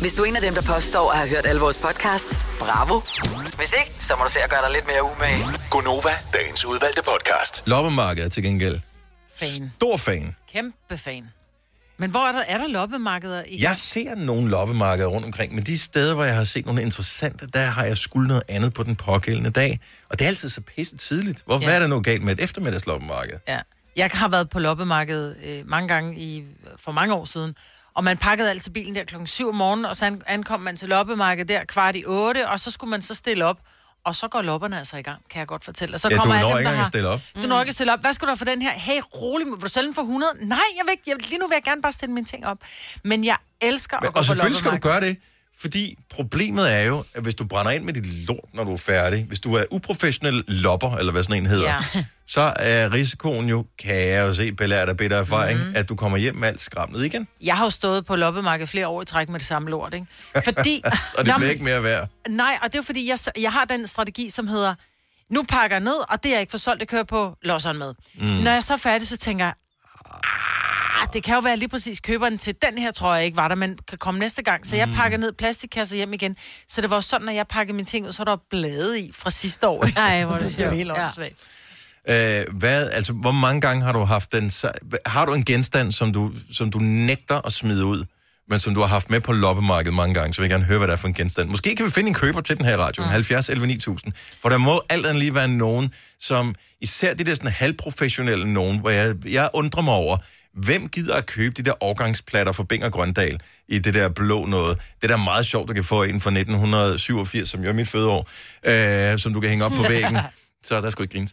Hvis 0.00 0.12
du 0.14 0.22
er 0.22 0.26
en 0.26 0.36
af 0.36 0.42
dem, 0.42 0.54
der 0.54 0.62
påstår 0.74 1.10
at 1.12 1.18
have 1.18 1.28
hørt 1.30 1.46
alle 1.46 1.60
vores 1.60 1.76
podcasts, 1.76 2.46
bravo. 2.58 3.00
Hvis 3.56 3.72
ikke, 3.78 3.92
så 4.04 4.16
må 4.18 4.24
du 4.24 4.30
se 4.30 4.38
at 4.40 4.50
gøre 4.50 4.62
dig 4.62 4.72
lidt 4.72 4.86
mere 4.86 5.02
umage. 5.02 5.44
Gonova, 5.70 6.10
dagens 6.34 6.64
udvalgte 6.64 7.02
podcast. 7.02 7.62
Loppemarkedet 7.66 8.32
til 8.32 8.42
gengæld. 8.42 8.80
Fan. 9.36 9.72
Stor 9.76 9.96
fan. 9.96 10.34
Kæmpe 10.52 10.98
fan. 10.98 11.24
Men 11.98 12.10
hvor 12.10 12.20
er 12.28 12.32
der, 12.32 12.42
er 12.48 12.58
der 12.58 12.66
loppemarkeder? 12.68 13.42
I? 13.48 13.62
Jeg 13.62 13.76
ser 13.76 14.14
nogle 14.14 14.50
loppemarkeder 14.50 15.08
rundt 15.08 15.26
omkring, 15.26 15.54
men 15.54 15.64
de 15.66 15.78
steder, 15.78 16.14
hvor 16.14 16.24
jeg 16.24 16.36
har 16.36 16.44
set 16.44 16.66
nogle 16.66 16.82
interessante, 16.82 17.46
der 17.46 17.60
har 17.66 17.84
jeg 17.84 17.96
skulle 17.96 18.28
noget 18.28 18.42
andet 18.48 18.74
på 18.74 18.82
den 18.82 18.96
pågældende 18.96 19.50
dag. 19.50 19.80
Og 20.10 20.18
det 20.18 20.24
er 20.24 20.28
altid 20.28 20.48
så 20.48 20.60
pisse 20.60 20.96
tidligt. 20.96 21.42
Hvorfor 21.46 21.64
Ja. 21.64 21.70
ja. 21.70 21.76
er 21.76 21.80
der 21.80 21.86
noget 21.86 22.04
galt 22.04 22.22
med 22.22 22.32
et 22.32 22.40
eftermiddagsloppemarked? 22.44 23.38
Ja. 23.48 23.58
Jeg 23.96 24.10
har 24.12 24.28
været 24.28 24.50
på 24.50 24.58
loppemarkedet 24.58 25.36
øh, 25.44 25.68
mange 25.68 25.88
gange 25.88 26.18
i, 26.18 26.44
for 26.84 26.92
mange 26.92 27.14
år 27.14 27.24
siden. 27.24 27.54
Og 27.96 28.04
man 28.04 28.16
pakkede 28.16 28.50
altid 28.50 28.70
bilen 28.72 28.94
der 28.94 29.04
klokken 29.04 29.26
7 29.26 29.48
om 29.48 29.54
morgenen, 29.54 29.84
og 29.84 29.96
så 29.96 30.04
an- 30.04 30.22
ankom 30.26 30.60
man 30.60 30.76
til 30.76 30.88
loppemarkedet 30.88 31.48
der 31.48 31.64
kvart 31.64 31.96
i 31.96 32.04
8, 32.06 32.48
og 32.48 32.60
så 32.60 32.70
skulle 32.70 32.90
man 32.90 33.02
så 33.02 33.14
stille 33.14 33.44
op. 33.44 33.58
Og 34.04 34.16
så 34.16 34.28
går 34.28 34.42
lopperne 34.42 34.78
altså 34.78 34.96
i 34.96 35.02
gang, 35.02 35.18
kan 35.30 35.38
jeg 35.38 35.46
godt 35.46 35.64
fortælle. 35.64 35.94
Og 35.96 36.00
så 36.00 36.08
Ja, 36.08 36.14
du 36.16 36.20
kommer 36.20 36.34
alle 36.34 36.48
når 36.48 36.56
dem, 36.56 36.58
ikke 36.58 36.64
der 36.68 36.70
engang 36.70 36.74
at 36.80 36.84
har... 36.84 36.90
stille 36.90 37.08
op. 37.08 37.20
Du 37.42 37.48
når 37.48 37.60
ikke 37.60 37.68
at 37.70 37.74
stille 37.74 37.92
op. 37.92 38.00
Hvad 38.00 38.12
skal 38.12 38.26
du 38.26 38.30
have 38.30 38.36
for 38.36 38.44
den 38.44 38.62
her? 38.62 38.70
Hey, 38.72 39.00
rolig, 39.14 39.46
vil 39.46 39.54
du 39.60 39.68
sælge 39.68 39.86
den 39.86 39.94
for 39.94 40.02
100? 40.02 40.32
Nej, 40.48 40.58
jeg 40.76 40.82
vil 40.84 40.90
ikke. 40.92 41.02
Jeg, 41.06 41.16
lige 41.28 41.38
nu 41.38 41.46
vil 41.46 41.54
jeg 41.54 41.62
gerne 41.62 41.82
bare 41.82 41.92
stille 41.92 42.14
mine 42.14 42.26
ting 42.26 42.46
op. 42.46 42.58
Men 43.04 43.24
jeg 43.24 43.36
elsker 43.60 43.96
Men, 44.00 44.06
at 44.06 44.12
gå 44.14 44.18
og 44.18 44.24
på 44.24 44.26
selvfølgelig 44.26 44.58
skal 44.58 44.72
du 44.72 44.76
gøre 44.78 45.00
det, 45.00 45.16
fordi 45.60 45.98
problemet 46.10 46.72
er 46.74 46.80
jo, 46.82 47.04
at 47.14 47.22
hvis 47.22 47.34
du 47.34 47.44
brænder 47.44 47.70
ind 47.72 47.84
med 47.84 47.94
dit 47.94 48.06
lort, 48.28 48.38
når 48.54 48.64
du 48.64 48.72
er 48.72 48.76
færdig, 48.76 49.24
hvis 49.28 49.40
du 49.40 49.54
er 49.54 49.64
uprofessionel 49.70 50.44
lopper, 50.48 50.96
eller 50.96 51.12
hvad 51.12 51.22
sådan 51.22 51.36
en 51.42 51.46
hedder, 51.46 51.82
Ja. 51.94 52.04
så 52.28 52.52
er 52.56 52.92
risikoen 52.92 53.48
jo, 53.48 53.66
kan 53.78 53.96
jeg 54.08 54.26
jo 54.28 54.34
se, 54.34 54.52
belært 54.52 54.88
af 54.88 54.96
bitter 54.96 55.16
erfaring, 55.16 55.58
Mhm. 55.58 55.66
mm-hmm. 55.66 55.76
at 55.80 55.88
du 55.88 55.96
kommer 55.96 56.18
hjem 56.18 56.34
med 56.34 56.48
alt 56.48 56.60
skramlet 56.60 57.04
igen. 57.04 57.28
Jeg 57.40 57.56
har 57.56 57.64
jo 57.64 57.70
stået 57.70 58.06
på 58.06 58.16
loppemarkedet 58.16 58.68
flere 58.68 58.88
år 58.88 59.02
i 59.02 59.04
træk 59.04 59.28
med 59.28 59.38
det 59.40 59.46
samme 59.48 59.70
lort, 59.70 59.94
ikke? 59.94 60.06
Fordi... 60.44 60.82
og 61.18 61.26
det 61.26 61.34
bliver 61.36 61.50
ikke 61.50 61.64
mere 61.64 61.82
værd. 61.82 62.08
Nej, 62.28 62.58
og 62.62 62.72
det 62.72 62.78
er 62.78 62.82
fordi, 62.82 63.08
jeg, 63.08 63.18
jeg 63.40 63.52
har 63.52 63.64
den 63.64 63.86
strategi, 63.86 64.30
som 64.30 64.48
hedder, 64.48 64.74
nu 65.30 65.42
pakker 65.48 65.76
jeg 65.76 65.84
ned, 65.84 66.10
og 66.10 66.22
det 66.22 66.28
er 66.28 66.34
jeg 66.34 66.40
ikke 66.40 66.50
for 66.50 66.58
solgt, 66.58 66.80
det 66.80 66.88
kører 66.88 67.04
på 67.04 67.36
losseren 67.42 67.78
med. 67.78 67.94
Mm. 68.14 68.26
Når 68.26 68.50
jeg 68.50 68.62
så 68.62 68.72
er 68.72 68.76
færdig, 68.78 69.08
så 69.08 69.16
tænker 69.16 69.44
jeg, 69.44 69.54
ah, 71.02 71.08
det 71.12 71.22
kan 71.22 71.34
jo 71.34 71.40
være 71.40 71.56
lige 71.56 71.68
præcis 71.68 72.00
køberen 72.00 72.38
til 72.38 72.54
den 72.70 72.78
her, 72.78 72.90
tror 72.90 73.14
jeg 73.14 73.24
ikke 73.24 73.36
var 73.36 73.48
der, 73.48 73.54
men 73.54 73.78
kan 73.88 73.98
komme 73.98 74.20
næste 74.20 74.42
gang. 74.42 74.66
Så 74.66 74.76
jeg 74.76 74.88
Mm. 74.88 74.94
pakker 74.94 75.18
ned 75.18 75.32
plastikkasser 75.32 75.96
hjem 75.96 76.12
igen. 76.12 76.36
Så 76.68 76.80
det 76.80 76.90
var 76.90 76.96
jo 76.96 77.00
sådan, 77.00 77.24
når 77.24 77.32
jeg 77.32 77.46
pakkede 77.46 77.76
mine 77.76 77.86
ting 77.86 78.06
ud, 78.06 78.12
så 78.12 78.24
var 78.24 78.34
der 78.36 78.42
blade 78.50 79.00
i 79.00 79.10
fra 79.14 79.30
sidste 79.30 79.68
år. 79.68 79.84
Ej, 79.96 80.24
hvor 80.24 80.34
er 80.34 80.38
det 80.38 80.48
det 80.58 80.60
er 80.60 80.64
jo 80.64 80.70
sjovt. 80.70 80.76
helt 80.76 80.90
Ja. 80.96 81.02
åndssvagt. 81.02 81.34
Øh, 82.08 82.44
hvad, 82.58 82.90
altså, 82.90 83.12
hvor 83.12 83.32
mange 83.32 83.60
gange 83.60 83.84
har 83.84 83.92
du 83.92 84.04
haft 84.04 84.32
den... 84.32 84.50
Har 85.06 85.26
du 85.26 85.34
en 85.34 85.44
genstand, 85.44 85.92
som 85.92 86.12
du, 86.12 86.32
som 86.52 86.70
du 86.70 86.78
nægter 86.78 87.46
at 87.46 87.52
smide 87.52 87.84
ud, 87.84 88.04
men 88.48 88.60
som 88.60 88.74
du 88.74 88.80
har 88.80 88.86
haft 88.86 89.10
med 89.10 89.20
på 89.20 89.32
loppemarkedet 89.32 89.94
mange 89.94 90.14
gange, 90.14 90.34
så 90.34 90.40
vil 90.42 90.48
jeg 90.48 90.50
gerne 90.54 90.64
høre, 90.64 90.78
hvad 90.78 90.88
det 90.88 90.92
er 90.92 90.96
for 90.96 91.08
en 91.08 91.14
genstand. 91.14 91.48
Måske 91.48 91.74
kan 91.76 91.86
vi 91.86 91.90
finde 91.90 92.08
en 92.08 92.14
køber 92.14 92.40
til 92.40 92.56
den 92.56 92.64
her 92.64 92.76
radio, 92.76 93.02
mm. 93.02 93.08
70 93.08 93.48
11 93.48 93.66
9000. 93.66 94.12
For 94.42 94.48
der 94.48 94.58
må 94.58 94.82
alt 94.88 95.06
andet 95.06 95.18
lige 95.22 95.34
være 95.34 95.48
nogen, 95.48 95.92
som 96.20 96.54
især 96.80 97.14
de 97.14 97.24
der 97.24 97.34
sådan 97.34 97.50
halvprofessionelle 97.50 98.52
nogen, 98.52 98.78
hvor 98.80 98.90
jeg, 98.90 99.14
jeg 99.26 99.48
undrer 99.54 99.82
mig 99.82 99.94
over, 99.94 100.16
hvem 100.56 100.88
gider 100.88 101.14
at 101.14 101.26
købe 101.26 101.54
de 101.54 101.62
der 101.62 101.82
årgangsplatter 101.84 102.52
for 102.52 102.62
Bing 102.62 102.84
og 102.84 102.92
Grøndal 102.92 103.40
i 103.68 103.78
det 103.78 103.94
der 103.94 104.08
blå 104.08 104.46
noget? 104.46 104.78
Det 105.02 105.08
der 105.10 105.16
er 105.16 105.24
meget 105.24 105.46
sjovt, 105.46 105.68
du 105.68 105.74
kan 105.74 105.84
få 105.84 106.02
en 106.02 106.20
fra 106.20 106.30
1987, 106.30 107.48
som 107.48 107.62
jo 107.62 107.68
er 107.68 107.72
mit 107.72 107.88
fødeår, 107.88 108.28
øh, 108.64 109.18
som 109.18 109.32
du 109.32 109.40
kan 109.40 109.50
hænge 109.50 109.64
op 109.64 109.72
på 109.72 109.82
væggen. 109.82 110.18
Så 110.62 110.80
der 110.80 110.90
skulle 110.90 111.04
ikke 111.04 111.16
grines. 111.16 111.32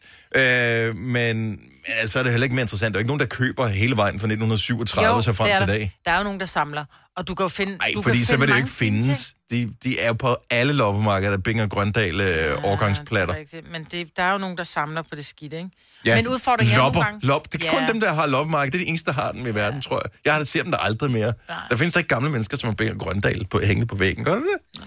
Øh, 0.89 0.95
men 0.95 1.59
ja, 1.88 2.05
så 2.05 2.19
er 2.19 2.23
det 2.23 2.31
heller 2.31 2.45
ikke 2.45 2.55
mere 2.55 2.63
interessant. 2.63 2.93
Der 2.93 2.97
er 2.97 2.99
ikke 2.99 3.07
nogen, 3.07 3.19
der 3.19 3.25
køber 3.25 3.67
hele 3.67 3.97
vejen 3.97 4.19
fra 4.19 4.25
1937 4.27 5.23
så 5.23 5.33
frem 5.33 5.47
det 5.47 5.55
til 5.57 5.63
i 5.63 5.67
der. 5.67 5.73
dag. 5.73 5.95
Der 6.05 6.12
er 6.12 6.17
jo 6.17 6.23
nogen, 6.23 6.39
der 6.39 6.45
samler. 6.45 6.86
Og 7.17 7.27
du 7.27 7.36
kan 7.36 7.43
jo 7.43 7.47
finde... 7.47 7.77
Nej, 7.77 7.91
fordi 8.03 8.17
kan 8.17 8.25
så 8.25 8.38
vil 8.38 8.47
det 8.47 8.53
jo 8.53 8.57
ikke 8.57 8.69
findes. 8.69 9.36
De, 9.51 9.73
de 9.83 9.99
er 9.99 10.07
jo 10.07 10.13
på 10.13 10.36
alle 10.49 10.73
loppemarkeder, 10.73 11.38
Bing 11.38 11.62
og 11.62 11.69
Grøndal 11.69 12.21
øh, 12.21 12.63
årgangsplatter. 12.63 13.36
Rigtigt. 13.36 13.71
Men 13.71 13.88
det, 13.91 14.07
der 14.17 14.23
er 14.23 14.31
jo 14.31 14.38
nogen, 14.38 14.57
der 14.57 14.63
samler 14.63 15.01
på 15.01 15.15
det 15.15 15.25
skidt, 15.25 15.53
ikke? 15.53 15.69
Ja, 16.06 16.16
Men 16.16 16.28
udfordringen 16.28 16.74
er 16.76 16.78
lopper, 16.78 17.00
nogle 17.00 17.12
gange... 17.12 17.28
Lop. 17.28 17.54
Det 17.54 17.63
er 17.66 17.72
kun 17.72 17.88
dem, 17.88 18.00
der 18.00 18.13
har 18.13 18.26
loppemarked. 18.28 18.72
Det 18.72 18.78
er 18.78 18.84
de 18.84 18.89
eneste, 18.89 19.06
der 19.12 19.22
har 19.22 19.32
den 19.32 19.46
i 19.48 19.56
verden, 19.56 19.82
tror 19.82 20.02
jeg. 20.06 20.12
Jeg 20.26 20.34
har 20.34 20.44
set 20.44 20.63
dem 20.63 20.72
der 20.72 20.78
aldrig 20.78 21.12
mere. 21.12 21.34
Nej. 21.50 21.58
Der 21.70 21.76
findes 21.76 21.94
der 21.94 22.00
ikke 22.00 22.08
gamle 22.08 22.30
mennesker, 22.30 22.58
som 22.58 22.70
har 22.80 22.98
Grøndal 22.98 23.46
på, 23.48 23.60
hængende 23.60 23.86
på 23.88 23.96
væggen. 23.96 24.26
Gør 24.26 24.36
det 24.36 24.44
det? 24.44 24.82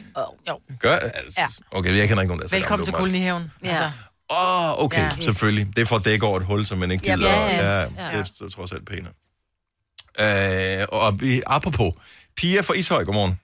Jo. 0.49 0.61
Gør 0.81 0.97
altså, 0.97 1.41
Ja. 1.41 1.47
Okay, 1.79 1.97
jeg 1.97 2.09
kender 2.09 2.23
ikke 2.23 2.29
nogen, 2.29 2.39
der 2.41 2.45
er 2.45 2.49
så 2.49 2.57
Velkommen 2.57 2.85
til. 2.85 2.95
Kolonihaven. 2.95 3.51
Ja. 3.65 3.69
Altså, 3.69 3.91
Åh, 4.31 4.71
oh, 4.79 4.85
okay, 4.85 4.99
Ja. 4.99 5.05
ja. 5.19 5.21
selvfølgelig. 5.25 5.67
Det 5.77 5.83
er 5.83 5.87
for 5.87 5.97
at 5.97 6.05
dække 6.05 6.27
over 6.27 6.37
et 6.41 6.45
hul, 6.47 6.67
som 6.67 6.79
man 6.79 6.91
ikke 6.91 7.07
Ja, 7.07 7.17
gider. 7.17 7.31
præcis. 7.31 7.53
ja, 7.53 7.81
Ja. 7.81 8.19
det 8.19 8.41
er 8.41 8.49
trods 8.55 8.73
alt 8.73 8.87
pænere. 8.89 9.13
Øh, 10.81 10.87
og 10.93 11.21
vi, 11.21 11.43
apropos, 11.47 11.93
Pia 12.37 12.61
fra 12.61 12.75
Ishøj, 12.75 13.05
godmorgen. 13.05 13.41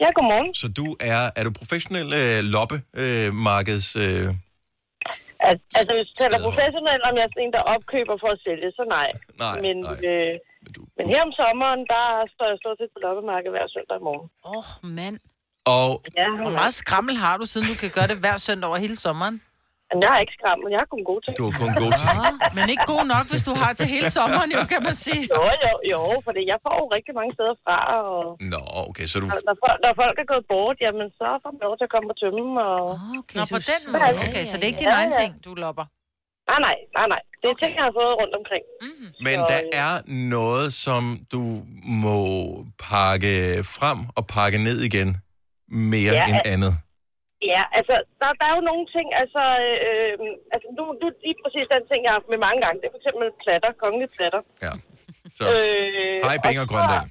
Ja, 0.00 0.06
godmorgen. 0.14 0.54
Så 0.54 0.68
du 0.68 0.96
er, 1.00 1.30
er 1.36 1.44
du 1.44 1.50
professionel 1.50 2.12
øh, 2.12 2.44
loppemarkeds... 2.44 3.26
Øh, 3.26 3.34
markeds, 3.34 3.96
øh, 3.96 4.34
Al- 5.50 5.64
altså, 5.78 5.92
hvis 5.96 6.08
du 6.10 6.14
taler 6.22 6.38
professionelt, 6.48 7.02
om 7.08 7.14
jeg 7.18 7.24
er 7.28 7.40
en, 7.44 7.52
der 7.56 7.62
opkøber 7.74 8.16
for 8.22 8.30
at 8.36 8.40
sælge, 8.46 8.68
så 8.78 8.82
nej. 8.96 9.08
Nej, 9.44 9.54
men, 9.66 9.76
Øh, 10.08 10.34
men 10.96 11.04
her 11.12 11.20
om 11.28 11.32
sommeren, 11.40 11.80
der 11.94 12.04
står 12.34 12.46
jeg 12.52 12.58
stort 12.62 12.76
set 12.80 12.90
på 12.94 13.00
loppemarkedet 13.06 13.54
hver 13.56 13.66
søndag 13.76 13.98
morgen. 14.08 14.26
Åh, 14.50 14.56
oh, 14.56 14.68
mand. 14.98 15.16
Og 15.76 15.88
Ja, 16.20 16.28
Hvor 16.44 16.54
meget 16.60 16.74
skrammel 16.82 17.14
har 17.24 17.34
du, 17.40 17.44
siden 17.52 17.66
du 17.72 17.76
kan 17.82 17.90
gøre 17.96 18.08
det 18.12 18.18
hver 18.24 18.36
søndag 18.46 18.66
over 18.70 18.78
hele 18.86 18.96
sommeren? 19.06 19.36
Men 19.94 20.02
jeg 20.04 20.12
er 20.16 20.20
ikke 20.24 20.36
skrammel, 20.38 20.66
jeg 20.74 20.80
er 20.86 20.90
kun 20.94 21.04
god 21.10 21.18
til. 21.24 21.30
Du 21.40 21.44
er 21.50 21.54
kun 21.62 21.72
god 21.84 21.92
til. 22.02 22.08
Men 22.56 22.62
ikke 22.72 22.86
god 22.94 23.04
nok, 23.14 23.24
hvis 23.32 23.44
du 23.48 23.52
har 23.62 23.70
til 23.78 23.86
hele 23.94 24.08
sommeren, 24.16 24.48
jo, 24.56 24.60
kan 24.72 24.80
man 24.88 24.96
sige. 25.06 25.22
Jo, 25.36 25.42
jo, 25.64 25.72
jo, 25.92 26.00
for 26.24 26.30
jeg 26.52 26.58
får 26.64 26.74
jo 26.82 26.86
rigtig 26.96 27.12
mange 27.18 27.32
steder 27.36 27.54
fra, 27.64 27.76
og 27.98 28.22
Nå, 28.54 28.62
okay, 28.88 29.06
så 29.10 29.16
du... 29.22 29.26
og 29.34 29.40
når, 29.48 29.56
folk, 29.64 29.78
når 29.84 29.92
folk 30.02 30.16
er 30.22 30.26
gået 30.32 30.44
bort, 30.52 30.76
jamen, 30.84 31.08
så 31.18 31.26
får 31.42 31.50
man 31.54 31.60
lov 31.66 31.74
til 31.78 31.86
at 31.88 31.92
komme 31.94 32.08
og 32.12 32.16
tømme. 32.22 32.46
Og... 32.70 32.82
Okay, 33.20 33.38
Nå, 33.38 33.42
på 33.56 33.60
den 33.72 33.82
måde. 33.92 34.14
Okay, 34.26 34.44
så 34.50 34.54
det 34.58 34.64
er 34.66 34.70
ikke 34.72 34.84
din 34.86 34.94
egen 35.00 35.12
ting, 35.20 35.30
du 35.46 35.50
lopper. 35.64 35.86
Nej, 36.50 36.58
nej, 36.66 36.76
nej, 36.98 37.06
nej. 37.14 37.22
Det 37.40 37.46
er 37.48 37.54
okay. 37.54 37.66
ting, 37.66 37.76
jeg 37.78 37.84
har 37.88 37.94
fået 38.00 38.14
rundt 38.20 38.34
omkring. 38.40 38.64
Mm. 38.84 39.08
Men 39.26 39.36
der 39.52 39.60
er 39.84 39.92
noget, 40.38 40.68
som 40.86 41.02
du 41.34 41.42
må 42.02 42.18
pakke 42.90 43.34
frem 43.76 43.98
og 44.18 44.22
pakke 44.36 44.58
ned 44.68 44.78
igen 44.88 45.08
mere 45.68 46.12
Ja, 46.12 46.26
end 46.28 46.40
andet. 46.54 46.72
Ja, 47.52 47.62
altså, 47.78 47.94
der, 48.20 48.28
der 48.40 48.46
er 48.50 48.54
jo 48.58 48.62
nogle 48.70 48.84
ting, 48.94 49.06
altså, 49.22 49.42
øh, 49.86 50.14
altså 50.54 50.68
nu, 50.78 50.84
nu 51.00 51.06
lige 51.26 51.38
præcis 51.44 51.66
den 51.74 51.84
ting, 51.90 52.00
jeg 52.02 52.10
har 52.12 52.18
haft 52.20 52.32
med 52.32 52.40
mange 52.46 52.60
gange, 52.64 52.76
det 52.80 52.86
er 52.86 52.94
for 52.94 53.00
eksempel 53.02 53.26
platter, 53.44 53.70
kongelige 53.84 54.12
platter. 54.16 54.42
Ja. 54.64 54.72
Så, 55.38 55.44
øh, 55.58 56.18
hej 56.26 56.36
Bing 56.44 56.58
og 56.64 56.68
Grøndal. 56.72 57.04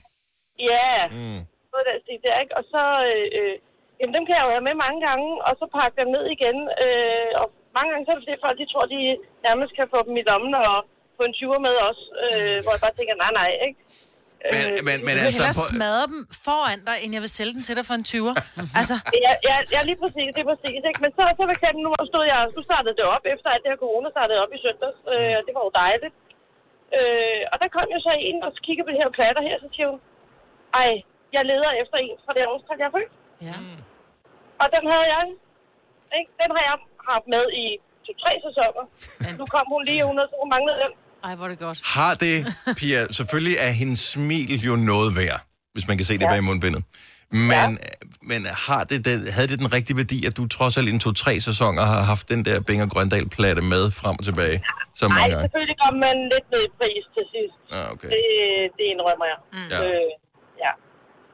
Ja, 0.71 0.89
Mm. 1.17 1.41
noget 1.71 1.85
den 1.89 1.97
stil 2.03 2.19
der, 2.25 2.35
ikke? 2.43 2.55
Og 2.59 2.63
så, 2.73 2.83
øh, 3.09 3.27
øh, 3.39 3.55
jamen 3.99 4.13
dem 4.15 4.23
kan 4.25 4.35
jeg 4.37 4.45
jo 4.45 4.53
have 4.55 4.67
med 4.69 4.75
mange 4.85 4.99
gange, 5.07 5.27
og 5.47 5.51
så 5.59 5.65
pakke 5.77 5.95
dem 6.01 6.09
ned 6.15 6.25
igen. 6.35 6.57
Øh, 6.83 7.31
og 7.41 7.45
mange 7.77 7.89
gange 7.91 8.03
så 8.05 8.09
er 8.11 8.15
det 8.17 8.23
fordi 8.25 8.43
folk, 8.45 8.57
de 8.61 8.67
tror, 8.71 8.85
de 8.95 8.99
nærmest 9.47 9.71
kan 9.77 9.87
få 9.93 9.99
dem 10.07 10.15
i 10.21 10.23
lommen 10.29 10.53
og 10.63 10.75
få 11.17 11.21
en 11.29 11.35
20'er 11.39 11.61
med 11.67 11.75
os, 11.89 11.99
øh, 12.25 12.57
hvor 12.63 12.71
jeg 12.75 12.83
bare 12.85 12.97
tænker, 12.97 13.15
nej, 13.23 13.31
nej, 13.41 13.49
ikke? 13.67 13.79
Men, 14.55 14.65
men, 14.87 14.97
men 15.07 15.13
Du 15.15 15.21
vil 15.21 15.27
altså... 15.29 15.43
hellere 15.43 15.59
På, 15.61 15.65
smadre 15.73 16.05
dem 16.13 16.19
foran 16.47 16.79
dig, 16.89 16.95
end 17.03 17.11
jeg 17.17 17.23
vil 17.25 17.33
sælge 17.37 17.53
den 17.57 17.63
til 17.67 17.73
dig 17.77 17.85
for 17.89 17.95
en 17.99 18.05
20'er. 18.11 18.35
altså, 18.79 18.95
Ja, 19.27 19.33
ja, 19.49 19.55
ja, 19.73 19.79
lige 19.89 19.99
præcis, 20.03 20.27
det 20.35 20.41
er 20.45 20.49
præcis, 20.53 20.81
ikke? 20.89 20.99
Men 21.03 21.11
så, 21.17 21.21
så 21.37 21.41
for 21.49 21.55
eksempel, 21.57 21.79
nu 21.85 21.89
stod 22.11 22.23
jeg, 22.31 22.39
nu 22.57 22.61
startede 22.69 22.95
det 22.99 23.05
op, 23.15 23.23
efter 23.33 23.47
at 23.55 23.59
det 23.63 23.69
her 23.71 23.79
corona 23.85 24.07
startede 24.15 24.39
op 24.43 24.51
i 24.57 24.59
søndags, 24.65 24.99
øh, 25.13 25.33
og 25.37 25.41
det 25.45 25.53
var 25.57 25.63
jo 25.67 25.71
dejligt. 25.83 26.15
Øh, 26.97 27.41
og 27.51 27.55
der 27.61 27.67
kom 27.75 27.87
jo 27.95 27.99
så 28.07 28.11
en, 28.29 28.37
og 28.45 28.49
så 28.55 28.59
kiggede 28.65 28.85
på 28.87 28.93
de 28.95 29.01
her 29.03 29.11
platter 29.17 29.41
her, 29.47 29.55
så 29.63 29.67
siger 29.75 29.87
hun, 29.91 29.99
ej, 30.81 30.91
jeg 31.35 31.43
leder 31.51 31.71
efter 31.81 31.97
en 32.05 32.15
fra 32.25 32.33
det 32.37 32.43
årstal, 32.53 32.77
jeg 32.83 32.91
født. 32.97 33.11
Ja. 33.49 33.57
Og 34.61 34.67
den 34.75 34.83
havde 34.91 35.07
jeg, 35.15 35.23
ikke? 36.19 36.31
Den 36.41 36.49
har 36.55 36.63
jeg 36.69 36.77
haft 37.11 37.27
med 37.35 37.43
i 37.63 37.65
to-tre 38.05 38.31
sæsoner. 38.47 38.83
Nu 39.39 39.45
kom 39.55 39.65
hun 39.73 39.81
lige, 39.89 40.01
hun, 40.07 40.15
så 40.31 40.35
hun 40.41 40.49
manglede 40.55 40.79
den. 40.83 40.93
Ej, 41.27 41.35
hvor 41.35 41.45
er 41.45 41.49
det 41.49 41.59
godt. 41.67 41.79
har 41.95 42.13
det, 42.23 42.35
Pia, 42.79 42.99
selvfølgelig 43.19 43.55
er 43.67 43.71
hendes 43.81 43.99
smil 44.13 44.61
jo 44.69 44.75
noget 44.75 45.09
værd, 45.21 45.39
hvis 45.73 45.85
man 45.89 45.95
kan 45.97 46.05
se 46.09 46.13
det 46.21 46.27
bag 46.33 46.43
mundbindet. 46.43 46.83
Men, 47.51 47.51
ja. 47.51 47.67
men 48.31 48.39
har 48.67 48.81
det, 48.89 48.97
det, 49.07 49.13
havde 49.35 49.47
det 49.51 49.59
den 49.63 49.69
rigtige 49.77 49.97
værdi, 50.01 50.19
at 50.29 50.33
du 50.39 50.43
trods 50.57 50.73
alt 50.77 50.87
i 50.91 50.93
en 50.97 51.03
to-tre 51.07 51.33
sæsoner 51.49 51.83
har 51.93 52.01
haft 52.11 52.25
den 52.33 52.39
der 52.47 52.57
Bing 52.67 52.79
og 52.85 52.89
Grøndal-platte 52.93 53.61
med 53.73 53.83
frem 53.99 54.15
og 54.19 54.25
tilbage 54.29 54.57
så 54.99 55.05
Nej, 55.07 55.13
mange 55.17 55.29
gange? 55.31 55.43
selvfølgelig 55.45 55.77
kom 55.85 55.95
man 56.05 56.15
lidt 56.33 56.47
ned 56.53 56.61
i 56.69 56.71
pris 56.79 57.03
til 57.15 57.25
sidst. 57.33 57.55
Ah, 57.77 57.85
okay. 57.93 58.09
Det, 58.15 58.23
det 58.77 58.85
indrømmer 58.93 59.27
jeg. 59.33 59.39
Ja. 59.73 59.79
Øh, 59.85 60.09
ja. 60.63 60.71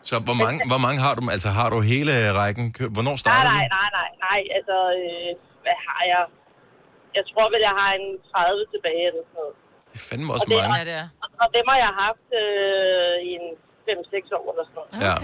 Så 0.10 0.15
hvor 0.28 0.38
mange, 0.43 0.58
hvor 0.71 0.82
mange 0.86 0.99
har 1.06 1.13
du? 1.17 1.21
Altså 1.36 1.49
har 1.60 1.67
du 1.73 1.78
hele 1.93 2.13
rækken? 2.41 2.65
Hvornår 2.95 3.15
Nej, 3.17 3.23
starter 3.25 3.52
nej, 3.56 3.63
du? 3.65 3.75
nej, 3.78 3.89
nej, 3.99 4.10
nej. 4.28 4.39
Altså, 4.58 4.78
øh, 5.02 5.30
hvad 5.65 5.78
har 5.88 6.02
jeg? 6.13 6.23
Jeg 7.17 7.23
tror 7.32 7.45
vel, 7.54 7.62
jeg 7.69 7.75
har 7.82 7.91
en 7.99 8.08
30 8.32 8.73
tilbage 8.73 9.04
eller 9.10 9.23
sådan 9.28 9.38
noget. 9.41 9.56
Det 9.91 9.97
er 10.02 10.06
fandme 10.10 10.30
også 10.36 10.45
og 10.47 10.52
det, 10.52 10.58
mange. 10.62 10.78
Ja, 10.80 10.86
det 10.89 10.95
er. 11.04 11.08
Og, 11.41 11.47
dem 11.58 11.65
har 11.71 11.78
jeg 11.86 11.91
haft 12.06 12.28
øh, 12.41 13.15
i 13.30 13.32
en 13.39 13.47
5-6 13.88 14.38
år 14.38 14.45
eller 14.52 14.65
sådan 14.69 14.78
noget. 14.78 15.04
Ja. 15.08 15.15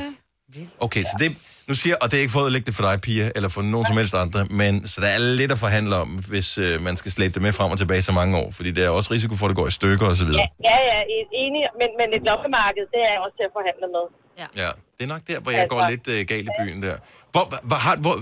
Okay, 0.85 1.03
så 1.11 1.15
det, 1.21 1.27
nu 1.69 1.73
siger, 1.83 1.95
og 2.01 2.05
det 2.09 2.15
er 2.17 2.23
ikke 2.25 2.35
for 2.37 2.45
at 2.49 2.53
lægge 2.55 2.67
det 2.69 2.75
for 2.79 2.85
dig, 2.89 2.95
Pia, 3.07 3.25
eller 3.37 3.49
for 3.55 3.61
nogen 3.73 3.85
som 3.89 3.95
helst 4.01 4.13
andre, 4.25 4.41
men 4.61 4.73
så 4.91 4.97
der 5.03 5.09
er 5.17 5.21
lidt 5.41 5.51
at 5.55 5.59
forhandle 5.65 5.95
om, 6.03 6.09
hvis 6.31 6.49
øh, 6.65 6.73
man 6.87 6.95
skal 7.01 7.09
slæbe 7.15 7.33
det 7.35 7.41
med 7.45 7.53
frem 7.57 7.69
og 7.75 7.79
tilbage 7.83 8.01
så 8.09 8.13
mange 8.21 8.33
år, 8.41 8.49
fordi 8.57 8.69
der 8.77 8.83
er 8.89 8.93
også 8.99 9.09
risiko 9.15 9.33
for, 9.39 9.45
at 9.45 9.49
det 9.51 9.57
går 9.61 9.67
i 9.73 9.75
stykker 9.79 10.05
og 10.11 10.15
så 10.19 10.23
Ja, 10.23 10.29
videre. 10.29 10.47
ja, 10.69 10.77
ja 10.91 10.97
en- 11.15 11.31
enig. 11.43 11.61
Men, 11.81 11.89
men 11.99 12.07
et 12.17 12.23
loppemarked, 12.29 12.83
det 12.93 12.99
er 13.05 13.11
jeg 13.15 13.19
også 13.25 13.35
til 13.39 13.45
at 13.49 13.53
forhandle 13.57 13.87
med. 13.95 14.05
Ja. 14.41 14.47
Ja, 14.63 14.69
det 14.95 15.03
er 15.07 15.11
nok 15.15 15.23
der, 15.31 15.37
hvor 15.43 15.51
jeg 15.59 15.65
går 15.73 15.79
Altså- 15.81 15.91
lidt 15.93 16.05
øh, 16.15 16.19
galt 16.31 16.47
i 16.51 16.53
byen 16.61 16.79
der. 16.87 16.95
Hvor, 17.33 17.45
hvor, 17.69 17.79
har, 17.85 17.95
hvor, 18.05 18.15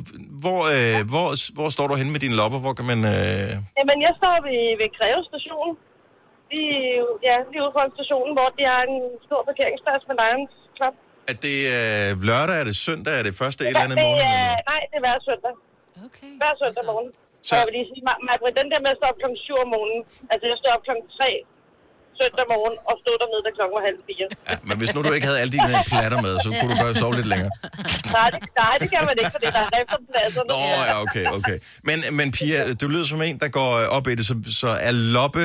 hvor, 0.43 0.59
øh, 0.75 0.97
hvor, 1.13 1.27
hvor 1.57 1.67
står 1.75 1.85
du 1.89 1.93
henne 2.01 2.11
med 2.15 2.21
dine 2.25 2.35
lopper? 2.41 2.59
Hvor 2.65 2.73
kan 2.79 2.85
man... 2.91 2.99
Øh... 3.13 3.49
Jamen, 3.79 3.97
jeg 4.07 4.13
står 4.19 4.35
ved, 4.47 4.59
ved 4.81 4.89
Greve 4.97 5.21
station. 5.31 5.69
Lige, 6.53 6.79
ja, 7.29 7.35
lige 7.51 7.61
ude 7.65 7.73
for 7.75 7.83
stationen, 7.97 8.31
hvor 8.37 8.47
der 8.57 8.65
er 8.77 8.81
en 8.91 8.97
stor 9.27 9.41
parkeringsplads 9.49 10.03
med 10.09 10.15
Lions 10.21 10.53
Club. 10.77 10.93
Er 11.31 11.35
det 11.47 11.57
øh, 11.77 12.09
lørdag, 12.29 12.55
er 12.61 12.65
det 12.69 12.77
søndag, 12.87 13.13
er 13.19 13.23
det 13.29 13.35
første 13.41 13.59
et 13.61 13.67
eller 13.69 13.83
andet 13.85 13.97
det 13.99 14.05
måned? 14.07 14.23
er, 14.33 14.51
nej, 14.71 14.81
det 14.89 14.95
er 14.99 15.03
hver 15.05 15.17
søndag. 15.29 15.53
Okay. 16.07 16.31
Hver 16.41 16.53
søndag 16.61 16.83
morgen. 16.91 17.09
Så 17.13 17.49
Så- 17.49 17.55
jeg 17.57 17.63
vil 17.67 17.73
lige 17.77 17.87
sige, 17.91 18.01
Maj, 18.27 18.37
den 18.59 18.67
der 18.71 18.79
med 18.85 18.91
at 18.93 18.97
stå 18.99 19.05
op 19.11 19.17
klokken 19.21 19.39
7 19.47 19.63
om 19.63 19.69
morgenen, 19.75 20.01
altså 20.31 20.43
jeg 20.51 20.55
stod 20.61 20.69
op 20.77 20.83
klokken 20.87 21.05
3 21.17 21.29
søndag 22.21 22.45
morgen 22.53 22.75
og 22.89 22.93
stod 23.03 23.15
dernede, 23.21 23.41
da 23.47 23.49
klokken 23.57 23.73
var 23.77 23.83
halv 23.89 23.99
fire. 24.09 24.27
Ja, 24.49 24.55
men 24.67 24.75
hvis 24.81 24.89
nu 24.95 24.99
du 25.07 25.11
ikke 25.17 25.27
havde 25.29 25.39
alle 25.43 25.53
dine 25.57 25.71
platter 25.91 26.19
med, 26.27 26.33
så 26.43 26.47
kunne 26.57 26.69
du 26.73 26.77
bare 26.85 26.93
sove 27.03 27.13
lidt 27.19 27.29
længere. 27.33 27.53
Nej, 28.17 28.27
det, 28.33 28.39
nej, 28.63 28.73
det 28.81 28.87
kan 28.93 29.01
man 29.09 29.15
ikke, 29.21 29.33
fordi 29.37 29.47
der 29.57 29.61
er 29.67 29.71
rifterpladser. 29.77 30.41
Nå, 30.53 30.59
ja, 30.89 30.95
okay, 31.05 31.25
okay. 31.37 31.57
Men, 31.89 31.97
men 32.17 32.27
Pia, 32.37 32.59
du 32.81 32.85
lyder 32.93 33.07
som 33.13 33.21
en, 33.27 33.35
der 33.43 33.49
går 33.59 33.71
op 33.97 34.05
i 34.11 34.13
det, 34.19 34.25
så, 34.31 34.35
så 34.61 34.69
er 34.87 34.93
loppe 35.17 35.43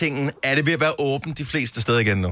tingen, 0.00 0.24
er 0.48 0.54
det 0.56 0.62
ved 0.68 0.74
at 0.78 0.82
være 0.86 0.96
åbent 1.10 1.34
de 1.42 1.46
fleste 1.52 1.78
steder 1.84 2.00
igen 2.06 2.18
nu? 2.26 2.30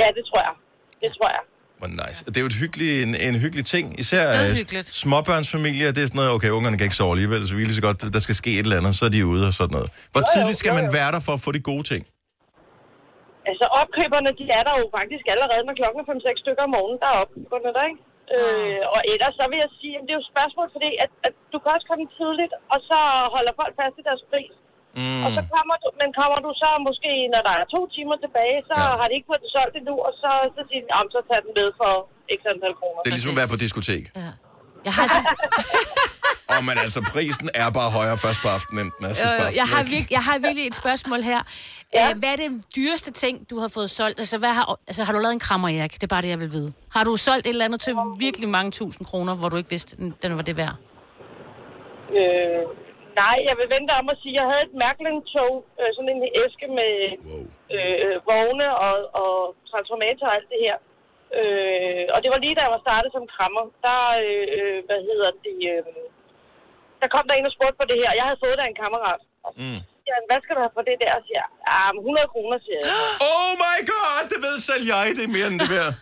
Ja, 0.00 0.06
det 0.16 0.22
tror 0.30 0.40
jeg. 0.48 0.54
Det 1.02 1.10
tror 1.16 1.28
jeg. 1.36 1.42
Hvor 1.80 1.90
nice. 2.02 2.18
Det 2.32 2.36
er 2.40 2.44
jo 2.46 2.50
et 2.54 2.58
hyggelig, 2.64 2.90
en, 3.06 3.12
en 3.28 3.36
hyggelig 3.44 3.64
ting. 3.74 3.86
Især 4.02 4.24
Det 4.32 4.40
er 4.42 4.50
øh, 4.50 4.56
hyggeligt. 4.60 4.88
småbørnsfamilier, 5.02 5.88
det 5.96 6.02
er 6.04 6.08
sådan 6.10 6.20
noget, 6.22 6.32
okay, 6.36 6.50
ungerne 6.58 6.76
kan 6.78 6.84
ikke 6.88 7.00
sove 7.02 7.12
alligevel, 7.16 7.40
så 7.48 7.52
vi 7.58 7.62
er 7.64 7.68
lige 7.70 7.78
så 7.82 7.86
godt, 7.88 7.98
der 8.16 8.22
skal 8.26 8.36
ske 8.42 8.50
et 8.58 8.64
eller 8.66 8.78
andet, 8.80 8.92
så 8.98 9.02
er 9.08 9.12
de 9.16 9.20
ude 9.34 9.44
og 9.50 9.54
sådan 9.60 9.74
noget. 9.78 9.88
Hvor 10.12 10.22
Jo, 10.24 10.28
tidligt 10.34 10.58
skal 10.62 10.72
jo, 10.74 10.78
man 10.80 10.86
være 10.98 11.10
der 11.14 11.20
for 11.26 11.32
at 11.38 11.42
få 11.46 11.50
de 11.56 11.62
gode 11.70 11.84
ting? 11.92 12.02
Altså, 13.50 13.64
opkøberne, 13.82 14.30
de 14.40 14.44
er 14.58 14.62
der 14.68 14.74
jo 14.82 14.86
faktisk 14.98 15.24
allerede, 15.34 15.62
når 15.68 15.74
klokken 15.80 15.98
er 16.02 16.06
5-6 16.10 16.42
stykker 16.42 16.62
om 16.68 16.72
morgenen, 16.76 16.98
der 17.02 17.08
er 17.14 17.18
opkøberne 17.24 17.70
der, 17.76 17.84
ikke? 17.90 18.00
Øh, 18.36 18.80
og 18.94 19.00
ellers 19.12 19.34
så 19.40 19.44
vil 19.50 19.58
jeg 19.64 19.70
sige, 19.80 19.94
at 19.98 20.02
det 20.06 20.12
er 20.12 20.18
jo 20.18 20.24
et 20.26 20.32
spørgsmål, 20.34 20.66
fordi 20.76 20.90
at, 21.04 21.10
at 21.26 21.34
du 21.52 21.56
kan 21.62 21.70
også 21.76 21.86
komme 21.90 22.04
tidligt, 22.18 22.52
og 22.74 22.78
så 22.88 22.98
holder 23.34 23.52
folk 23.60 23.72
fast 23.80 23.96
i 24.00 24.04
deres 24.08 24.22
pris. 24.30 24.52
Mm. 24.96 25.22
Og 25.26 25.30
så 25.38 25.42
kommer 25.54 25.74
du, 25.82 25.88
men 26.00 26.08
kommer 26.20 26.38
du 26.46 26.50
så 26.62 26.68
måske, 26.88 27.10
når 27.34 27.42
der 27.48 27.54
er 27.60 27.64
to 27.74 27.80
timer 27.94 28.16
tilbage, 28.24 28.58
så 28.70 28.74
ja. 28.80 28.96
har 29.00 29.06
de 29.08 29.14
ikke 29.18 29.28
fået 29.30 29.40
det 29.44 29.50
solgt 29.56 29.74
endnu, 29.80 29.94
og 30.08 30.12
så, 30.22 30.30
så 30.56 30.60
siger 30.68 30.82
de, 30.86 30.90
om 31.00 31.06
så 31.14 31.20
tager 31.28 31.42
den 31.46 31.52
med 31.58 31.68
for 31.80 31.92
x 32.38 32.40
antal 32.52 32.74
kroner. 32.80 32.98
Det 33.04 33.08
er 33.12 33.16
ligesom 33.18 33.32
at 33.34 33.38
være 33.42 33.50
på 33.54 33.58
diskotek. 33.64 34.04
Jeg 34.86 34.92
har 34.98 35.04
sådan... 35.12 35.26
Og 36.56 36.64
men 36.64 36.78
altså, 36.78 37.00
prisen 37.12 37.48
er 37.54 37.70
bare 37.70 37.90
højere 37.98 38.18
først 38.24 38.38
på 38.42 38.48
aftenen, 38.48 38.84
end 38.84 38.92
den 38.98 39.04
er 39.06 39.12
sidst 39.12 39.28
på 39.28 39.34
Øh, 39.34 39.40
aftenen. 39.40 39.56
jeg, 39.56 39.66
har 39.74 39.82
virkelig, 39.82 40.12
jeg 40.16 40.24
har 40.28 40.38
virkelig 40.38 40.66
et 40.66 40.76
spørgsmål 40.82 41.20
her. 41.22 41.40
Ja. 41.94 42.14
hvad 42.14 42.28
er 42.28 42.36
det 42.36 42.50
dyreste 42.76 43.10
ting, 43.12 43.50
du 43.50 43.58
har 43.62 43.68
fået 43.68 43.90
solgt? 43.90 44.18
Altså, 44.18 44.38
hvad 44.38 44.48
har, 44.58 44.78
altså, 44.86 45.04
har 45.04 45.12
du 45.12 45.18
lavet 45.18 45.32
en 45.32 45.38
krammer, 45.48 45.68
Erik? 45.68 45.92
Det 45.94 46.02
er 46.02 46.06
bare 46.06 46.22
det, 46.22 46.28
jeg 46.28 46.40
vil 46.40 46.52
vide. 46.52 46.72
Har 46.96 47.04
du 47.04 47.16
solgt 47.16 47.46
et 47.46 47.50
eller 47.50 47.64
andet 47.64 47.80
til 47.80 47.94
virkelig 48.18 48.48
mange 48.48 48.70
tusind 48.70 49.06
kroner, 49.06 49.34
hvor 49.34 49.48
du 49.48 49.56
ikke 49.56 49.70
vidste, 49.70 49.96
den- 49.96 50.14
den 50.22 50.36
var 50.36 50.42
det 50.42 50.56
værd? 50.56 50.74
Øh, 52.18 52.62
nej, 53.22 53.36
jeg 53.48 53.54
vil 53.60 53.68
vente 53.74 53.92
om 54.00 54.06
at 54.12 54.20
sige, 54.22 54.34
at 54.34 54.38
jeg 54.40 54.46
havde 54.50 54.64
et 54.68 54.76
Mærkling-tog, 54.84 55.52
øh, 55.80 55.90
sådan 55.94 56.12
en 56.14 56.22
æske 56.42 56.66
med 56.78 56.92
øh, 57.76 58.16
vogne 58.30 58.68
og, 58.86 58.94
og 59.22 59.32
transformator 59.70 60.26
og 60.28 60.34
alt 60.36 60.48
det 60.52 60.60
her. 60.66 60.76
Øh, 61.38 62.04
og 62.14 62.18
det 62.22 62.30
var 62.32 62.40
lige 62.42 62.56
da 62.56 62.62
jeg 62.64 62.74
var 62.76 62.84
startet 62.86 63.10
som 63.12 63.24
krammer. 63.34 63.64
Der, 63.86 64.00
øh, 64.26 64.78
hvad 64.88 65.00
hedder 65.08 65.30
det, 65.46 65.58
øh, 65.72 65.82
der 67.00 67.08
kom 67.14 67.24
der 67.26 67.34
en 67.34 67.50
og 67.50 67.54
spurgte 67.56 67.80
på 67.80 67.86
det 67.90 67.98
her. 68.02 68.10
Jeg 68.18 68.26
havde 68.28 68.42
fået 68.44 68.56
det 68.56 68.64
af 68.64 68.70
en 68.72 68.82
kammerat. 68.84 69.22
Mm. 69.62 69.80
Ja, 70.08 70.14
hvad 70.28 70.38
skal 70.42 70.54
du 70.56 70.60
have 70.64 70.76
for 70.78 70.84
det 70.88 70.96
der? 71.04 71.12
Siger 71.26 71.40
jeg, 71.42 71.50
ah, 71.76 71.88
men 71.94 72.00
100 72.00 72.32
kroner, 72.34 72.58
siger 72.66 72.78
jeg. 72.80 72.88
Oh 73.32 73.52
my 73.64 73.78
god, 73.92 74.18
det 74.32 74.38
ved 74.46 74.56
selv 74.68 74.84
jeg, 74.94 75.04
det 75.18 75.24
er 75.28 75.32
mere 75.36 75.48
end 75.52 75.58
det 75.62 75.70
værd. 75.76 75.92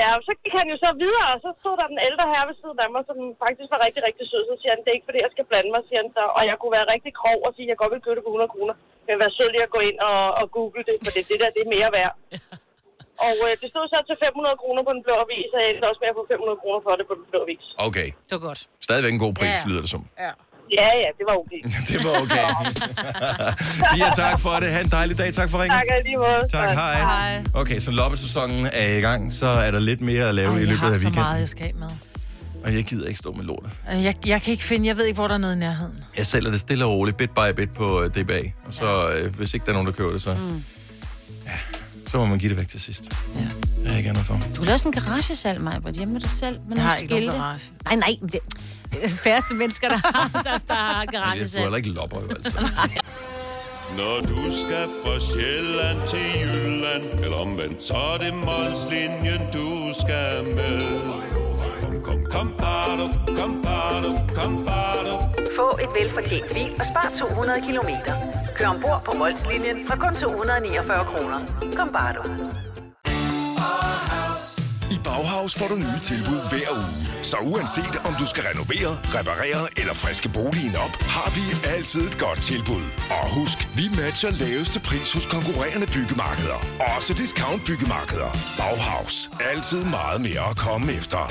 Ja, 0.00 0.08
så 0.28 0.32
gik 0.42 0.54
han 0.60 0.66
jo 0.72 0.76
så 0.86 0.90
videre, 1.02 1.26
og 1.34 1.38
så 1.44 1.50
stod 1.60 1.74
der 1.80 1.86
den 1.92 2.00
ældre 2.08 2.24
herre 2.32 2.46
ved 2.50 2.56
siden 2.62 2.78
af 2.84 2.88
mig, 2.94 3.02
som 3.08 3.16
faktisk 3.44 3.68
var 3.74 3.80
rigtig, 3.86 4.02
rigtig 4.08 4.24
sød. 4.32 4.42
Så 4.50 4.54
siger 4.60 4.72
han, 4.74 4.80
det 4.82 4.90
er 4.90 4.96
ikke 4.98 5.08
fordi, 5.10 5.20
jeg 5.26 5.32
skal 5.34 5.48
blande 5.50 5.70
mig, 5.74 5.82
siger 5.88 6.00
han 6.02 6.10
så. 6.18 6.24
Og 6.38 6.42
jeg 6.50 6.56
kunne 6.60 6.74
være 6.78 6.90
rigtig 6.94 7.12
grov 7.20 7.38
og 7.46 7.50
sige, 7.54 7.66
at 7.66 7.70
jeg 7.72 7.78
godt 7.82 7.92
vil 7.94 8.04
købe 8.06 8.16
det 8.18 8.24
for 8.26 8.32
100 8.34 8.52
kroner. 8.54 8.74
Men 9.06 9.14
vær 9.22 9.30
sød 9.36 9.48
lige 9.54 9.66
at 9.68 9.74
gå 9.76 9.80
ind 9.88 9.98
og, 10.10 10.20
og 10.40 10.44
google 10.56 10.82
det, 10.88 10.94
for 11.04 11.12
det, 11.16 11.22
det 11.30 11.38
der, 11.42 11.50
det 11.56 11.62
er 11.64 11.72
mere 11.76 11.90
værd. 11.98 12.14
Og 13.28 13.34
øh, 13.46 13.52
det 13.62 13.68
stod 13.72 13.84
så 13.92 13.98
til 14.08 14.16
500 14.26 14.56
kroner 14.62 14.82
på 14.86 14.92
den 14.96 15.02
blå 15.06 15.14
avis, 15.24 15.50
og 15.56 15.60
jeg 15.62 15.68
endte 15.70 15.86
også 15.90 16.00
med 16.02 16.10
at 16.12 16.16
få 16.20 16.24
500 16.34 16.60
kroner 16.62 16.80
for 16.86 16.92
det 16.98 17.04
på 17.10 17.14
den 17.18 17.24
blå 17.30 17.38
avis. 17.46 17.64
Okay, 17.88 18.08
Det 18.28 18.32
var 18.36 18.42
godt. 18.48 18.60
stadigvæk 18.86 19.12
en 19.16 19.24
god 19.26 19.34
pris, 19.40 19.56
Ja. 19.62 19.68
lyder 19.68 19.82
det 19.84 19.90
som. 19.94 20.02
Ja. 20.24 20.32
Ja, 20.78 20.86
ja, 20.86 21.08
det 21.18 21.24
var 21.28 21.36
okay. 21.42 21.60
det 21.88 22.04
var 22.04 22.20
okay. 22.22 22.74
Pia, 23.94 24.10
tak 24.16 24.40
for 24.40 24.50
det. 24.60 24.70
Ha' 24.72 24.80
en 24.80 24.88
dejlig 24.88 25.18
dag. 25.18 25.34
Tak 25.34 25.50
for 25.50 25.62
ringen. 25.62 25.78
Tak, 25.78 25.84
lige 26.04 26.16
måde. 26.16 26.48
Tak, 26.52 26.70
hej. 26.70 26.94
Hej. 26.94 27.44
Okay, 27.54 27.78
så 27.80 27.90
loppesæsonen 27.90 28.66
er 28.72 28.88
i 28.96 29.00
gang, 29.00 29.32
så 29.32 29.46
er 29.46 29.70
der 29.70 29.78
lidt 29.78 30.00
mere 30.00 30.28
at 30.28 30.34
lave 30.34 30.48
Ej, 30.50 30.56
i 30.56 30.58
jeg 30.58 30.66
løbet 30.66 30.80
har 30.80 30.90
af 30.90 30.96
så 30.96 31.02
weekenden. 31.02 31.22
meget, 31.22 31.40
jeg 31.40 31.48
skal 31.48 31.70
med. 31.78 31.88
Og 32.64 32.74
jeg 32.74 32.84
gider 32.84 33.06
ikke 33.06 33.18
stå 33.18 33.32
med 33.32 33.44
lortet. 33.44 33.70
Øh, 33.92 34.04
Jeg, 34.04 34.14
jeg 34.26 34.42
kan 34.42 34.50
ikke 34.52 34.64
finde, 34.64 34.86
jeg 34.86 34.96
ved 34.96 35.04
ikke, 35.04 35.14
hvor 35.14 35.26
der 35.26 35.34
er 35.34 35.38
noget 35.38 35.56
i 35.56 35.58
nærheden. 35.58 36.04
Jeg 36.18 36.26
sælger 36.26 36.50
det 36.50 36.60
stille 36.60 36.84
og 36.84 36.90
roligt, 36.90 37.16
bit 37.16 37.30
by 37.30 37.52
bit 37.56 37.74
på 37.74 38.00
uh, 38.00 38.06
DBA. 38.06 38.38
Og 38.66 38.74
så, 38.74 39.08
øh, 39.10 39.36
hvis 39.36 39.54
ikke 39.54 39.64
der 39.66 39.70
er 39.70 39.74
nogen, 39.74 39.86
der 39.86 39.92
køber 39.92 40.12
det, 40.12 40.22
så, 40.22 40.34
Mm. 40.34 40.64
så 42.10 42.16
må 42.16 42.26
man 42.26 42.38
give 42.38 42.48
det 42.48 42.58
væk 42.58 42.68
til 42.68 42.80
sidst. 42.80 43.02
Ja. 43.36 43.40
Det 43.84 43.92
er 43.92 43.96
ikke 43.96 44.08
andet 44.08 44.24
for. 44.24 44.40
Du 44.56 44.62
lavede 44.62 44.78
sådan 44.78 44.98
en 44.98 45.02
garagesal, 45.04 45.60
mig, 45.60 45.78
hvor 45.78 45.90
hjemme 45.90 46.12
med 46.12 46.20
dig 46.20 46.30
selv. 46.30 46.58
Med 46.68 46.76
Jeg 46.76 46.84
har 46.84 46.96
ikke 46.96 47.08
nogen 47.10 47.22
skilte. 47.22 47.38
garage. 47.38 47.70
Nej, 47.84 47.94
nej, 47.96 48.16
men 48.20 48.28
det 48.32 48.38
færreste 49.24 49.54
mennesker, 49.54 49.88
der 49.88 49.96
har, 49.96 50.30
der, 50.32 50.58
der 50.68 50.74
har 50.74 51.04
Men 51.30 51.40
jeg 51.40 51.48
skulle 51.48 51.62
heller 51.62 51.76
ikke 51.76 51.90
lopper, 51.90 52.20
jo, 52.20 52.28
altså. 52.28 52.60
Når 53.98 54.20
du 54.20 54.50
skal 54.50 54.88
fra 55.04 55.20
Sjælland 55.20 56.08
til 56.08 56.26
Jylland 56.40 57.24
Eller 57.24 57.36
omvendt, 57.36 57.82
så 57.82 57.94
er 57.94 58.18
det 58.18 58.34
Molslinjen, 58.34 59.42
du 59.52 59.92
skal 60.00 60.44
med 60.44 60.80
Kom, 61.80 62.02
kom, 62.02 62.24
kom, 62.30 62.54
bado, 62.58 63.08
kom, 63.38 63.62
bado, 63.62 64.10
kom, 64.34 64.64
bado. 64.64 65.18
Få 65.56 65.78
et 65.82 65.88
velfortjent 66.00 66.54
bil 66.54 66.72
og 66.78 66.86
spar 66.86 67.10
200 67.14 67.60
kilometer. 67.66 68.14
Kør 68.56 68.66
ombord 68.68 69.02
på 69.04 69.18
Molslinjen 69.18 69.86
fra 69.86 69.96
kun 69.96 70.16
249 70.16 71.04
kroner. 71.04 71.40
Kom 71.76 71.92
bare 71.92 72.14
du. 72.16 72.73
Bauhaus 75.14 75.54
får 75.54 75.68
du 75.68 75.74
nye 75.74 76.00
tilbud 76.02 76.40
hver 76.50 76.70
uge. 76.80 77.22
Så 77.22 77.36
uanset 77.36 77.96
om 78.08 78.14
du 78.20 78.26
skal 78.26 78.44
renovere, 78.50 78.92
reparere 79.16 79.62
eller 79.80 79.94
friske 79.94 80.28
boligen 80.28 80.76
op, 80.76 80.94
har 81.14 81.28
vi 81.36 81.44
altid 81.74 82.02
et 82.10 82.18
godt 82.18 82.40
tilbud. 82.42 82.84
Og 83.18 83.24
husk, 83.38 83.58
vi 83.78 83.84
matcher 84.00 84.30
laveste 84.30 84.80
pris 84.88 85.12
hos 85.12 85.26
konkurrerende 85.26 85.86
byggemarkeder. 85.96 86.58
Også 86.96 87.14
discount 87.14 87.62
byggemarkeder. 87.68 88.30
Bauhaus. 88.58 89.30
Altid 89.52 89.84
meget 89.84 90.20
mere 90.28 90.44
at 90.50 90.56
komme 90.56 90.92
efter. 90.92 91.22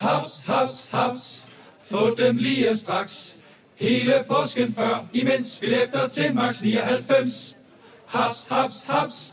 Haps, 0.00 0.34
haps, 0.46 0.88
haps. 0.92 1.24
Få 1.90 2.14
dem 2.14 2.36
lige 2.36 2.76
straks. 2.76 3.36
Hele 3.76 4.14
påsken 4.28 4.74
før, 4.74 4.94
imens 5.12 5.48
billetter 5.60 6.08
til 6.08 6.34
max 6.34 6.62
99. 6.62 7.56
Haps, 8.06 8.46
haps, 8.50 8.84
haps. 8.88 9.32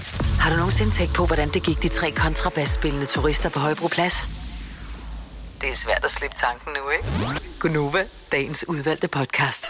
Har 0.41 0.49
du 0.49 0.55
nogensinde 0.55 0.91
tænkt 0.91 1.13
på, 1.13 1.25
hvordan 1.25 1.49
det 1.49 1.63
gik 1.63 1.83
de 1.83 1.87
tre 1.87 2.11
kontrabasspillende 2.11 3.05
turister 3.05 3.49
på 3.49 3.59
Højbroplads? 3.59 4.29
Det 5.61 5.69
er 5.69 5.75
svært 5.75 6.01
at 6.03 6.11
slippe 6.11 6.35
tanken 6.37 6.73
nu, 6.73 6.89
ikke? 6.89 7.05
Gunova, 7.59 8.03
dagens 8.31 8.65
udvalgte 8.67 9.07
podcast. 9.07 9.65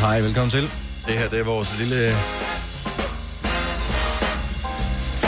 Hej, 0.00 0.20
velkommen 0.20 0.50
til. 0.50 0.70
Det 1.06 1.18
her 1.18 1.28
det 1.28 1.38
er 1.38 1.44
vores 1.44 1.78
lille 1.78 2.14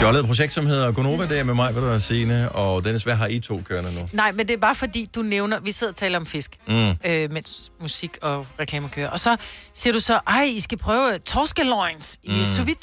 fjollede 0.03 0.23
projekt, 0.27 0.53
som 0.53 0.65
hedder 0.65 0.91
Gonova. 0.91 1.25
Det 1.27 1.39
er 1.39 1.43
med 1.43 1.53
mig, 1.53 1.73
der 1.73 1.93
er 1.93 1.97
Signe, 1.97 2.51
og 2.51 2.83
Dennis, 2.85 3.03
hvad 3.03 3.13
har 3.15 3.27
I 3.27 3.39
to 3.39 3.61
kørende 3.65 3.93
nu? 3.93 4.09
Nej, 4.13 4.31
men 4.31 4.47
det 4.47 4.53
er 4.53 4.57
bare 4.57 4.75
fordi, 4.75 5.09
du 5.15 5.21
nævner, 5.21 5.59
vi 5.59 5.71
sidder 5.71 5.93
og 5.93 5.97
taler 5.97 6.17
om 6.19 6.25
fisk, 6.25 6.51
Mm. 6.67 6.89
øh, 7.05 7.31
mens 7.31 7.71
musik 7.81 8.17
og 8.21 8.47
reklamer 8.59 8.89
kører. 8.89 9.09
Og 9.09 9.19
så 9.19 9.37
siger 9.73 9.93
du 9.93 9.99
så, 9.99 10.19
ej, 10.27 10.43
I 10.43 10.59
skal 10.59 10.77
prøve 10.77 11.17
torskeløgns 11.17 12.17
i 12.23 12.31
Mm. 12.31 12.45
sous 12.45 12.67
vide. 12.67 12.77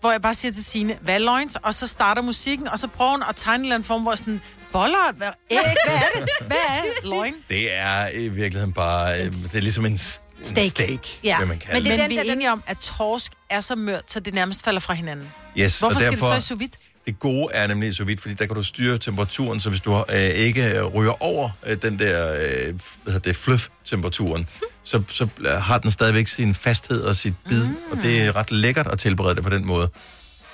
Hvor 0.00 0.10
jeg 0.12 0.22
bare 0.22 0.34
siger 0.34 0.52
til 0.52 0.64
Signe, 0.64 0.96
hvad 1.00 1.18
løgns? 1.20 1.56
Og 1.62 1.74
så 1.74 1.86
starter 1.86 2.22
musikken, 2.22 2.68
og 2.68 2.78
så 2.78 2.88
prøver 2.88 3.10
hun 3.10 3.22
at 3.28 3.36
tegne 3.36 3.54
en 3.60 3.64
eller 3.64 3.74
anden 3.74 3.86
form, 3.86 4.02
hvor 4.02 4.14
sådan, 4.14 4.40
boller, 4.72 5.12
hvad, 5.16 5.28
æg, 5.50 5.58
hvad 5.86 5.94
er 5.94 6.20
det? 6.20 6.28
Hvad 6.46 6.56
er 6.56 7.08
løgn? 7.08 7.34
Det 7.48 7.74
er 7.76 8.08
i 8.08 8.28
virkeligheden 8.28 8.72
bare, 8.72 9.18
øh, 9.20 9.32
det 9.32 9.54
er 9.56 9.60
ligesom 9.60 9.86
en 9.86 9.98
steak, 10.44 10.70
steak 10.70 11.24
Ja, 11.24 11.38
man 11.38 11.48
men, 11.48 11.58
kalde 11.58 11.74
det 11.74 11.84
det. 11.84 11.98
men 11.98 12.00
den, 12.00 12.10
vi 12.10 12.28
er 12.28 12.32
enige 12.32 12.52
om, 12.52 12.62
at 12.66 12.78
torsk 12.78 13.32
er 13.50 13.60
så 13.60 13.76
mørt, 13.76 14.10
så 14.10 14.20
det 14.20 14.34
nærmest 14.34 14.64
falder 14.64 14.80
fra 14.80 14.94
hinanden. 14.94 15.32
Yes, 15.58 15.78
Hvorfor 15.78 15.94
og 15.94 16.00
skal 16.00 16.12
derfor, 16.12 16.26
det 16.26 16.42
så 16.42 16.54
i 16.54 16.56
sous 16.56 16.60
vide? 16.60 16.70
Det 17.06 17.18
gode 17.18 17.48
er 17.52 17.66
nemlig 17.66 17.94
så 17.94 18.04
vidt, 18.04 18.20
fordi 18.20 18.34
der 18.34 18.46
kan 18.46 18.56
du 18.56 18.62
styre 18.62 18.98
temperaturen, 18.98 19.60
så 19.60 19.68
hvis 19.70 19.80
du 19.80 20.04
øh, 20.14 20.20
ikke 20.20 20.82
ryger 20.82 21.22
over 21.22 21.50
øh, 21.66 21.82
den 21.82 21.98
der 21.98 22.32
øh, 22.32 22.40
hvad 22.42 23.12
hedder 23.12 23.18
det, 23.18 23.36
fluff-temperaturen, 23.36 24.48
så, 24.84 25.02
så 25.08 25.28
øh, 25.38 25.50
har 25.50 25.78
den 25.78 25.90
stadigvæk 25.90 26.26
sin 26.26 26.54
fasthed 26.54 27.02
og 27.02 27.16
sit 27.16 27.34
bid, 27.48 27.68
mm. 27.68 27.76
og 27.90 28.02
det 28.02 28.22
er 28.22 28.36
ret 28.36 28.50
lækkert 28.50 28.86
at 28.86 28.98
tilberede 28.98 29.34
det 29.34 29.44
på 29.44 29.50
den 29.50 29.66
måde. 29.66 29.88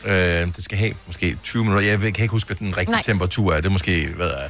Øh, 0.04 0.12
det 0.12 0.64
skal 0.64 0.78
have 0.78 0.92
måske 1.06 1.36
20 1.42 1.64
minutter. 1.64 1.88
Jeg 1.88 1.98
kan 1.98 2.06
ikke 2.06 2.28
huske, 2.28 2.46
hvad 2.48 2.56
den 2.56 2.76
rigtige 2.76 2.90
Nej. 2.90 3.02
temperatur 3.02 3.52
er. 3.52 3.56
Det 3.56 3.66
er 3.66 3.70
måske, 3.70 4.08
hvad 4.16 4.30
er 4.30 4.48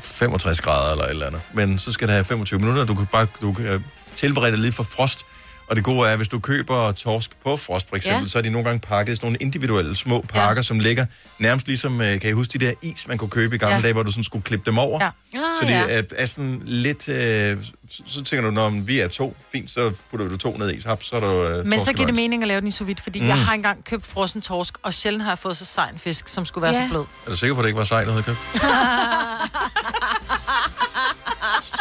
65 0.00 0.60
grader 0.60 0.92
eller 0.92 1.04
et 1.04 1.10
eller 1.10 1.26
andet. 1.26 1.40
Men 1.54 1.78
så 1.78 1.92
skal 1.92 2.08
det 2.08 2.12
have 2.14 2.24
25 2.24 2.60
minutter. 2.60 2.84
Du 2.84 2.94
kan 2.94 3.06
bare 3.06 3.26
du 3.40 3.52
kan 3.52 3.84
tilberede 4.16 4.52
det 4.52 4.60
lidt 4.60 4.74
for 4.74 4.82
frost. 4.82 5.26
Og 5.66 5.76
det 5.76 5.84
gode 5.84 6.08
er, 6.08 6.16
hvis 6.16 6.28
du 6.28 6.38
køber 6.38 6.92
torsk 6.92 7.30
på 7.44 7.56
frost, 7.56 7.88
for 7.88 7.96
eksempel, 7.96 8.22
Ja. 8.22 8.28
så 8.28 8.38
er 8.38 8.42
de 8.42 8.50
nogle 8.50 8.64
gange 8.68 8.80
pakket 8.80 9.12
i 9.12 9.16
sådan 9.16 9.26
nogle 9.26 9.38
individuelle 9.40 9.96
små 9.96 10.20
pakker, 10.28 10.58
ja. 10.58 10.62
som 10.62 10.78
ligger 10.80 11.06
nærmest 11.38 11.66
ligesom, 11.66 12.00
øh, 12.00 12.20
kan 12.20 12.30
I 12.30 12.32
huske 12.32 12.58
de 12.58 12.64
der 12.66 12.72
is, 12.82 13.08
man 13.08 13.18
kunne 13.18 13.30
købe 13.30 13.54
i 13.54 13.58
gamle 13.58 13.74
ja. 13.76 13.80
dage, 13.82 13.92
hvor 13.92 14.02
du 14.02 14.10
sådan 14.10 14.24
skulle 14.24 14.42
klippe 14.42 14.70
dem 14.70 14.78
over? 14.78 14.98
Ja. 15.02 15.06
Ah, 15.38 15.42
Så 15.60 15.66
det 15.66 15.72
ja. 15.72 15.84
er, 15.98 16.02
er 16.16 16.26
sådan 16.26 16.62
lidt... 16.64 17.08
Øh, 17.08 17.56
så, 17.92 18.02
så 18.06 18.22
tænker 18.24 18.44
du, 18.44 18.50
når 18.50 18.70
vi 18.70 19.00
er 19.00 19.08
to, 19.08 19.36
fint, 19.52 19.70
så 19.70 19.92
putter 20.10 20.28
du 20.28 20.36
to 20.36 20.56
ned 20.56 20.70
i, 20.72 20.82
hap, 20.86 21.02
så 21.02 21.16
er 21.16 21.20
der 21.20 21.58
øh, 21.58 21.66
Men 21.66 21.80
så 21.80 21.92
giver 21.92 22.06
det 22.06 22.14
mening 22.14 22.42
at 22.42 22.48
lave 22.48 22.60
den 22.60 22.68
i 22.68 22.70
sous 22.70 22.86
vide, 22.88 23.02
fordi 23.02 23.20
Mm. 23.20 23.26
jeg 23.26 23.38
har 23.44 23.52
engang 23.54 23.84
købt 23.84 24.06
frossen 24.06 24.40
torsk, 24.42 24.74
og 24.82 24.94
sjældent 24.94 25.22
har 25.24 25.30
jeg 25.30 25.38
fået 25.38 25.56
så 25.56 25.64
sej 25.64 25.88
en 25.88 25.98
fisk, 25.98 26.28
som 26.28 26.44
skulle 26.44 26.62
være 26.62 26.74
Ja. 26.76 26.82
så 26.86 26.88
blød. 26.90 27.04
Er 27.26 27.30
du 27.30 27.36
sikker 27.36 27.54
på, 27.54 27.60
at 27.60 27.64
det 27.64 27.68
ikke 27.68 27.78
var 27.78 27.84
sejt, 27.84 28.06
du 28.06 28.10
havde 28.12 28.22
købt? 28.24 28.38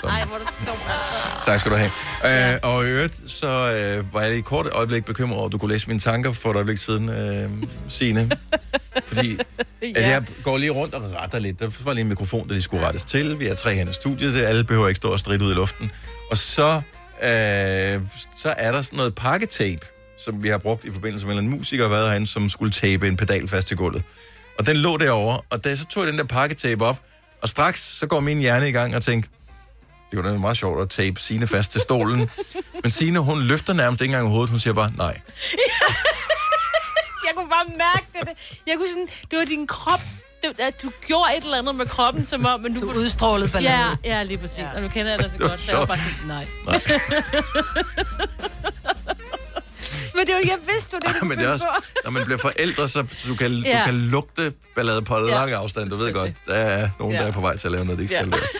Ej, 0.03 0.25
hvor 0.25 0.37
du 0.37 0.43
altså. 0.71 1.45
Tak 1.45 1.59
skal 1.59 1.71
du 1.71 1.77
have. 1.77 1.91
Ja. 2.23 2.53
Øh, 2.53 2.59
og 2.63 2.83
i 2.85 2.87
øvrigt, 2.87 3.21
så 3.27 3.47
øh, 3.47 4.13
var 4.13 4.21
jeg 4.21 4.35
i 4.35 4.37
et 4.39 4.45
kort 4.45 4.67
øjeblik 4.73 5.05
bekymret 5.05 5.37
over, 5.37 5.45
at 5.45 5.51
du 5.51 5.57
kunne 5.57 5.71
læse 5.73 5.87
mine 5.87 5.99
tanker 5.99 6.33
for 6.33 6.49
et 6.51 6.55
øjeblik 6.55 6.77
siden, 6.77 7.09
øh, 7.09 7.49
Signe. 7.89 8.31
Fordi 9.07 9.31
ja. 9.81 9.87
at 9.95 10.09
jeg 10.09 10.23
går 10.43 10.57
lige 10.57 10.71
rundt 10.71 10.93
og 10.95 11.13
retter 11.15 11.39
lidt. 11.39 11.59
Der 11.59 11.69
var 11.83 11.93
lige 11.93 12.01
en 12.01 12.07
mikrofon, 12.09 12.47
der 12.47 12.53
lige 12.53 12.61
skulle 12.63 12.87
rettes 12.87 13.03
til. 13.03 13.39
Vi 13.39 13.47
er 13.47 13.55
tre 13.55 13.75
hen 13.75 13.89
i 13.89 13.93
studiet. 13.93 14.33
Det, 14.33 14.43
alle 14.45 14.63
behøver 14.63 14.87
ikke 14.87 14.97
stå 14.97 15.11
og 15.11 15.19
stride 15.19 15.45
ud 15.45 15.51
i 15.51 15.55
luften. 15.55 15.91
Og 16.31 16.37
så, 16.37 16.81
øh, 17.23 18.01
så 18.35 18.53
er 18.57 18.71
der 18.71 18.81
sådan 18.81 18.97
noget 18.97 19.15
pakketape, 19.15 19.85
som 20.17 20.43
vi 20.43 20.49
har 20.49 20.57
brugt 20.57 20.85
i 20.85 20.91
forbindelse 20.91 21.27
med 21.27 21.35
en 21.35 21.49
musiker, 21.49 21.87
været 21.87 22.09
herinde, 22.09 22.27
som 22.27 22.49
skulle 22.49 22.71
tape 22.71 23.07
en 23.07 23.17
pedal 23.17 23.47
fast 23.47 23.67
til 23.67 23.77
gulvet. 23.77 24.03
Og 24.59 24.65
den 24.65 24.77
lå 24.77 24.97
derovre, 24.97 25.41
og 25.49 25.63
da 25.63 25.75
så 25.75 25.85
tog 25.85 26.03
jeg 26.03 26.11
den 26.11 26.19
der 26.19 26.25
pakketape 26.25 26.85
op, 26.85 26.99
Og 27.41 27.49
straks, 27.49 27.97
så 27.97 28.07
går 28.07 28.19
min 28.19 28.39
hjerne 28.39 28.69
i 28.69 28.71
gang 28.71 28.95
og 28.95 29.03
tænker, 29.03 29.29
det 30.11 30.17
kunne 30.17 30.27
da 30.27 30.31
være 30.31 30.39
meget 30.39 30.57
sjovt 30.57 30.81
at 30.81 30.89
tape 30.89 31.19
Signe 31.19 31.47
fast 31.47 31.71
til 31.71 31.81
stolen. 31.81 32.29
Men 32.83 32.91
Signe, 32.91 33.19
hun 33.19 33.41
løfter 33.41 33.73
nærmest 33.73 34.01
ikke 34.01 34.11
engang 34.13 34.29
hovedet. 34.29 34.49
Hun 34.49 34.59
siger 34.59 34.73
bare, 34.73 34.91
nej. 34.97 35.21
Jeg 37.25 37.33
kunne 37.35 37.49
bare 37.49 37.65
mærke 37.77 38.07
det. 38.13 38.61
Jeg 38.67 38.75
kunne 38.77 38.89
sådan, 38.89 39.07
det 39.31 39.39
var 39.39 39.45
din 39.45 39.67
krop, 39.67 40.01
det, 40.43 40.59
at 40.59 40.81
du 40.83 40.91
gjorde 41.07 41.37
et 41.37 41.43
eller 41.43 41.57
andet 41.57 41.75
med 41.75 41.85
kroppen, 41.85 42.25
som 42.25 42.45
om, 42.45 42.59
men 42.61 42.73
du, 42.73 42.79
Du 42.81 42.91
udstrålede 42.99 43.49
ballade. 43.49 43.75
Ja, 43.77 44.17
ja, 44.17 44.23
lige 44.23 44.37
præcis. 44.37 44.57
Ja. 44.57 44.67
Og 44.75 44.81
nu 44.81 44.87
kender 44.87 45.11
jeg 45.11 45.19
dig 45.19 45.31
så 45.31 45.37
Det 45.37 45.49
godt, 45.49 45.61
så 45.61 45.71
jeg 45.71 45.77
var 45.79 45.83
så- 45.83 45.87
bare 45.87 45.97
sådan, 45.97 46.27
nej. 46.27 46.47
men 50.15 50.27
det 50.27 50.33
var 50.35 50.41
jeg 50.43 50.57
vidste, 50.73 50.95
det 50.95 51.03
var 51.05 51.11
det, 51.11 51.21
du 51.21 51.25
Men 51.25 51.37
det 51.37 51.45
er 51.47 51.51
også, 51.51 51.65
når 52.03 52.11
man 52.11 52.25
bliver 52.25 52.37
forældre, 52.37 52.89
så 52.89 53.05
du 53.27 53.35
kan, 53.35 53.51
ja. 53.51 53.69
Ja. 53.69 53.79
du 53.79 53.85
kan 53.85 53.93
lugte 53.95 54.53
ballade 54.75 55.01
på 55.01 55.19
lang 55.19 55.51
afstand. 55.51 55.89
Du 55.89 55.95
ved 55.95 56.13
godt, 56.13 56.31
der 56.47 56.53
er 56.53 56.89
nogen, 56.99 57.15
der 57.15 57.21
Ja. 57.21 57.27
er 57.27 57.31
på 57.31 57.41
vej 57.41 57.57
til 57.57 57.67
at 57.67 57.71
lave 57.71 57.85
noget, 57.85 57.97
de 57.97 58.03
ikke 58.03 58.15
skal 58.15 58.25
Ja. 58.25 58.31
lave. 58.37 58.43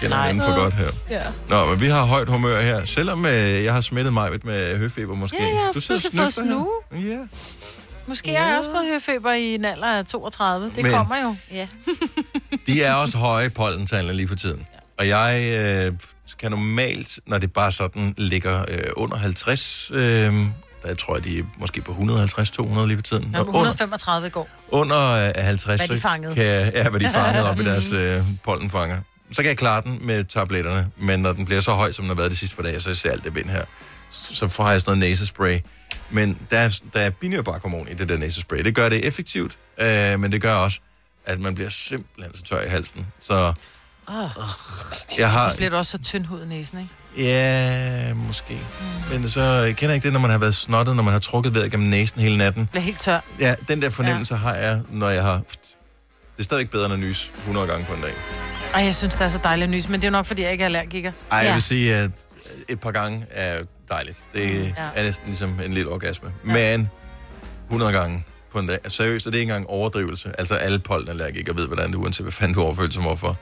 Kender 0.00 0.16
hinanden 0.16 0.42
for 0.42 0.56
godt 0.56 0.74
her. 0.74 0.88
Ja. 1.10 1.22
Nå, 1.48 1.66
men 1.66 1.80
vi 1.80 1.86
har 1.88 2.04
højt 2.04 2.28
humør 2.28 2.60
her. 2.60 2.84
Selvom 2.84 3.26
øh, 3.26 3.64
jeg 3.64 3.74
har 3.74 3.80
smittet 3.80 4.12
mig 4.12 4.30
med 4.44 4.76
høfeber 4.76 5.14
måske. 5.14 5.36
Ja, 5.42 5.64
har 5.64 5.72
du 5.72 5.80
sidder 5.80 6.00
og 6.08 6.12
pludselig 6.12 6.22
fået 6.22 6.34
snøfter 6.34 7.26
Ja. 8.08 8.10
Måske 8.10 8.34
har 8.36 8.48
jeg 8.48 8.58
også 8.58 8.70
fået 8.70 8.86
høfeber 8.92 9.32
i 9.32 9.54
en 9.54 9.64
alder 9.64 9.86
af 9.98 10.06
32. 10.06 10.70
Det 10.76 10.82
Men- 10.82 10.92
kommer 10.92 11.16
jo. 11.22 11.36
Ja. 11.52 11.66
De 12.66 12.82
er 12.82 12.94
også 12.94 13.18
høje 13.18 13.50
pollentallene 13.50 14.14
lige 14.16 14.28
for 14.28 14.36
tiden. 14.36 14.66
Og 14.98 15.08
jeg 15.08 15.42
øh, 15.42 15.92
kan 16.38 16.50
normalt, 16.50 17.20
når 17.26 17.38
det 17.38 17.52
bare 17.52 17.72
sådan 17.72 18.14
ligger 18.18 18.60
øh, 18.68 18.78
under 18.96 19.16
50, 19.16 19.90
øh, 19.94 19.98
der 20.82 20.94
tror 20.98 21.14
jeg, 21.16 21.24
de 21.24 21.38
er 21.38 21.42
måske 21.58 21.80
på 21.80 21.92
150-200 21.92 22.86
lige 22.86 22.96
for 22.96 23.02
tiden. 23.02 23.22
Jeg 23.22 23.30
Når 23.32 23.44
på 23.44 23.48
under, 23.50 23.60
135 23.60 24.26
i 24.26 24.30
går. 24.30 24.48
under 24.68 25.10
øh, 25.10 25.30
50, 25.36 25.80
Hvad 25.80 25.96
de 25.96 26.00
fangede. 26.00 26.34
kan 26.34 26.44
jeg, 26.44 26.72
ja, 26.74 26.88
hvad 26.88 27.00
de 27.00 27.10
fangede 27.10 27.50
op 27.50 27.60
i 27.60 27.64
deres 27.70 27.92
øh, 27.92 28.22
pollenfanger. 28.44 29.00
Så 29.32 29.36
kan 29.42 29.46
jeg 29.46 29.56
klare 29.56 29.82
den 29.82 29.98
med 30.06 30.24
tabletterne, 30.24 30.90
men 30.96 31.20
når 31.20 31.32
den 31.32 31.44
bliver 31.44 31.60
så 31.60 31.72
høj, 31.72 31.92
som 31.92 32.02
den 32.02 32.08
har 32.08 32.16
været 32.16 32.30
de 32.30 32.36
sidste 32.36 32.56
par 32.56 32.62
dage, 32.62 32.80
så 32.80 32.94
ser 32.94 33.10
alt 33.10 33.24
det 33.24 33.34
vind 33.34 33.48
her. 33.48 33.62
Så 34.10 34.48
får 34.48 34.68
jeg 34.70 34.82
sådan 34.82 34.98
noget 34.98 35.10
næsespray. 35.10 35.58
Men 36.10 36.38
der 36.50 36.58
er, 36.58 36.80
der 36.94 37.00
er 37.00 37.10
binyrbarkhormon 37.10 37.88
i 37.88 37.94
det 37.94 38.08
der 38.08 38.16
næsespray. 38.16 38.58
Det 38.58 38.74
gør 38.74 38.88
det 38.88 39.04
effektivt, 39.06 39.58
øh, 39.80 40.20
men 40.20 40.32
det 40.32 40.42
gør 40.42 40.54
også, 40.54 40.78
at 41.26 41.40
man 41.40 41.54
bliver 41.54 41.70
simpelthen 41.70 42.36
så 42.36 42.42
tør 42.42 42.62
i 42.62 42.68
halsen. 42.68 43.06
Så 43.20 43.52
Oh. 44.10 44.30
jeg 45.18 45.30
har... 45.30 45.50
Så 45.50 45.56
bliver 45.56 45.70
du 45.70 45.76
også 45.76 45.90
så 45.90 45.98
tynd 45.98 46.24
hud 46.24 46.42
i 46.42 46.46
næsen, 46.46 46.78
ikke? 46.78 47.28
Ja, 47.30 48.14
måske. 48.14 48.54
Mm. 48.80 49.12
Men 49.20 49.28
så 49.28 49.40
jeg 49.42 49.76
kender 49.76 49.90
jeg 49.92 49.94
ikke 49.94 50.04
det, 50.04 50.12
når 50.12 50.20
man 50.20 50.30
har 50.30 50.38
været 50.38 50.54
snottet, 50.54 50.96
når 50.96 51.02
man 51.02 51.12
har 51.12 51.20
trukket 51.20 51.54
vejret 51.54 51.70
gennem 51.70 51.88
næsen 51.88 52.20
hele 52.20 52.36
natten. 52.36 52.66
Bliver 52.66 52.82
helt 52.82 53.00
tør. 53.00 53.20
Ja, 53.40 53.54
den 53.68 53.82
der 53.82 53.90
fornemmelse 53.90 54.34
ja. 54.34 54.40
har 54.40 54.54
jeg, 54.54 54.80
når 54.90 55.08
jeg 55.08 55.22
har... 55.22 55.34
Det 55.36 56.38
er 56.38 56.42
stadig 56.42 56.60
ikke 56.60 56.72
bedre 56.72 56.84
end 56.84 56.94
at 56.94 57.00
nys 57.00 57.32
100 57.38 57.66
gange 57.66 57.86
på 57.86 57.94
en 57.94 58.02
dag. 58.02 58.12
Ej, 58.74 58.82
jeg 58.82 58.94
synes, 58.94 59.14
det 59.14 59.20
er 59.24 59.28
så 59.28 59.38
dejligt 59.44 59.64
at 59.64 59.70
nys, 59.70 59.88
men 59.88 60.00
det 60.00 60.06
er 60.06 60.10
nok, 60.10 60.26
fordi 60.26 60.42
jeg 60.42 60.52
ikke 60.52 60.62
er 60.62 60.66
allergiker. 60.66 61.12
Ej, 61.30 61.38
jeg 61.38 61.54
vil 61.54 61.62
sige, 61.62 61.94
at 61.94 62.10
et 62.68 62.80
par 62.80 62.90
gange 62.90 63.26
er 63.30 63.58
dejligt. 63.90 64.24
Det 64.34 64.56
Mm, 64.56 64.62
ja. 64.62 64.72
er 64.94 65.02
næsten 65.02 65.26
ligesom 65.26 65.60
en 65.64 65.72
lille 65.74 65.90
orgasme. 65.90 66.32
Ja. 66.46 66.52
Men 66.52 66.90
100 67.66 67.92
gange 67.92 68.24
på 68.52 68.58
en 68.58 68.66
dag. 68.66 68.78
Seriøst, 68.88 69.26
og 69.26 69.32
det 69.32 69.38
er 69.38 69.40
ikke 69.40 69.50
engang 69.52 69.66
overdrivelse. 69.70 70.32
Altså 70.38 70.54
alle 70.54 70.78
pollenallergikere 70.78 71.56
ved, 71.56 71.66
hvordan 71.66 71.94
er, 71.94 71.96
uanset 71.98 72.24
hvad 72.24 72.32
fanden 72.32 72.54
du 72.54 72.62
overføler 72.62 72.90
som 72.90 73.02
hvorfor. 73.02 73.36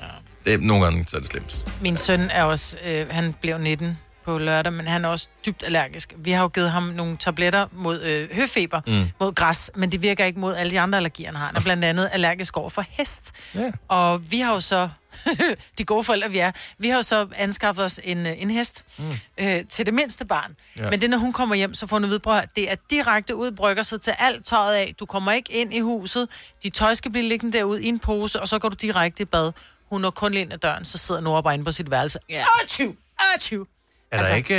Ja. 0.00 0.04
Det 0.44 0.52
er, 0.54 0.58
nogle 0.58 0.84
gange 0.84 1.04
så 1.08 1.16
er 1.16 1.20
det 1.20 1.30
slemt. 1.30 1.68
Min 1.82 1.96
søn 1.96 2.20
er 2.20 2.44
også, 2.44 2.76
øh, 2.84 3.06
han 3.10 3.34
blev 3.40 3.58
19 3.58 3.98
på 4.24 4.38
lørdag, 4.38 4.72
men 4.72 4.86
han 4.86 5.04
er 5.04 5.08
også 5.08 5.28
dybt 5.46 5.62
allergisk. 5.64 6.12
Vi 6.16 6.30
har 6.30 6.42
jo 6.42 6.48
givet 6.48 6.70
ham 6.70 6.82
nogle 6.82 7.16
tabletter 7.16 7.66
mod 7.72 8.00
øh, 8.02 8.28
høfeber, 8.34 8.80
Mm. 8.86 9.04
mod 9.20 9.32
græs, 9.34 9.70
men 9.74 9.92
det 9.92 10.02
virker 10.02 10.24
ikke 10.24 10.40
mod 10.40 10.54
alle 10.54 10.70
de 10.72 10.80
andre 10.80 10.96
allergier, 10.96 11.26
han 11.28 11.36
har. 11.36 11.46
Han 11.46 11.56
er 11.56 11.60
blandt 11.60 11.84
andet 11.84 12.10
allergisk 12.12 12.56
over 12.56 12.68
for 12.70 12.84
hest. 12.88 13.32
Ja. 13.54 13.72
Og 13.88 14.30
vi 14.30 14.40
har 14.40 14.52
jo 14.54 14.60
så, 14.60 14.88
de 15.78 15.84
gode 15.84 16.04
forældre 16.04 16.30
vi 16.30 16.38
er, 16.38 16.52
vi 16.78 16.88
har 16.88 16.96
jo 16.96 17.02
så 17.02 17.26
anskaffet 17.36 17.84
os 17.84 18.00
en, 18.04 18.26
øh, 18.26 18.42
en 18.42 18.50
hest 18.50 18.84
mm. 18.98 19.04
øh, 19.38 19.64
til 19.70 19.86
det 19.86 19.94
mindste 19.94 20.24
barn. 20.24 20.56
Ja. 20.76 20.90
Men 20.90 21.00
det, 21.00 21.10
når 21.10 21.18
hun 21.18 21.32
kommer 21.32 21.54
hjem, 21.54 21.74
så 21.74 21.86
får 21.86 21.96
hun 21.96 22.04
at 22.04 22.10
vide, 22.10 22.20
at 22.42 22.48
det 22.56 22.70
er 22.70 22.76
direkte 22.90 23.36
ud, 23.36 23.50
brygger 23.50 23.82
sig 23.82 24.00
til 24.00 24.14
alt 24.18 24.46
tøjet 24.46 24.74
af. 24.74 24.94
Du 24.98 25.06
kommer 25.06 25.32
ikke 25.32 25.52
ind 25.52 25.74
i 25.74 25.80
huset, 25.80 26.28
dit 26.62 26.74
tøj 26.74 26.94
skal 26.94 27.10
blive 27.10 27.28
liggende 27.28 27.58
derude 27.58 27.82
i 27.82 27.86
en 27.86 27.98
pose, 27.98 28.40
og 28.40 28.48
så 28.48 28.58
går 28.58 28.68
du 28.68 28.76
direkte 28.82 29.22
i 29.22 29.26
bad. 29.26 29.52
Hun 29.90 30.00
når 30.00 30.10
kun 30.10 30.34
ind 30.34 30.52
ad 30.52 30.58
døren, 30.58 30.84
så 30.84 30.98
sidder 30.98 31.20
Nora 31.20 31.40
bare 31.40 31.54
inde 31.54 31.64
på 31.64 31.72
sit 31.72 31.90
værelse. 31.90 32.18
Ja. 32.28 32.44
Achoo! 32.64 32.94
Achoo! 33.34 33.66
Er 34.14 34.18
altså, 34.18 34.30
der 34.30 34.36
ikke 34.36 34.54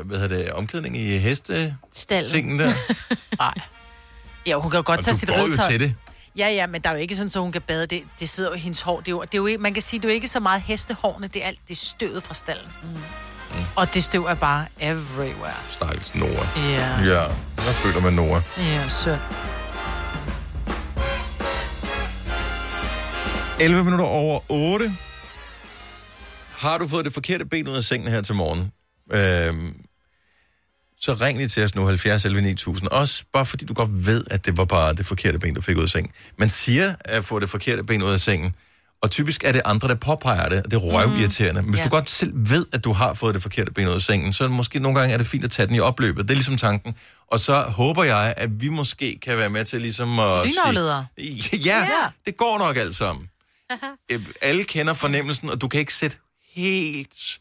øh, 0.00 0.06
hvad 0.06 0.18
hedder 0.18 0.36
det, 0.36 0.52
omklædning 0.52 0.96
i 0.96 1.16
heste 1.18 1.76
Stallen. 1.94 2.30
tingen 2.32 2.58
der? 2.58 2.72
Nej. 3.38 3.54
Ja, 4.46 4.54
hun 4.56 4.70
kan 4.70 4.78
jo 4.78 4.82
godt 4.86 4.98
Og 4.98 5.04
tage 5.04 5.14
du 5.14 5.18
sit 5.18 5.28
går 5.28 5.36
jo 5.38 5.44
ridetøj. 5.44 5.68
til 5.68 5.80
det. 5.80 5.94
Ja, 6.36 6.48
ja, 6.48 6.66
men 6.66 6.80
der 6.82 6.90
er 6.90 6.94
jo 6.94 7.00
ikke 7.00 7.16
sådan, 7.16 7.30
så 7.30 7.40
hun 7.40 7.52
kan 7.52 7.62
bade. 7.62 7.86
Det, 7.86 8.02
det 8.20 8.28
sidder 8.28 8.50
jo 8.50 8.54
i 8.56 8.58
hendes 8.58 8.80
hår. 8.80 8.98
Det 9.00 9.08
er 9.08 9.12
jo, 9.12 9.22
det 9.22 9.34
er 9.34 9.38
jo 9.38 9.58
man 9.60 9.72
kan 9.74 9.82
sige, 9.82 10.00
det 10.00 10.04
er 10.04 10.08
jo 10.08 10.14
ikke 10.14 10.28
så 10.28 10.40
meget 10.40 10.62
hestehårene. 10.62 11.26
Det 11.28 11.42
er 11.42 11.46
alt 11.46 11.58
det 11.68 11.76
støvet 11.76 12.22
fra 12.22 12.34
stallen. 12.34 12.66
Mm. 12.82 12.88
Og 13.76 13.94
det 13.94 14.04
støv 14.04 14.24
er 14.24 14.34
bare 14.34 14.66
everywhere. 14.80 15.54
Stakkels 15.70 16.14
Nora. 16.14 16.46
Ja. 16.70 16.98
Ja, 17.00 17.24
der 17.56 17.72
føler 17.72 18.00
man 18.00 18.12
Nora. 18.12 18.42
Ja, 18.58 18.88
søn. 18.88 19.18
11 23.60 23.84
minutter 23.84 24.04
over 24.06 24.40
8. 24.48 24.92
Har 26.58 26.78
du 26.78 26.88
fået 26.88 27.04
det 27.04 27.14
forkerte 27.14 27.44
ben 27.46 27.68
ud 27.68 27.76
af 27.76 27.84
sengen 27.84 28.08
her 28.10 28.22
til 28.22 28.34
morgen? 28.34 28.72
Øhm, 29.12 29.74
så 31.00 31.12
ring 31.12 31.38
lige 31.38 31.48
til 31.48 31.64
os 31.64 31.74
nu, 31.74 31.86
70 31.86 32.24
11 32.24 32.40
9000. 32.42 32.88
Også 32.88 33.24
bare 33.32 33.46
fordi 33.46 33.64
du 33.64 33.74
godt 33.74 34.06
ved, 34.06 34.24
at 34.30 34.46
det 34.46 34.56
var 34.56 34.64
bare 34.64 34.94
det 34.94 35.06
forkerte 35.06 35.38
ben, 35.38 35.54
du 35.54 35.60
fik 35.60 35.76
ud 35.76 35.82
af 35.82 35.88
sengen. 35.88 36.12
Man 36.38 36.48
siger 36.48 36.94
at 37.00 37.24
få 37.24 37.38
det 37.40 37.48
forkerte 37.50 37.84
ben 37.84 38.02
ud 38.02 38.10
af 38.12 38.20
sengen, 38.20 38.54
og 39.02 39.10
typisk 39.10 39.44
er 39.44 39.52
det 39.52 39.62
andre, 39.64 39.88
der 39.88 39.94
påpeger 39.94 40.48
det, 40.48 40.62
og 40.62 40.70
det 40.70 40.76
er 40.76 40.80
røvirriterende. 40.80 41.62
Men 41.62 41.70
hvis 41.70 41.78
Ja. 41.80 41.84
du 41.84 41.90
godt 41.90 42.10
selv 42.10 42.32
ved, 42.34 42.66
at 42.72 42.84
du 42.84 42.92
har 42.92 43.14
fået 43.14 43.34
det 43.34 43.42
forkerte 43.42 43.70
ben 43.72 43.88
ud 43.88 43.92
af 43.92 44.00
sengen, 44.00 44.32
så 44.32 44.48
måske 44.48 44.78
nogle 44.78 44.98
gange 45.00 45.12
er 45.14 45.18
det 45.18 45.26
fint 45.26 45.44
at 45.44 45.50
tage 45.50 45.66
den 45.66 45.74
i 45.74 45.80
opløbet. 45.80 46.22
Det 46.24 46.30
er 46.30 46.34
ligesom 46.34 46.56
tanken. 46.56 46.94
Og 47.26 47.40
så 47.40 47.60
håber 47.60 48.04
jeg, 48.04 48.34
at 48.36 48.60
vi 48.60 48.68
måske 48.68 49.18
kan 49.22 49.36
være 49.36 49.50
med 49.50 49.64
til 49.64 49.80
ligesom 49.80 50.18
at 50.18 50.46
Lynafledere. 50.46 51.06
sige... 51.18 51.58
Ja, 51.64 51.78
ja, 51.78 52.08
det 52.26 52.36
går 52.36 52.58
nok 52.58 52.76
alt 52.76 52.96
sammen. 52.96 53.28
Øh, 54.12 54.22
alle 54.42 54.64
kender 54.64 54.92
fornemmelsen, 54.94 55.50
og 55.50 55.60
du 55.60 55.68
kan 55.68 55.80
ikke 55.80 55.94
sætte 55.94 56.16
helt 56.54 57.38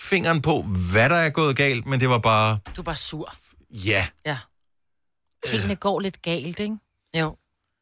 fingeren 0.00 0.42
på, 0.42 0.62
hvad 0.92 1.10
der 1.10 1.16
er 1.16 1.30
gået 1.30 1.56
galt, 1.56 1.86
men 1.86 2.00
det 2.00 2.08
var 2.08 2.18
bare, 2.18 2.58
Du 2.76 2.80
er 2.80 2.84
bare 2.84 2.96
sur. 2.96 3.34
ja. 3.70 4.06
Ja. 4.26 4.38
Tingene 5.46 5.76
går 5.76 6.00
lidt 6.00 6.22
galt, 6.22 6.60
ikke? 6.60 6.76
Jo. 7.18 7.36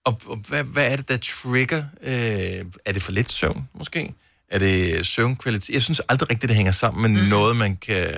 Og, 0.04 0.20
og 0.26 0.36
hvad, 0.36 0.64
hvad 0.64 0.92
er 0.92 0.96
det, 0.96 1.08
der 1.08 1.16
trigger? 1.16 1.82
Øh, 2.02 2.66
er 2.84 2.92
det 2.92 3.02
for 3.02 3.12
lidt 3.12 3.32
søvn, 3.32 3.68
måske? 3.74 4.14
Er 4.48 4.58
det 4.58 5.06
søvnkvalitet? 5.06 5.74
Jeg 5.74 5.82
synes 5.82 6.00
aldrig 6.08 6.30
rigtigt, 6.30 6.48
det 6.48 6.56
hænger 6.56 6.72
sammen 6.72 7.12
med 7.12 7.22
mm. 7.22 7.28
noget, 7.28 7.56
man, 7.56 7.76
kan, 7.76 8.10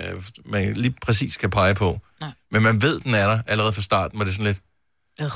man 0.45 0.75
lige 0.75 0.95
præcis 1.03 1.37
kan 1.37 1.51
pege 1.51 1.75
på. 1.75 2.01
Nej. 2.21 2.31
Men 2.51 2.63
man 2.63 2.83
ved, 2.83 3.01
den 3.01 3.15
er 3.15 3.27
der 3.27 3.43
allerede 3.47 3.73
fra 3.73 3.83
starten, 3.83 4.19
hvor 4.19 4.25
det 4.25 4.31
er 4.31 4.35
sådan 4.35 4.47
lidt... 4.47 4.63
Ugh. 5.23 5.31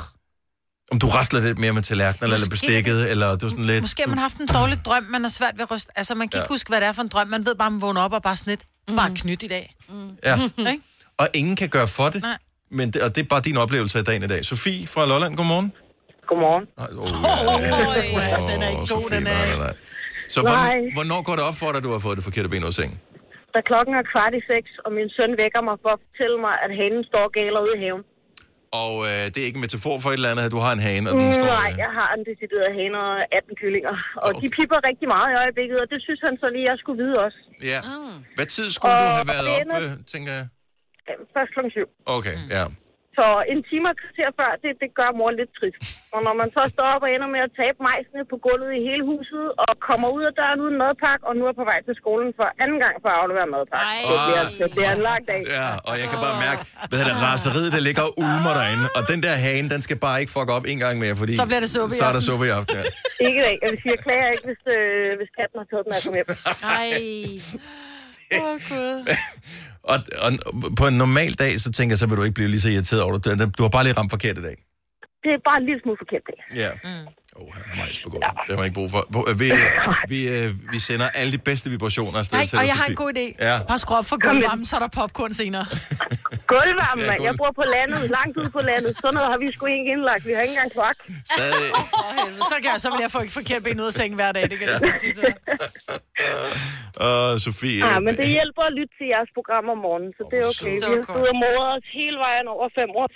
Om 0.93 0.99
du 0.99 1.07
rasler 1.09 1.41
lidt 1.41 1.59
mere 1.59 1.73
med 1.73 1.83
tallerkenen, 1.83 2.33
eller 2.33 2.47
bestikket, 2.51 3.11
eller 3.11 3.37
du 3.37 3.47
er 3.47 3.51
sådan 3.51 3.65
lidt... 3.65 3.81
Måske 3.83 4.03
har 4.03 4.09
man 4.09 4.19
haft 4.19 4.37
en 4.37 4.47
dårlig 4.47 4.79
drøm, 4.85 5.03
man 5.17 5.25
er 5.25 5.29
svært 5.29 5.55
ved 5.55 5.63
at 5.63 5.71
ryste. 5.71 5.91
Altså, 5.97 6.15
man 6.15 6.29
kan 6.29 6.37
Ja. 6.39 6.43
ikke 6.43 6.53
huske, 6.55 6.69
hvad 6.71 6.81
det 6.81 6.87
er 6.89 6.93
for 6.93 7.03
en 7.03 7.09
drøm. 7.09 7.27
Man 7.37 7.47
ved 7.47 7.55
bare, 7.55 7.67
at 7.67 7.73
man 7.73 7.81
vågner 7.87 8.01
op 8.07 8.13
og 8.13 8.23
bare 8.23 8.37
sådan 8.37 8.51
lidt, 8.55 8.63
bare 9.01 9.11
knyt 9.23 9.43
i 9.43 9.47
dag. 9.57 9.75
Mm. 9.89 10.11
Ja. 10.25 10.35
Ikke? 10.73 10.83
Og 11.19 11.27
ingen 11.35 11.57
kan 11.57 11.69
gøre 11.77 11.89
for 11.99 12.09
det. 12.15 12.23
Nej. 12.23 12.39
Men 12.79 12.87
det, 12.93 12.99
og 13.03 13.11
det 13.15 13.21
er 13.25 13.29
bare 13.35 13.41
din 13.49 13.57
oplevelse 13.65 13.99
af 13.99 14.05
dagen 14.11 14.23
i 14.23 14.31
dag. 14.35 14.41
Sofie 14.45 14.87
fra 14.95 15.03
Lolland, 15.11 15.33
godmorgen. 15.41 15.69
Godmorgen. 16.31 16.65
Nej, 16.81 16.89
oh, 17.05 17.09
ja. 18.33 18.39
den 18.53 18.59
er 18.67 18.69
ikke 18.75 18.87
god, 18.95 19.07
den 19.17 19.27
er. 19.27 19.47
nej, 19.47 19.57
nej. 19.67 19.75
Så 20.35 20.41
Nej. 20.43 20.53
hvornår, 20.53 20.95
hvornår 20.97 21.21
går 21.29 21.35
det 21.39 21.45
op 21.49 21.57
for 21.63 21.69
dig, 21.73 21.79
at 21.81 21.85
du 21.89 21.93
har 21.97 22.01
fået 22.07 22.17
det 22.19 22.25
forkerte 22.29 22.49
ben 22.53 22.63
ud 22.67 22.69
af 22.75 22.77
sengen? 22.81 22.99
Da 23.55 23.59
klokken 23.71 23.93
er 24.01 24.05
kvart 24.13 24.33
i 24.41 24.43
seks, 24.53 24.71
og 24.85 24.91
min 24.99 25.09
søn 25.17 25.31
vækker 25.43 25.63
mig 25.69 25.77
for 25.85 25.91
at 25.97 26.01
fortælle 26.07 26.37
mig, 26.47 26.55
at 26.65 26.71
hanen 26.81 27.03
står 27.11 27.25
galer 27.39 27.61
ude 27.67 27.75
i 27.79 27.81
haven. 27.85 28.03
Og 28.79 28.93
øh, 29.09 29.23
det 29.33 29.39
er 29.43 29.47
ikke 29.49 29.59
en 29.61 29.65
metafor 29.67 29.95
for 30.03 30.09
et 30.13 30.19
eller 30.21 30.31
andet, 30.33 30.45
at 30.49 30.53
du 30.57 30.61
har 30.67 30.73
en 30.79 30.83
hane, 30.89 31.05
og 31.11 31.15
den 31.21 31.27
Mm, 31.31 31.37
står... 31.41 31.51
Nej, 31.63 31.71
jeg 31.85 31.91
har 31.99 32.09
en 32.17 32.23
decideret 32.31 32.69
hane 32.79 32.97
og 33.07 33.13
18 33.39 33.57
kyllinger. 33.63 33.95
Og 34.27 34.31
de 34.43 34.47
pipper 34.57 34.79
rigtig 34.91 35.07
meget 35.15 35.29
i 35.33 35.37
øjeblikket, 35.43 35.77
og 35.83 35.87
det 35.93 35.99
synes 36.07 36.21
han 36.29 36.35
så 36.43 36.47
lige, 36.55 36.65
jeg 36.73 36.77
skulle 36.83 36.99
vide 37.05 37.15
også. 37.27 37.39
Ja. 37.73 37.81
Hvad 38.39 38.49
tid 38.57 38.67
skulle 38.77 38.95
du 39.03 39.07
Og 39.13 39.17
have 39.21 39.29
været 39.35 39.45
det 39.49 39.55
op, 39.57 39.63
ender- 39.65 39.83
øh, 39.99 40.05
tænker 40.15 40.33
jeg? 40.39 40.47
Først 41.37 41.51
klokken 41.55 41.73
syv. 41.77 41.87
Okay, 42.17 42.37
ja. 42.57 42.65
Så 43.17 43.27
en 43.53 43.61
time 43.71 43.87
og 43.93 43.97
kvarter 44.03 44.29
før, 44.39 44.51
det, 44.63 44.71
det 44.83 44.91
gør 44.99 45.11
mor 45.19 45.31
lidt 45.41 45.53
trist. 45.59 45.81
Og 46.15 46.21
når 46.27 46.35
man 46.41 46.49
så 46.57 46.63
står 46.75 46.87
op 46.95 47.03
og 47.07 47.11
ender 47.15 47.29
med 47.35 47.41
at 47.47 47.53
tabe 47.61 47.79
majsene 47.89 48.23
på 48.33 48.37
gulvet 48.47 48.71
i 48.79 48.81
hele 48.89 49.03
huset, 49.13 49.45
og 49.63 49.71
kommer 49.89 50.09
ud 50.17 50.23
af 50.29 50.33
døren 50.41 50.59
uden 50.65 50.77
madpakke, 50.83 51.23
og 51.29 51.35
nu 51.39 51.43
er 51.51 51.55
på 51.61 51.67
vej 51.71 51.79
til 51.87 51.95
skolen 52.03 52.31
for 52.39 52.47
anden 52.63 52.79
gang 52.85 52.95
for 53.03 53.09
at 53.15 53.17
aflevere 53.23 53.49
madpakke. 53.55 53.89
Det 54.11 54.19
bliver, 54.29 54.45
det 54.61 54.69
bliver 54.77 54.93
en 54.99 55.03
lang 55.11 55.23
dag. 55.31 55.41
Ja, 55.59 55.69
og 55.89 55.95
jeg 56.01 56.07
kan 56.13 56.19
bare 56.27 56.37
mærke, 56.47 56.61
hvad 56.91 56.99
er 57.03 57.07
det, 57.11 57.17
raseriet, 57.29 57.71
der 57.77 57.83
ligger 57.89 58.03
og 58.09 58.13
ulmer 58.25 58.53
derinde. 58.61 58.87
Og 58.99 59.03
den 59.13 59.19
der 59.27 59.35
hane, 59.47 59.67
den 59.75 59.81
skal 59.87 59.99
bare 60.07 60.17
ikke 60.23 60.33
fuck 60.37 60.49
op 60.57 60.65
en 60.73 60.79
gang 60.85 60.95
mere, 61.05 61.15
fordi... 61.23 61.33
Så 61.43 61.47
bliver 61.51 61.63
det 61.65 61.71
suppe 61.77 61.93
i 61.95 61.99
Så 62.01 62.05
er 62.11 62.15
der 62.19 62.25
suppe 62.31 62.45
i 62.51 62.53
aften, 62.59 62.75
ja. 62.79 62.83
Ikke 63.27 63.39
i 63.43 63.45
dag. 63.49 63.57
Jeg 63.63 63.69
vil 63.73 63.79
sige, 63.83 63.93
jeg 63.97 64.03
klager 64.07 64.29
ikke, 64.35 64.47
hvis, 64.51 64.63
øh, 64.77 65.09
hvis 65.19 65.31
katten 65.39 65.57
har 65.61 65.67
taget 65.71 65.85
den 65.87 65.93
af 65.97 66.01
kom 66.07 66.15
hjem. 66.19 66.29
Nej. 66.71 66.89
Åh, 68.41 68.45
oh, 68.45 68.61
Gud. 68.69 69.15
Og, 69.93 69.99
og, 70.25 70.31
på 70.81 70.85
en 70.87 70.95
normal 71.05 71.33
dag, 71.35 71.61
så 71.61 71.73
tænker 71.73 71.93
jeg, 71.93 71.99
så 71.99 72.07
vil 72.07 72.17
du 72.17 72.23
ikke 72.23 72.35
blive 72.35 72.49
lige 72.49 72.61
så 72.61 72.69
irriteret 72.69 73.03
over 73.03 73.19
det. 73.19 73.59
Du 73.59 73.63
har 73.63 73.71
bare 73.77 73.85
lige 73.85 73.93
ramt 73.99 74.13
forkert 74.13 74.39
i 74.39 74.43
dag. 74.43 74.57
det 75.23 75.31
er 75.35 75.41
bare 75.49 75.59
en 75.61 75.67
lille 75.69 75.81
smule 75.83 75.99
forkert 76.03 76.23
dag. 76.31 76.39
Ja. 76.63 76.71
Mm. 76.85 77.07
Oh, 77.41 77.55
majs 77.79 77.99
på 78.05 78.09
gulvet. 78.11 78.31
Det 78.47 78.51
har 78.55 78.57
man 78.57 78.65
ikke 78.69 78.75
brug 78.81 78.91
for. 78.91 79.03
Hvor- 79.13 79.27
Vi, 79.43 79.49
vi, 80.13 80.19
øh, 80.37 80.49
vi 80.73 80.79
sender 80.89 81.09
alle 81.19 81.33
de 81.33 81.39
bedste 81.39 81.67
vibrationer 81.71 82.19
afsted 82.19 82.39
Nej, 82.39 82.61
og 82.61 82.67
jeg 82.71 82.77
har 82.81 82.87
en 82.93 82.95
god 83.05 83.11
idé. 83.17 83.27
Ja. 83.49 83.55
Bare 83.71 83.79
skru 83.79 83.95
op 83.95 84.07
for 84.07 84.19
gulvvarmen, 84.27 84.65
så 84.65 84.77
er 84.77 84.81
der 84.81 84.89
popcorn 84.99 85.33
senere. 85.43 85.67
Gulvvarme, 86.53 87.03
Ja, 87.03 87.09
mand. 87.11 87.23
Jeg 87.23 87.33
gulv. 87.33 87.39
bor 87.43 87.53
på 87.63 87.65
landet, 87.77 88.01
langt 88.17 88.35
ude 88.41 88.51
på 88.51 88.61
landet. 88.71 88.93
Sådan 89.03 89.15
noget 89.15 89.29
har 89.33 89.39
vi 89.45 89.47
sgu 89.55 89.67
ikke 89.67 89.91
indlagt. 89.95 90.23
Vi 90.29 90.33
har 90.37 90.41
ikke 90.47 90.55
engang 90.57 90.73
kloak. 90.77 90.97
Stadig. 91.35 91.71
Så, 92.51 92.55
kan 92.63 92.69
jeg, 92.73 92.81
så 92.85 92.89
vil 92.93 92.99
jeg 93.07 93.11
få 93.17 93.21
ikke 93.25 93.33
forkert 93.41 93.63
ben 93.67 93.81
ud 93.81 93.87
af 93.87 93.93
sengen 94.01 94.15
hver 94.21 94.33
dag. 94.33 94.43
Det 94.51 94.57
kan 94.59 94.67
jeg 94.69 94.79
ja. 94.83 94.99
sige 95.03 95.15
til 95.15 95.23
dig. 95.29 95.35
Og 97.07 97.41
Sofie... 97.41 97.87
Ja, 97.87 97.99
men 98.07 98.13
det 98.17 98.29
hjælper 98.37 98.63
at 98.71 98.73
lytte 98.79 98.95
til 98.99 99.07
jeres 99.15 99.31
program 99.39 99.65
om 99.75 99.79
morgenen, 99.87 100.13
så 100.17 100.23
det 100.31 100.37
er 100.43 100.47
okay. 100.53 100.73
Vi 100.73 100.79
har 100.83 101.03
stået 101.03 101.33
og 101.59 101.75
os 101.77 101.87
hele 101.99 102.19
vejen 102.27 102.47
over 102.55 102.67
5 102.75 102.91
år 103.01 103.09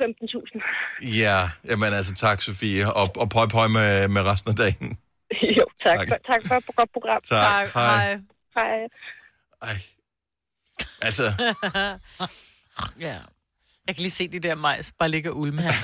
15.000. 1.03 1.20
Ja, 1.22 1.38
jamen 1.68 1.92
altså 1.98 2.14
tak, 2.24 2.38
Sofie. 2.40 2.82
Og, 3.01 3.07
og 3.22 3.26
pøj 3.34 3.46
pøj 3.57 3.68
med, 3.78 4.09
med 4.14 4.22
resten 4.30 4.51
af 4.53 4.57
dagen. 4.64 4.88
jo, 5.59 5.64
tak. 5.84 5.98
Tak. 5.98 6.09
Tak. 6.09 6.09
For, 6.09 6.18
tak 6.32 6.40
for 6.48 6.55
et 6.55 6.76
godt 6.76 6.92
program. 6.96 7.20
Tak. 7.28 7.38
Tak. 7.38 7.66
Hej. 7.74 8.18
Hej. 8.59 8.76
Ej. 9.68 9.76
Altså, 11.07 11.26
ja. 13.07 13.16
Jeg 13.86 13.94
kan 13.94 14.03
lige 14.03 14.11
se 14.11 14.28
de 14.28 14.40
der 14.40 14.55
majs 14.55 14.92
bare 14.98 15.09
ligge 15.09 15.30
og 15.30 15.36
ulme. 15.38 15.62
Ja. 15.62 15.74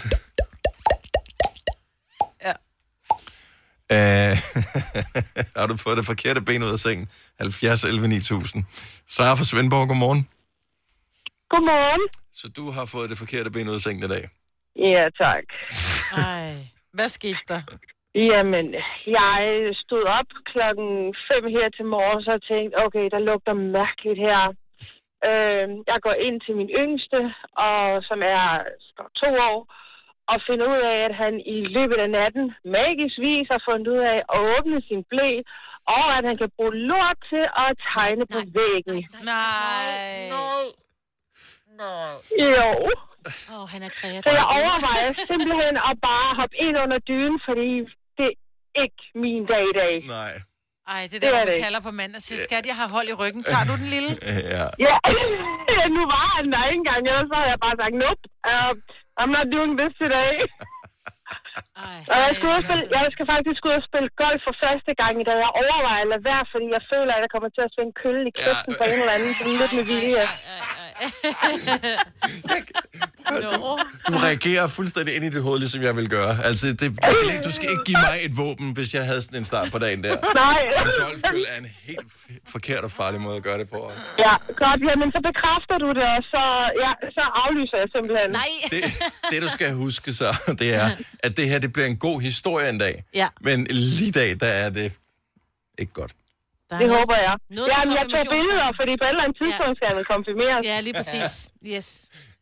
Øh, 3.94 4.32
har 5.58 5.66
du 5.70 5.76
fået 5.84 5.96
det 5.98 6.06
forkerte 6.12 6.40
ben 6.48 6.62
ud 6.62 6.72
af 6.76 6.78
sengen? 6.78 7.06
70 7.38 7.84
11 7.84 8.08
9000. 8.08 8.64
Sara 9.08 9.34
fra 9.34 9.44
Svendborg, 9.44 9.88
godmorgen. 9.88 10.28
Godmorgen. 11.52 12.04
Så 12.32 12.46
du 12.56 12.70
har 12.70 12.86
fået 12.94 13.10
det 13.10 13.18
forkerte 13.18 13.50
ben 13.50 13.68
ud 13.68 13.74
af 13.74 13.80
sengen 13.80 14.04
i 14.04 14.08
dag? 14.14 14.24
Ja, 14.76 15.04
tak. 15.22 15.44
Ej. 16.26 16.66
Hvad 16.96 17.08
skete 17.08 17.42
der? 17.48 17.62
Jamen, 18.14 18.66
jeg 19.18 19.40
stod 19.84 20.04
op 20.18 20.30
klokken 20.52 21.14
5 21.32 21.44
her 21.56 21.68
til 21.76 21.86
morgen, 21.94 22.28
og 22.34 22.40
tænkte, 22.50 22.74
okay, 22.84 23.06
der 23.14 23.26
lugter 23.28 23.54
mærkeligt 23.78 24.20
her. 24.26 24.42
Øh, 25.28 25.66
jeg 25.90 25.98
går 26.06 26.16
ind 26.26 26.36
til 26.40 26.54
min 26.60 26.70
yngste, 26.82 27.18
og 27.68 27.80
som 28.08 28.18
er 28.36 28.44
to 29.20 29.28
år, 29.50 29.58
og 30.32 30.36
finder 30.48 30.66
ud 30.74 30.80
af, 30.92 30.96
at 31.08 31.14
han 31.22 31.32
i 31.56 31.58
løbet 31.76 31.98
af 32.04 32.10
natten 32.18 32.44
magisk 32.78 33.16
vis 33.26 33.46
har 33.54 33.60
fundet 33.68 33.88
ud 33.94 34.02
af 34.12 34.18
at 34.32 34.38
åbne 34.54 34.78
sin 34.88 35.02
blæ, 35.10 35.30
og 35.96 36.04
at 36.16 36.22
han 36.28 36.36
kan 36.42 36.50
bruge 36.56 36.74
lort 36.90 37.18
til 37.30 37.44
at 37.64 37.70
tegne 37.94 38.24
på 38.34 38.38
væggen. 38.58 38.98
Nej. 39.32 39.84
Jo. 42.56 42.68
Åh, 43.52 43.60
oh, 43.62 43.64
han 43.72 43.80
er 43.88 43.92
kreativ. 43.98 44.22
Så 44.26 44.30
jeg 44.40 44.46
overvejer 44.58 45.08
simpelthen 45.30 45.74
at 45.88 45.94
bare 46.08 46.28
hoppe 46.40 46.56
ind 46.66 46.74
under 46.84 46.98
dynen, 47.10 47.38
fordi 47.48 47.70
det 48.18 48.28
er 48.30 48.36
ikke 48.84 49.02
min 49.24 49.42
dag 49.52 49.64
i 49.72 49.74
dag. 49.82 49.94
Nej. 50.18 50.32
Ej, 50.94 51.02
det 51.10 51.16
er 51.16 51.20
Det 51.20 51.22
der, 51.22 51.28
er 51.28 51.32
det 51.38 51.46
man 51.48 51.54
ikke. 51.54 51.64
kalder 51.66 51.80
på 51.88 51.92
mand 52.00 52.12
og 52.18 52.22
siger, 52.26 52.38
skat, 52.48 52.64
jeg 52.70 52.76
har 52.80 52.88
hold 52.96 53.08
i 53.12 53.16
ryggen. 53.22 53.42
Tager 53.50 53.64
du 53.70 53.74
den 53.82 53.88
lille? 53.96 54.10
Ja. 54.56 54.64
Ja, 54.86 54.96
nu 55.96 56.02
var 56.14 56.24
han 56.36 56.46
der 56.54 56.62
ikke 56.70 56.80
engang, 56.82 57.00
ellers 57.10 57.28
så 57.30 57.36
havde 57.40 57.50
jeg 57.54 57.60
bare 57.66 57.76
sagt, 57.82 57.94
nope, 58.04 58.22
uh, 58.52 58.72
I'm 59.18 59.30
not 59.36 59.46
doing 59.50 59.72
this 59.80 59.92
today. 60.02 60.34
Og 62.12 62.18
jeg, 62.26 62.32
skal 62.36 62.48
og 62.58 62.62
spille, 62.66 62.84
jeg 62.96 63.08
skal 63.14 63.26
faktisk 63.34 63.60
ud 63.68 63.74
og 63.80 63.84
spille 63.88 64.08
golf 64.22 64.40
for 64.46 64.54
første 64.64 64.92
gang 65.00 65.14
i 65.22 65.24
dag. 65.28 65.36
Jeg 65.44 65.52
overvejer 65.62 66.02
at 66.06 66.10
lade 66.12 66.24
være, 66.30 66.44
fordi 66.52 66.66
jeg 66.76 66.82
føler, 66.92 67.12
at 67.16 67.22
jeg 67.24 67.30
kommer 67.34 67.50
til 67.56 67.62
at 67.66 67.72
svinge 67.74 67.94
kølle 68.02 68.22
i 68.30 68.32
kæften 68.42 68.72
på 68.80 68.84
en 68.90 68.98
eller 69.02 69.16
anden, 69.16 69.32
sådan 69.38 69.56
lidt 69.62 69.72
med 69.78 69.86
vilje. 69.92 70.24
Du, 73.30 73.78
du 74.12 74.16
reagerer 74.28 74.66
fuldstændig 74.78 75.14
ind 75.16 75.24
i 75.24 75.30
dit 75.30 75.42
hoved, 75.42 75.58
ligesom 75.58 75.82
jeg 75.82 75.96
vil 75.96 76.08
gøre. 76.08 76.32
Altså, 76.44 76.66
det, 76.66 76.80
det, 76.80 77.44
du 77.44 77.52
skal 77.52 77.68
ikke 77.70 77.84
give 77.84 77.98
mig 78.08 78.16
et 78.26 78.36
våben, 78.36 78.72
hvis 78.72 78.94
jeg 78.94 79.04
havde 79.10 79.22
sådan 79.22 79.38
en 79.38 79.44
start 79.44 79.66
på 79.72 79.78
dagen 79.78 80.04
der. 80.04 80.16
Nej. 80.44 80.60
En 80.84 80.90
golfkøl 81.02 81.44
er 81.54 81.58
en 81.58 81.68
helt 81.88 82.06
forkert 82.48 82.82
og 82.84 82.90
farlig 82.90 83.20
måde 83.20 83.36
at 83.36 83.42
gøre 83.42 83.58
det 83.58 83.68
på. 83.70 83.92
Ja, 84.18 84.34
godt, 84.62 84.80
jamen 84.88 85.08
så 85.14 85.20
bekræfter 85.30 85.76
du 85.84 85.88
det, 85.98 86.06
og 86.16 86.22
så, 86.32 86.42
ja, 86.84 86.92
så 87.16 87.22
aflyser 87.44 87.76
jeg 87.82 87.88
simpelthen. 87.96 88.30
Nej. 88.30 88.48
Det, 88.74 88.82
det, 89.30 89.42
du 89.42 89.48
skal 89.48 89.72
huske 89.74 90.12
så, 90.12 90.28
det 90.62 90.74
er, 90.74 90.90
at 91.18 91.36
det 91.36 91.48
her 91.48 91.58
det 91.58 91.72
bliver 91.72 91.86
en 91.86 91.96
god 91.96 92.20
historie 92.20 92.68
en 92.70 92.78
dag. 92.78 93.04
Ja. 93.14 93.28
Men 93.40 93.66
lige 93.70 94.08
i 94.08 94.10
dag, 94.10 94.30
der 94.40 94.46
er 94.64 94.70
det 94.70 94.92
ikke 95.78 95.92
godt. 95.92 96.12
Det 96.70 96.90
håber 96.98 97.16
jeg. 97.26 97.34
Noget 97.50 97.68
Ja, 97.68 97.78
for 97.80 97.84
men 97.86 97.96
jeg 98.00 98.06
tager 98.14 98.30
billeder, 98.36 98.68
fordi 98.80 98.92
på 99.00 99.04
et 99.04 99.08
eller 99.08 99.24
andet 99.24 99.38
tidspunkt 99.42 99.74
skal 99.78 99.86
jeg 99.90 99.96
vel 99.98 100.04
konfirmeres. 100.14 100.62
Ja, 100.70 100.80
lige 100.80 100.94
præcis. 101.00 101.32
Yes. 101.74 101.88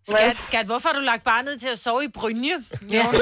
Skat, 0.09 0.43
skat, 0.43 0.67
hvorfor 0.67 0.89
har 0.89 0.99
du 0.99 1.05
lagt 1.05 1.25
barnet 1.25 1.61
til 1.61 1.69
at 1.69 1.79
sove 1.79 2.05
i 2.05 2.09
Brynje? 2.15 2.55
Ja. 2.91 3.07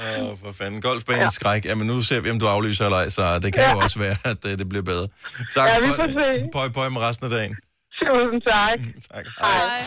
Åh, 0.00 0.30
oh, 0.30 0.38
for 0.38 0.52
fanden. 0.52 0.80
Golfbanen 0.80 1.22
ja. 1.22 1.30
skræk. 1.30 1.64
Jamen, 1.64 1.86
nu 1.86 2.02
ser 2.02 2.20
vi, 2.20 2.30
om 2.30 2.38
du 2.38 2.46
aflyser 2.46 2.84
eller 2.84 2.98
ej, 2.98 3.08
så 3.08 3.38
det 3.38 3.52
kan 3.52 3.62
ja. 3.62 3.72
jo 3.72 3.78
også 3.78 3.98
være, 3.98 4.16
at 4.24 4.44
uh, 4.44 4.50
det 4.50 4.68
bliver 4.68 4.82
bedre. 4.82 5.08
Tak 5.54 5.68
Ja, 5.68 5.80
vi 5.80 5.86
for 5.86 6.02
det. 6.02 6.50
Pøj, 6.52 6.68
pøj 6.68 6.88
med 6.88 7.00
resten 7.00 7.24
af 7.26 7.30
dagen. 7.30 7.56
Tusind 7.98 8.42
tak. 8.42 8.78
Tak. 9.14 9.24
Hej. 9.40 9.82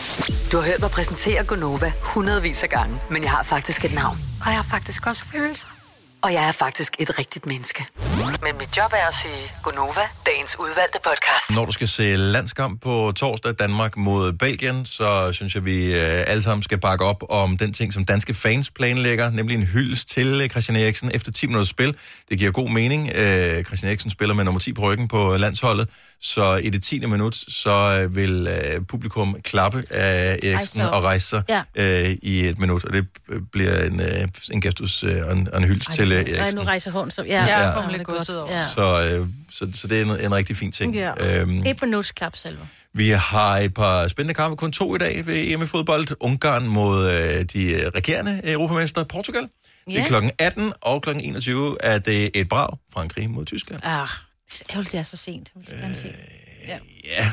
Du 0.52 0.56
har 0.56 0.64
hørt 0.70 0.80
mig 0.80 0.90
præsentere 0.90 1.44
Gonova 1.44 1.92
hundredvis 2.02 2.62
af 2.62 2.68
gange, 2.68 3.00
men 3.10 3.22
jeg 3.22 3.30
har 3.30 3.42
faktisk 3.42 3.84
et 3.84 3.94
navn. 3.94 4.16
Og 4.40 4.46
jeg 4.46 4.56
har 4.56 4.66
faktisk 4.70 5.06
også 5.06 5.24
følelser. 5.32 5.68
Og 6.22 6.32
jeg 6.32 6.48
er 6.48 6.52
faktisk 6.52 6.96
et 6.98 7.18
rigtigt 7.18 7.46
menneske. 7.46 7.86
Men 8.42 8.58
mit 8.58 8.76
job 8.76 8.92
er 8.92 9.08
at 9.08 9.14
sige 9.14 9.50
Gonova, 9.62 10.00
dagens 10.26 10.56
udvalgte 10.60 10.98
podcast. 11.04 11.54
Når 11.54 11.64
du 11.64 11.72
skal 11.72 11.88
se 11.88 12.16
landskamp 12.16 12.82
på 12.82 13.12
torsdag 13.16 13.54
Danmark 13.58 13.96
mod 13.96 14.32
Belgien, 14.32 14.86
så 14.86 15.32
synes 15.32 15.54
jeg, 15.54 15.64
vi 15.64 15.94
øh, 15.94 16.00
alle 16.26 16.42
sammen 16.42 16.62
skal 16.62 16.78
bakke 16.78 17.04
op 17.04 17.24
om 17.28 17.58
den 17.58 17.72
ting, 17.72 17.92
som 17.92 18.04
danske 18.04 18.34
fans 18.34 18.70
planlægger, 18.70 19.30
nemlig 19.30 19.54
en 19.54 19.62
hyldest 19.62 20.08
til 20.10 20.40
øh, 20.42 20.48
Christian 20.48 20.76
Eriksen 20.76 21.10
efter 21.14 21.32
10 21.32 21.46
minutters 21.46 21.68
spil. 21.68 21.96
Det 22.30 22.38
giver 22.38 22.50
god 22.50 22.68
mening. 22.70 23.10
Øh, 23.14 23.64
Christian 23.64 23.88
Eriksen 23.88 24.10
spiller 24.10 24.34
med 24.34 24.44
nummer 24.44 24.60
10 24.60 24.72
på 24.72 24.82
ryggen 24.82 25.08
på 25.08 25.36
landsholdet, 25.36 25.88
så 26.20 26.54
i 26.56 26.70
det 26.70 26.82
10. 26.82 26.98
minut, 27.06 27.34
så 27.48 28.00
øh, 28.02 28.16
vil 28.16 28.48
øh, 28.50 28.80
publikum 28.86 29.36
klappe 29.44 29.84
af 29.90 30.38
Eriksen 30.42 30.80
og 30.82 31.02
rejse 31.04 31.26
sig 31.26 31.42
Ja. 31.48 31.62
øh, 31.74 32.16
i 32.22 32.46
et 32.46 32.58
minut, 32.58 32.84
og 32.84 32.92
det 32.92 33.06
øh, 33.28 33.40
bliver 33.52 33.84
en, 33.84 34.00
øh, 34.00 34.28
en 34.52 34.60
gestus 34.60 35.04
øh, 35.04 35.22
og 35.26 35.32
en, 35.36 35.48
og 35.52 35.58
en 35.58 35.64
hyldest 35.68 35.92
til 35.92 36.12
øh, 36.12 36.18
Eriksen. 36.18 36.58
nu 36.58 36.62
rejser 36.64 36.90
hun. 36.90 37.10
Så, 37.10 37.22
ja, 37.22 37.44
Ja. 37.46 37.60
ja. 37.68 37.80
lidt 37.90 37.92
det 37.92 38.00
er 38.00 38.04
godt. 38.04 38.30
over. 38.30 38.52
Ja. 38.52 38.64
Så, 38.74 39.16
øh, 39.20 39.26
så, 39.52 39.68
så 39.80 39.88
det 39.88 40.00
er 40.00 40.04
en, 40.04 40.10
en 40.24 40.34
rigtig 40.34 40.56
fin 40.56 40.72
ting. 40.72 40.94
Ja. 40.94 41.40
Øhm, 41.40 41.66
Et 41.66 41.82
minutsklap, 41.82 42.36
Salva. 42.36 42.62
vi 42.94 43.08
har 43.08 43.58
et 43.58 43.74
par 43.74 44.08
spændende 44.08 44.34
kampe, 44.34 44.56
kun 44.56 44.72
to 44.72 44.94
i 44.94 44.98
dag 44.98 45.26
ved 45.26 45.34
EM 45.36 45.62
i 45.62 45.66
fodbold. 45.66 46.08
Ungarn 46.20 46.66
mod 46.66 47.06
øh, 47.10 47.44
de 47.54 47.90
regerende 47.94 48.40
europamestre 48.44 49.04
Portugal. 49.04 49.48
Det 49.88 49.98
er 50.00 50.06
klokken 50.06 50.30
18, 50.38 50.72
og 50.80 51.02
klokken 51.02 51.24
21 51.24 51.76
er 51.84 51.98
det 51.98 52.30
et 52.34 52.48
brag. 52.48 52.68
Frankrig 52.92 53.30
mod 53.30 53.44
Tyskland. 53.44 53.80
Ah, 53.84 54.08
det 54.52 54.60
er 54.60 54.64
ærgerligt, 54.70 54.92
det 54.92 54.98
er 54.98 55.02
så 55.02 55.16
sent. 55.16 55.50
Jeg 55.56 55.62
vil 55.72 55.80
gerne 55.82 55.94
se. 55.94 56.14
Ja. 56.68 56.78
Ja, 57.04 57.30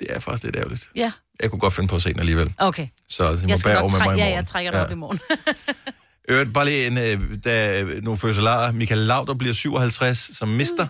det 0.00 0.06
er 0.16 0.20
faktisk 0.20 0.44
lidt 0.44 0.56
ærgerligt. 0.56 0.88
ja, 0.96 1.12
Jeg 1.42 1.50
kunne 1.50 1.58
godt 1.60 1.74
finde 1.74 1.88
på 1.88 1.96
at 1.96 2.02
se 2.02 2.12
den 2.12 2.20
alligevel. 2.20 2.54
okay. 2.58 2.88
Så 3.08 3.28
jeg 3.28 3.38
må 3.42 3.48
Jeg 3.48 3.58
bære 3.64 3.78
over 3.78 3.90
med 3.90 3.98
mig 3.98 4.06
i 4.06 4.08
ja, 4.18 4.24
morgen. 4.24 4.34
jeg 4.34 4.46
trækker 4.46 4.70
dig 4.70 4.84
op 4.84 4.90
i 4.90 4.94
morgen. 4.94 5.20
Øvrigt, 6.30 6.52
bare 6.54 6.64
lige 6.64 6.86
en, 6.86 6.98
øh, 6.98 7.20
da 7.44 7.82
nogle 8.02 8.18
fødselarer. 8.18 8.72
Michael 8.72 9.00
Lauter 9.00 9.34
bliver 9.34 9.54
57, 9.54 10.30
som 10.36 10.48
mister. 10.48 10.86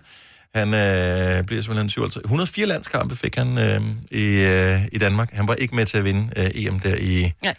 Han 0.55 0.69
øh, 0.75 1.45
bliver 1.45 1.63
simpelthen 1.63 1.91
57. 1.91 2.17
104 2.25 2.67
landskampe 2.67 3.17
fik 3.17 3.35
han 3.37 3.59
øh, 3.59 3.81
i, 4.11 4.25
øh, 4.25 4.79
i 4.93 4.99
Danmark. 4.99 5.33
Han 5.33 5.49
var 5.49 5.55
ikke 5.55 5.75
med 5.77 5.87
til 5.87 5.99
at 5.99 6.05
vinde 6.05 6.31
øh, 6.37 6.51
EM 6.55 6.81
der 6.81 6.97
i, 6.97 7.33
Nej. 7.43 7.55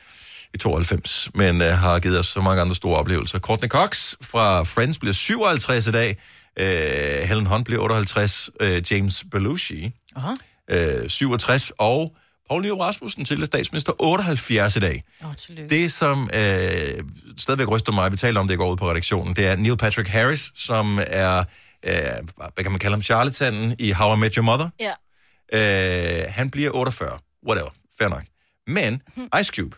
i 0.53 0.57
92, 0.57 1.29
men 1.33 1.61
øh, 1.61 1.67
har 1.67 1.99
givet 1.99 2.19
os 2.19 2.27
så 2.27 2.41
mange 2.41 2.61
andre 2.61 2.75
store 2.75 2.97
oplevelser. 2.97 3.39
Courtney 3.39 3.69
Cox 3.69 4.13
fra 4.21 4.63
Friends 4.63 4.99
bliver 4.99 5.13
57 5.13 5.87
i 5.87 5.91
dag. 5.91 6.17
Øh, 6.59 7.27
Helen 7.27 7.45
Hunt 7.45 7.65
bliver 7.65 7.81
58. 7.81 8.49
Øh, 8.59 8.91
James 8.91 9.23
Belushi 9.31 9.91
Aha. 10.15 10.33
øh, 10.71 11.09
67. 11.09 11.71
Og 11.77 12.15
Poul 12.49 12.61
Nyrup 12.61 12.79
Rasmussen, 12.79 13.25
til 13.25 13.45
statsminister, 13.45 13.93
78 13.99 14.75
i 14.75 14.79
dag. 14.79 15.03
Oh, 15.23 15.35
tillykke. 15.35 15.69
Det, 15.69 15.91
som 15.91 16.29
øh, 16.33 17.03
stadigvæk 17.37 17.67
ryster 17.67 17.91
mig, 17.91 18.11
vi 18.11 18.17
talte 18.17 18.37
om 18.39 18.47
det 18.47 18.53
i 18.53 18.57
går 18.57 18.67
ude 18.69 18.77
på 18.77 18.89
redaktionen, 18.89 19.35
det 19.35 19.47
er 19.47 19.55
Neil 19.55 19.77
Patrick 19.77 20.09
Harris, 20.09 20.51
som 20.55 20.99
er, 21.07 21.43
øh, 21.85 21.93
hvad 22.53 22.63
kan 22.63 22.71
man 22.71 22.79
kalde 22.79 22.93
ham, 22.93 23.01
charlatanen 23.01 23.75
i 23.79 23.91
How 23.91 24.15
I 24.15 24.19
Met 24.19 24.33
Your 24.35 24.43
Mother. 24.43 24.69
Ja. 24.79 24.93
Øh, 25.53 26.25
han 26.29 26.49
bliver 26.49 26.71
48. 26.71 27.17
Whatever. 27.47 27.69
Fair 27.99 28.09
nok. 28.09 28.23
Men 28.67 29.01
Ice 29.41 29.51
Cube, 29.55 29.75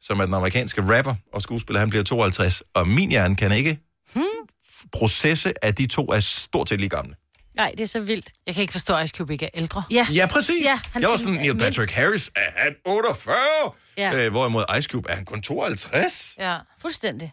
som 0.00 0.20
er 0.20 0.24
den 0.24 0.34
amerikanske 0.34 0.96
rapper 0.96 1.14
og 1.32 1.42
skuespiller, 1.42 1.80
han 1.80 1.90
bliver 1.90 2.04
52. 2.04 2.62
Og 2.74 2.88
min 2.88 3.10
hjerne 3.10 3.36
kan 3.36 3.52
ikke 3.52 3.78
processe, 4.92 5.64
at 5.64 5.78
de 5.78 5.86
to 5.86 6.04
er 6.06 6.20
stort 6.20 6.68
set 6.68 6.80
lige 6.80 6.88
gamle. 6.88 7.14
Nej, 7.56 7.72
det 7.76 7.80
er 7.82 7.86
så 7.86 8.00
vildt. 8.00 8.28
Jeg 8.46 8.54
kan 8.54 8.60
ikke 8.62 8.72
forstå, 8.72 8.94
at 8.94 9.04
Ice 9.04 9.14
Cube 9.16 9.32
ikke 9.32 9.44
er 9.44 9.50
ældre. 9.54 9.82
Ja, 9.90 10.06
Ja, 10.12 10.26
præcis. 10.26 10.64
Ja, 10.64 10.80
han 10.92 11.02
jeg 11.02 11.10
var 11.10 11.16
sådan, 11.16 11.32
Neil 11.34 11.52
mindst- 11.56 11.64
Patrick 11.64 11.92
Harris, 11.92 12.30
er 12.36 12.50
han 12.62 12.74
48? 12.86 13.36
Ja. 13.96 14.14
Øh, 14.24 14.30
hvorimod 14.30 14.64
Ice 14.78 14.88
Cube, 14.88 15.10
er 15.10 15.14
han 15.14 15.24
kun 15.24 15.42
52? 15.42 16.34
Ja. 16.38 16.56
fuldstændig. 16.80 17.32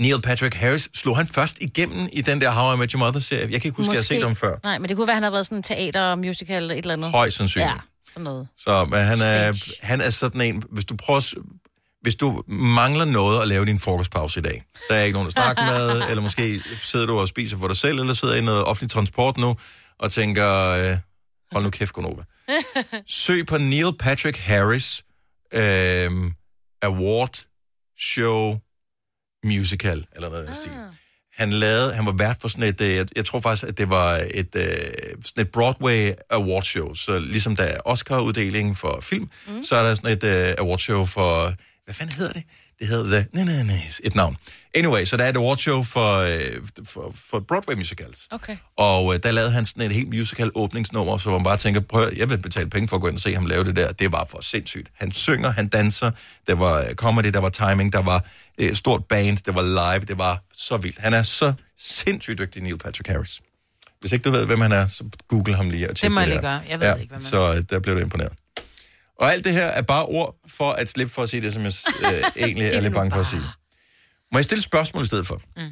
Neil 0.00 0.22
Patrick 0.22 0.54
Harris, 0.54 0.88
slog 0.94 1.16
han 1.16 1.26
først 1.26 1.58
igennem 1.60 2.08
i 2.12 2.20
den 2.20 2.40
der 2.40 2.50
How 2.50 2.74
I 2.74 2.78
Met 2.78 2.92
Your 2.92 2.98
Mother-serie? 2.98 3.42
Jeg 3.50 3.60
kan 3.60 3.68
ikke 3.68 3.76
huske, 3.76 3.90
at 3.90 3.94
jeg 3.94 4.00
har 4.00 4.04
set 4.04 4.22
ham 4.22 4.36
før. 4.36 4.56
Nej, 4.62 4.78
men 4.78 4.88
det 4.88 4.96
kunne 4.96 5.06
være, 5.06 5.12
at 5.12 5.16
han 5.16 5.22
har 5.22 5.30
været 5.30 5.46
sådan 5.46 5.58
en 5.58 5.62
teater, 5.62 6.14
musical 6.14 6.56
eller 6.62 6.74
et 6.74 6.78
eller 6.78 6.92
andet. 6.92 7.10
Højst 7.10 7.36
sandsynligt. 7.36 7.70
Ja, 7.70 7.76
sådan 8.10 8.24
noget. 8.24 8.48
Så 8.58 8.84
men 8.84 8.98
han, 8.98 9.20
er, 9.20 9.52
Stage. 9.54 9.72
han 9.82 10.00
er 10.00 10.10
sådan 10.10 10.40
en, 10.40 10.62
hvis 10.70 10.84
du 10.84 10.96
prøver... 10.96 11.34
hvis 12.00 12.16
du 12.16 12.42
mangler 12.48 13.04
noget 13.04 13.42
at 13.42 13.48
lave 13.48 13.64
din 13.64 13.78
frokostpause 13.78 14.40
i 14.40 14.42
dag, 14.42 14.62
der 14.88 14.94
er 14.94 15.02
ikke 15.02 15.14
nogen 15.14 15.26
at 15.26 15.32
snakke 15.32 15.62
med, 15.62 16.02
eller 16.10 16.22
måske 16.22 16.62
sidder 16.80 17.06
du 17.06 17.18
og 17.18 17.28
spiser 17.28 17.58
for 17.58 17.68
dig 17.68 17.76
selv, 17.76 17.98
eller 17.98 18.14
sidder 18.14 18.34
i 18.34 18.40
noget 18.40 18.64
offentlig 18.64 18.90
transport 18.90 19.36
nu, 19.36 19.56
og 19.98 20.12
tænker, 20.12 20.68
øh, 20.68 20.98
hold 21.52 21.64
nu 21.64 21.70
kæft, 21.70 21.92
Gunova. 21.92 22.22
Søg 23.06 23.46
på 23.46 23.58
Neil 23.58 23.96
Patrick 23.98 24.38
Harris 24.38 25.04
øh, 25.54 26.10
Award 26.82 27.46
Show 27.98 28.58
Musical, 29.44 30.04
eller 30.14 30.28
noget 30.28 30.40
af 30.40 30.46
den 30.46 30.54
stil. 30.54 30.72
Han 31.32 31.52
lavede, 31.52 31.94
han 31.94 32.06
var 32.06 32.12
vært 32.12 32.36
for 32.40 32.48
sådan 32.48 32.68
et, 32.68 32.80
øh, 32.80 32.94
jeg, 32.94 33.06
jeg 33.16 33.24
tror 33.24 33.40
faktisk, 33.40 33.64
at 33.68 33.78
det 33.78 33.90
var 33.90 34.26
et, 34.34 34.54
øh, 34.56 34.64
sådan 35.24 35.46
et 35.46 35.50
Broadway 35.50 36.12
Award 36.30 36.62
Show. 36.62 36.94
Så 36.94 37.18
ligesom 37.18 37.56
der 37.56 37.64
er 37.64 37.80
Oscar-uddeling 37.84 38.76
for 38.76 39.00
film, 39.02 39.30
mm. 39.46 39.62
så 39.62 39.76
er 39.76 39.88
der 39.88 39.94
sådan 39.94 40.10
et 40.10 40.24
øh, 40.24 40.54
award 40.58 40.78
show 40.78 41.04
for, 41.04 41.54
hvad 41.88 41.94
fanden 41.94 42.16
hedder 42.16 42.32
det? 42.32 42.42
Det 42.78 42.86
hedder 42.88 43.04
The, 43.10 43.26
nej, 43.32 43.44
nej, 43.44 43.62
nej, 43.62 43.76
et 44.04 44.14
navn. 44.14 44.36
Anyway, 44.74 45.04
så 45.04 45.16
der 45.16 45.24
er 45.24 45.28
et 45.28 45.36
award 45.36 45.58
show 45.58 45.82
for, 45.82 46.16
øh, 46.16 46.60
for, 46.84 47.14
for 47.30 47.40
Broadway 47.40 47.74
musicals. 47.74 48.28
Okay. 48.30 48.56
Og 48.76 49.14
øh, 49.14 49.20
der 49.22 49.30
lavede 49.30 49.50
han 49.52 49.64
sådan 49.66 49.82
et 49.82 49.92
helt 49.92 50.08
musical 50.08 50.50
åbningsnummer, 50.54 51.16
så 51.16 51.30
man 51.30 51.42
bare 51.44 51.56
tænker, 51.56 51.80
prøv, 51.80 52.10
jeg 52.16 52.30
vil 52.30 52.38
betale 52.38 52.70
penge 52.70 52.88
for 52.88 52.96
at 52.96 53.02
gå 53.02 53.08
ind 53.08 53.14
og 53.16 53.20
se 53.20 53.34
ham 53.34 53.46
lave 53.46 53.64
det 53.64 53.76
der. 53.76 53.92
Det 53.92 54.12
var 54.12 54.26
for 54.30 54.40
sindssygt. 54.40 54.88
Han 54.94 55.12
synger, 55.12 55.50
han 55.50 55.68
danser, 55.68 56.10
der 56.46 56.54
var 56.54 56.78
øh, 56.80 56.94
comedy, 56.94 57.26
der 57.26 57.40
var 57.40 57.48
timing, 57.48 57.92
der 57.92 58.02
var 58.02 58.24
øh, 58.58 58.74
stort 58.74 59.04
band, 59.04 59.36
der 59.36 59.52
var 59.52 59.62
live, 59.62 60.04
det 60.04 60.18
var 60.18 60.42
så 60.52 60.76
vildt. 60.76 60.98
Han 60.98 61.14
er 61.14 61.22
så 61.22 61.52
sindssygt 61.78 62.38
dygtig, 62.38 62.62
Neil 62.62 62.78
Patrick 62.78 63.08
Harris. 63.08 63.40
Hvis 64.00 64.12
ikke 64.12 64.22
du 64.22 64.30
ved, 64.30 64.46
hvem 64.46 64.60
han 64.60 64.72
er, 64.72 64.86
så 64.86 65.04
google 65.28 65.54
ham 65.54 65.70
lige 65.70 65.90
og 65.90 65.96
tjek 65.96 66.02
Det 66.08 66.12
må 66.12 66.20
jeg 66.20 66.30
der. 66.30 66.40
gøre. 66.40 66.60
Jeg 66.68 66.80
ved 66.80 66.86
ikke, 67.00 67.08
hvem 67.08 67.22
han 67.22 67.30
Så 67.30 67.54
øh, 67.54 67.64
der 67.70 67.80
blev 67.80 67.94
du 67.94 68.00
imponeret. 68.00 68.32
Og 69.18 69.32
alt 69.32 69.44
det 69.44 69.52
her 69.52 69.66
er 69.66 69.82
bare 69.82 70.04
ord 70.04 70.36
for 70.48 70.70
at 70.70 70.88
slippe 70.88 71.12
for 71.12 71.22
at 71.22 71.28
sige 71.28 71.40
det, 71.42 71.52
som 71.52 71.62
jeg 71.62 71.72
øh, 72.00 72.22
egentlig 72.46 72.66
er 72.66 72.80
lidt 72.80 72.94
bange 72.94 73.10
for 73.10 73.20
at 73.20 73.26
sige. 73.26 73.42
Må 74.32 74.38
jeg 74.38 74.44
stille 74.44 74.62
spørgsmål 74.62 75.04
i 75.04 75.06
stedet 75.06 75.26
for? 75.26 75.42
Mm. 75.56 75.62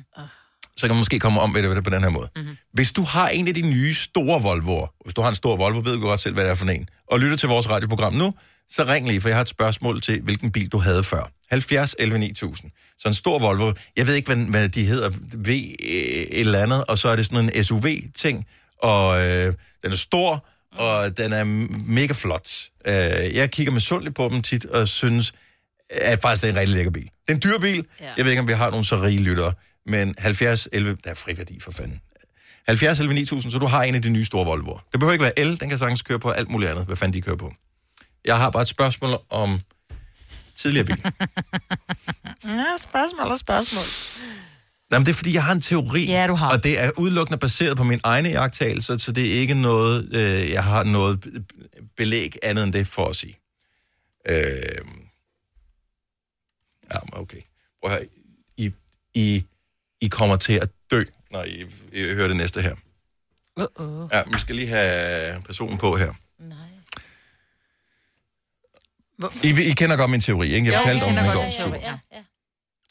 Så 0.77 0.87
kan 0.87 0.95
man 0.95 0.99
måske 0.99 1.19
komme 1.19 1.41
om 1.41 1.55
ved 1.55 1.63
det 1.63 1.85
på 1.85 1.91
den 1.91 2.03
her 2.03 2.09
måde. 2.09 2.29
Mm-hmm. 2.37 2.57
Hvis 2.73 2.93
du 2.93 3.03
har 3.03 3.29
en 3.29 3.49
af 3.49 3.55
de 3.55 3.63
nye 3.63 3.95
store 3.95 4.41
Volvo'er, 4.41 5.01
hvis 5.05 5.15
du 5.15 5.21
har 5.21 5.29
en 5.29 5.35
stor 5.35 5.57
Volvo, 5.57 5.79
ved 5.79 5.95
du 5.95 6.01
godt 6.01 6.21
selv, 6.21 6.35
hvad 6.35 6.45
det 6.45 6.51
er 6.51 6.55
for 6.55 6.67
en, 6.67 6.89
og 7.11 7.21
lytter 7.21 7.37
til 7.37 7.49
vores 7.49 7.71
radioprogram 7.71 8.13
nu, 8.13 8.33
så 8.69 8.85
ring 8.85 9.09
lige, 9.09 9.21
for 9.21 9.29
jeg 9.29 9.37
har 9.37 9.43
et 9.43 9.49
spørgsmål 9.49 10.01
til, 10.01 10.21
hvilken 10.21 10.53
bil 10.53 10.73
du 10.73 10.79
havde 10.79 11.05
før. 11.05 11.31
70 11.51 11.95
11 11.99 12.19
9000. 12.19 12.71
Så 12.99 13.09
en 13.09 13.15
stor 13.15 13.39
Volvo, 13.39 13.73
jeg 13.97 14.07
ved 14.07 14.15
ikke, 14.15 14.35
hvad, 14.35 14.45
hvad 14.47 14.69
de 14.69 14.85
hedder, 14.85 15.11
V 15.35 15.49
øh, 15.49 15.55
et 15.55 16.41
eller 16.41 16.59
andet, 16.59 16.85
og 16.85 16.99
så 16.99 17.09
er 17.09 17.17
det 17.17 17.27
sådan 17.27 17.51
en 17.55 17.65
SUV-ting, 17.65 18.47
og 18.83 19.27
øh, 19.27 19.55
den 19.83 19.93
er 19.93 19.97
stor, 19.97 20.47
og 20.79 21.19
den 21.19 21.33
er 21.33 21.45
mega 21.87 22.13
flot. 22.13 22.51
Øh, 22.87 22.95
jeg 23.37 23.51
kigger 23.51 23.73
med 23.73 24.11
på 24.11 24.29
dem 24.29 24.43
tit, 24.43 24.65
og 24.65 24.89
synes, 24.89 25.33
at 25.91 26.23
faktisk 26.23 26.43
det 26.43 26.49
er 26.49 26.53
en 26.53 26.59
rigtig 26.59 26.75
lækker 26.77 26.91
bil. 26.91 27.03
Det 27.03 27.11
er 27.29 27.35
en 27.35 27.43
dyr 27.45 27.59
bil. 27.59 27.87
Ja. 28.01 28.13
Jeg 28.17 28.25
ved 28.25 28.33
ikke, 28.33 28.41
om 28.41 28.49
vi 28.49 28.53
har 28.53 28.71
nogle 28.71 28.85
så 28.85 28.97
rige 29.03 29.19
lyttere, 29.19 29.53
men 29.87 30.15
70 30.19 30.69
11, 30.73 30.97
der 31.05 31.11
er 31.11 31.15
friværdi 31.15 31.61
for 31.61 31.73
fanden. 31.73 32.01
70 32.67 33.01
11 33.01 33.15
9000, 33.15 33.53
så 33.53 33.59
du 33.59 33.67
har 33.67 33.83
en 33.83 33.95
af 33.95 34.03
de 34.03 34.11
nye 34.11 34.25
store 34.25 34.47
Volvo'er. 34.47 34.89
Det 34.93 35.01
behøver 35.01 35.13
ikke 35.13 35.23
være 35.23 35.39
el, 35.39 35.61
den 35.61 35.69
kan 35.69 35.79
sagtens 35.79 36.03
køre 36.03 36.19
på 36.19 36.31
alt 36.31 36.51
muligt 36.51 36.71
andet, 36.71 36.87
hvad 36.87 36.97
fanden 36.97 37.15
de 37.15 37.21
kører 37.23 37.37
på. 37.37 37.53
Jeg 38.25 38.37
har 38.39 38.51
bare 38.51 38.63
et 38.63 38.69
spørgsmål 38.69 39.19
om 39.31 39.61
tidligere 40.57 40.87
bil. 40.87 41.03
Ja, 42.45 42.65
spørgsmål 42.79 43.27
og 43.27 43.39
spørgsmål. 43.39 43.85
Nej, 44.91 44.99
men 44.99 45.07
det 45.07 45.13
er 45.13 45.17
fordi, 45.17 45.35
jeg 45.35 45.45
har 45.45 45.53
en 45.53 45.61
teori. 45.61 46.05
Ja, 46.05 46.27
du 46.27 46.35
har. 46.35 46.51
Og 46.53 46.65
det 46.65 46.81
er 46.85 46.91
udelukkende 46.97 47.39
baseret 47.39 47.77
på 47.77 47.85
min 47.85 48.01
egne 48.05 48.29
jagttagelser, 48.29 48.97
så 48.99 49.13
det 49.13 49.29
er 49.37 49.41
ikke 49.41 49.55
noget, 49.55 50.15
øh, 50.15 50.51
jeg 50.51 50.65
har 50.65 50.85
noget 50.85 51.21
be- 51.21 51.45
belæg 51.97 52.37
andet 52.43 52.65
end 52.65 52.73
det 52.73 52.87
for 52.87 53.07
at 53.09 53.17
sige. 53.17 53.39
Øh, 54.29 54.85
ja, 56.95 56.99
okay. 57.13 57.41
Prøv 57.83 57.91
høre. 57.91 58.05
I, 58.57 58.73
I, 59.15 59.45
I 60.01 60.09
kommer 60.09 60.37
til 60.37 60.53
at 60.53 60.69
dø, 60.91 61.05
når 61.31 61.43
I, 61.45 61.65
I 61.93 62.03
hører 62.15 62.29
det 62.29 62.37
næste 62.37 62.63
her. 62.63 62.75
Uh-oh. 63.61 64.09
Ja, 64.17 64.23
vi 64.33 64.39
skal 64.39 64.57
lige 64.57 64.69
have 64.69 65.43
personen 65.43 65.79
på 65.79 65.97
her. 65.97 66.15
I, 69.45 69.71
I 69.71 69.73
kender 69.73 69.97
godt 69.97 70.11
min 70.11 70.21
teori, 70.21 70.53
ikke? 70.53 70.67
Jeg 70.67 70.75
Jo, 70.75 70.79
fortalte 70.81 71.03
om 71.05 71.09
kender 71.09 71.23
den 71.23 71.33
i 71.33 71.35
går. 71.35 71.77
Ja, 71.77 71.99
ja. 72.13 72.23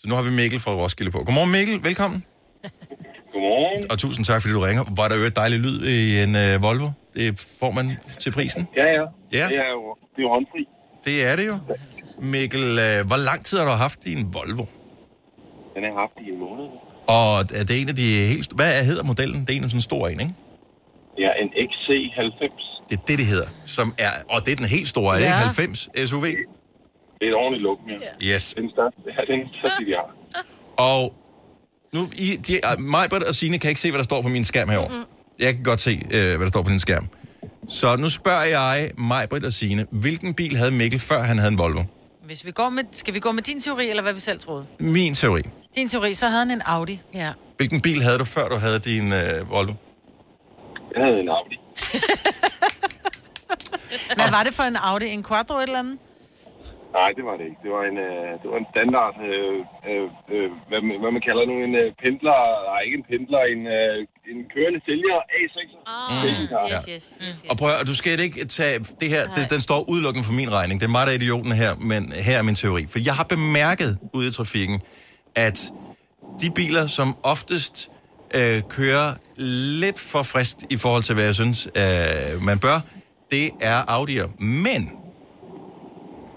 Så 0.06 0.10
nu 0.10 0.16
har 0.16 0.24
vi 0.24 0.32
Mikkel 0.32 0.60
fra 0.60 0.72
Roskilde 0.72 1.12
på. 1.12 1.18
Godmorgen 1.18 1.52
Mikkel, 1.52 1.84
velkommen. 1.84 2.24
Godmorgen. 3.34 3.84
Og 3.92 3.98
tusind 4.00 4.26
tak, 4.26 4.42
fordi 4.42 4.54
du 4.54 4.60
ringer. 4.60 4.84
Var 4.98 5.08
der 5.08 5.16
jo 5.18 5.24
et 5.24 5.36
dejligt 5.36 5.62
lyd 5.62 5.88
i 5.88 6.24
en 6.24 6.36
uh, 6.36 6.64
Volvo? 6.64 6.90
Det 7.16 7.40
får 7.60 7.72
man 7.72 7.92
til 8.20 8.32
prisen. 8.32 8.68
Ja, 8.78 8.86
ja. 8.86 9.06
Ja. 9.40 9.46
Det 9.52 9.58
er 9.66 9.70
jo, 9.78 9.82
det 10.14 10.18
er 10.18 10.22
jo 10.22 10.30
håndfri. 10.30 10.68
Det 11.06 11.26
er 11.32 11.36
det 11.36 11.48
jo. 11.48 11.58
Mikkel, 12.22 12.64
uh, 12.64 13.08
hvor 13.08 13.26
lang 13.30 13.46
tid 13.46 13.58
har 13.58 13.66
du 13.66 13.72
haft 13.72 14.04
din 14.04 14.34
Volvo? 14.34 14.66
Den 15.74 15.84
har 15.84 15.90
jeg 15.92 16.00
haft 16.04 16.18
i 16.28 16.30
en 16.34 16.40
måned. 16.40 16.66
Og 17.08 17.40
er 17.60 17.64
det 17.70 17.82
en 17.82 17.90
af 17.90 17.96
de 17.96 18.08
helt... 18.34 18.54
Hvad 18.56 18.86
hedder 18.86 19.04
modellen? 19.04 19.42
Det 19.46 19.50
er 19.54 19.58
en 19.58 19.64
af 19.64 19.70
sådan 19.70 19.78
en 19.78 19.82
stor 19.82 20.08
en, 20.08 20.20
ikke? 20.20 20.34
Ja, 21.18 21.30
en 21.42 21.50
XC90. 21.70 22.88
Det 22.90 22.98
er 23.00 23.04
det, 23.08 23.18
det 23.18 23.26
hedder. 23.26 23.48
Som 23.66 23.94
er, 23.98 24.12
og 24.30 24.46
det 24.46 24.52
er 24.52 24.56
den 24.56 24.66
helt 24.66 24.88
store, 24.88 25.14
Ja. 25.14 25.20
ikke? 25.20 25.32
90 25.32 25.90
SUV? 26.10 26.26
Det 27.26 27.32
er 27.32 27.36
et 27.36 27.42
ordentligt 27.44 27.64
luk, 27.64 27.80
ja. 27.88 28.34
Yes. 28.36 28.54
Den 28.54 28.70
største, 28.70 29.00
ja, 29.18 29.34
den 29.34 29.40
største, 29.60 29.86
vi 29.86 29.92
har. 29.92 30.16
Og 30.92 31.14
nu, 31.94 32.08
I, 32.16 32.30
de, 32.48 32.54
uh, 32.78 32.84
Majbert 32.84 33.24
og 33.24 33.36
Signe 33.36 33.60
kan 33.60 33.70
ikke 33.70 33.82
se, 33.82 33.92
hvad 33.92 33.98
der 33.98 34.04
står 34.04 34.22
på 34.22 34.28
min 34.28 34.44
skærm 34.44 34.70
herovre. 34.70 34.98
Mm. 34.98 35.04
Jeg 35.40 35.54
kan 35.54 35.64
godt 35.64 35.80
se, 35.80 36.02
uh, 36.04 36.10
hvad 36.10 36.40
der 36.40 36.48
står 36.48 36.62
på 36.64 36.70
din 36.70 36.80
skærm. 36.80 37.08
Så 37.70 37.88
nu 38.00 38.10
spørger 38.10 38.44
jeg 38.44 38.92
Majbert 38.98 39.46
og 39.46 39.54
Signe, 39.54 39.86
hvilken 39.92 40.34
bil 40.34 40.58
havde 40.58 40.72
Mikkel, 40.72 41.00
før 41.00 41.24
han 41.24 41.38
havde 41.38 41.52
en 41.52 41.58
Volvo? 41.58 41.84
Hvis 42.26 42.46
vi 42.46 42.52
går 42.52 42.70
med, 42.70 42.84
skal 42.92 43.14
vi 43.14 43.20
gå 43.20 43.32
med 43.32 43.44
din 43.44 43.62
teori, 43.62 43.90
eller 43.90 44.04
hvad 44.04 44.14
vi 44.14 44.20
selv 44.20 44.40
troede? 44.40 44.66
Min 44.80 45.14
teori. 45.14 45.42
Din 45.76 45.88
teori, 45.88 46.14
så 46.14 46.28
havde 46.28 46.40
han 46.40 46.52
en 46.52 46.62
Audi. 46.66 47.02
Ja. 47.14 47.32
Hvilken 47.58 47.82
bil 47.82 48.02
havde 48.02 48.18
du, 48.18 48.26
før 48.26 48.48
du 48.48 48.56
havde 48.56 48.80
din 48.80 49.06
uh, 49.06 49.52
Volvo? 49.52 49.74
Jeg 50.96 51.06
havde 51.06 51.20
en 51.20 51.30
Audi. 51.30 51.56
Hvad 54.16 54.32
var 54.32 54.44
det 54.44 54.54
for 54.54 54.64
en 54.64 54.76
Audi? 54.76 55.08
En 55.08 55.24
Quattro 55.24 55.56
et 55.56 55.64
eller 55.64 55.80
andet? 55.80 55.98
Nej, 56.98 57.10
det 57.18 57.24
var 57.30 57.36
det 57.40 57.46
ikke. 57.50 57.60
Det 57.66 57.72
var 57.78 57.84
en, 57.92 57.98
øh, 58.08 58.30
det 58.42 58.48
var 58.52 58.58
en 58.64 58.68
standard, 58.74 59.14
øh, 59.30 59.58
øh, 59.90 60.06
øh, 60.36 60.48
hvad, 60.70 60.82
man- 60.88 61.00
hvad 61.04 61.12
man 61.18 61.24
kalder 61.30 61.44
nu, 61.52 61.56
en 61.68 61.74
øh, 61.84 61.88
pendler, 62.04 62.40
nej 62.72 62.80
ikke 62.86 62.98
en 63.02 63.06
pendler, 63.12 63.42
en, 63.54 63.62
øh, 63.78 63.96
en 64.32 64.40
kørende 64.54 64.80
sælger 64.88 65.18
A6. 65.40 65.58
Mm. 66.12 66.24
Yes, 66.74 66.84
yes, 66.94 67.06
yes, 67.26 67.38
Og 67.52 67.56
prøv 67.60 67.70
at, 67.82 67.88
du 67.92 67.96
skal 68.02 68.12
ikke 68.28 68.46
tage 68.58 68.76
det 69.02 69.10
her, 69.16 69.24
det, 69.36 69.44
den 69.56 69.62
står 69.68 69.80
udelukkende 69.94 70.26
for 70.30 70.36
min 70.42 70.52
regning. 70.58 70.76
Det 70.82 70.86
er 70.88 70.94
mig, 70.98 71.04
der 71.08 71.12
er 71.14 71.20
idioten 71.24 71.52
her, 71.64 71.72
men 71.92 72.02
her 72.28 72.38
er 72.42 72.46
min 72.50 72.56
teori. 72.64 72.84
For 72.94 73.00
jeg 73.10 73.14
har 73.20 73.24
bemærket 73.36 73.92
ude 74.18 74.28
i 74.30 74.32
trafikken, 74.40 74.78
at 75.48 75.58
de 76.42 76.48
biler, 76.60 76.88
som 76.88 77.08
oftest 77.24 77.76
øh, 78.40 78.62
kører 78.78 79.08
lidt 79.84 80.00
for 80.12 80.24
frist 80.34 80.58
i 80.70 80.78
forhold 80.78 81.04
til, 81.04 81.14
hvad 81.16 81.24
jeg 81.24 81.36
synes, 81.36 81.60
øh, 81.82 82.44
man 82.50 82.58
bør, 82.66 82.78
det 83.32 83.46
er 83.62 83.80
Audi'er. 83.98 84.30
Men 84.46 84.82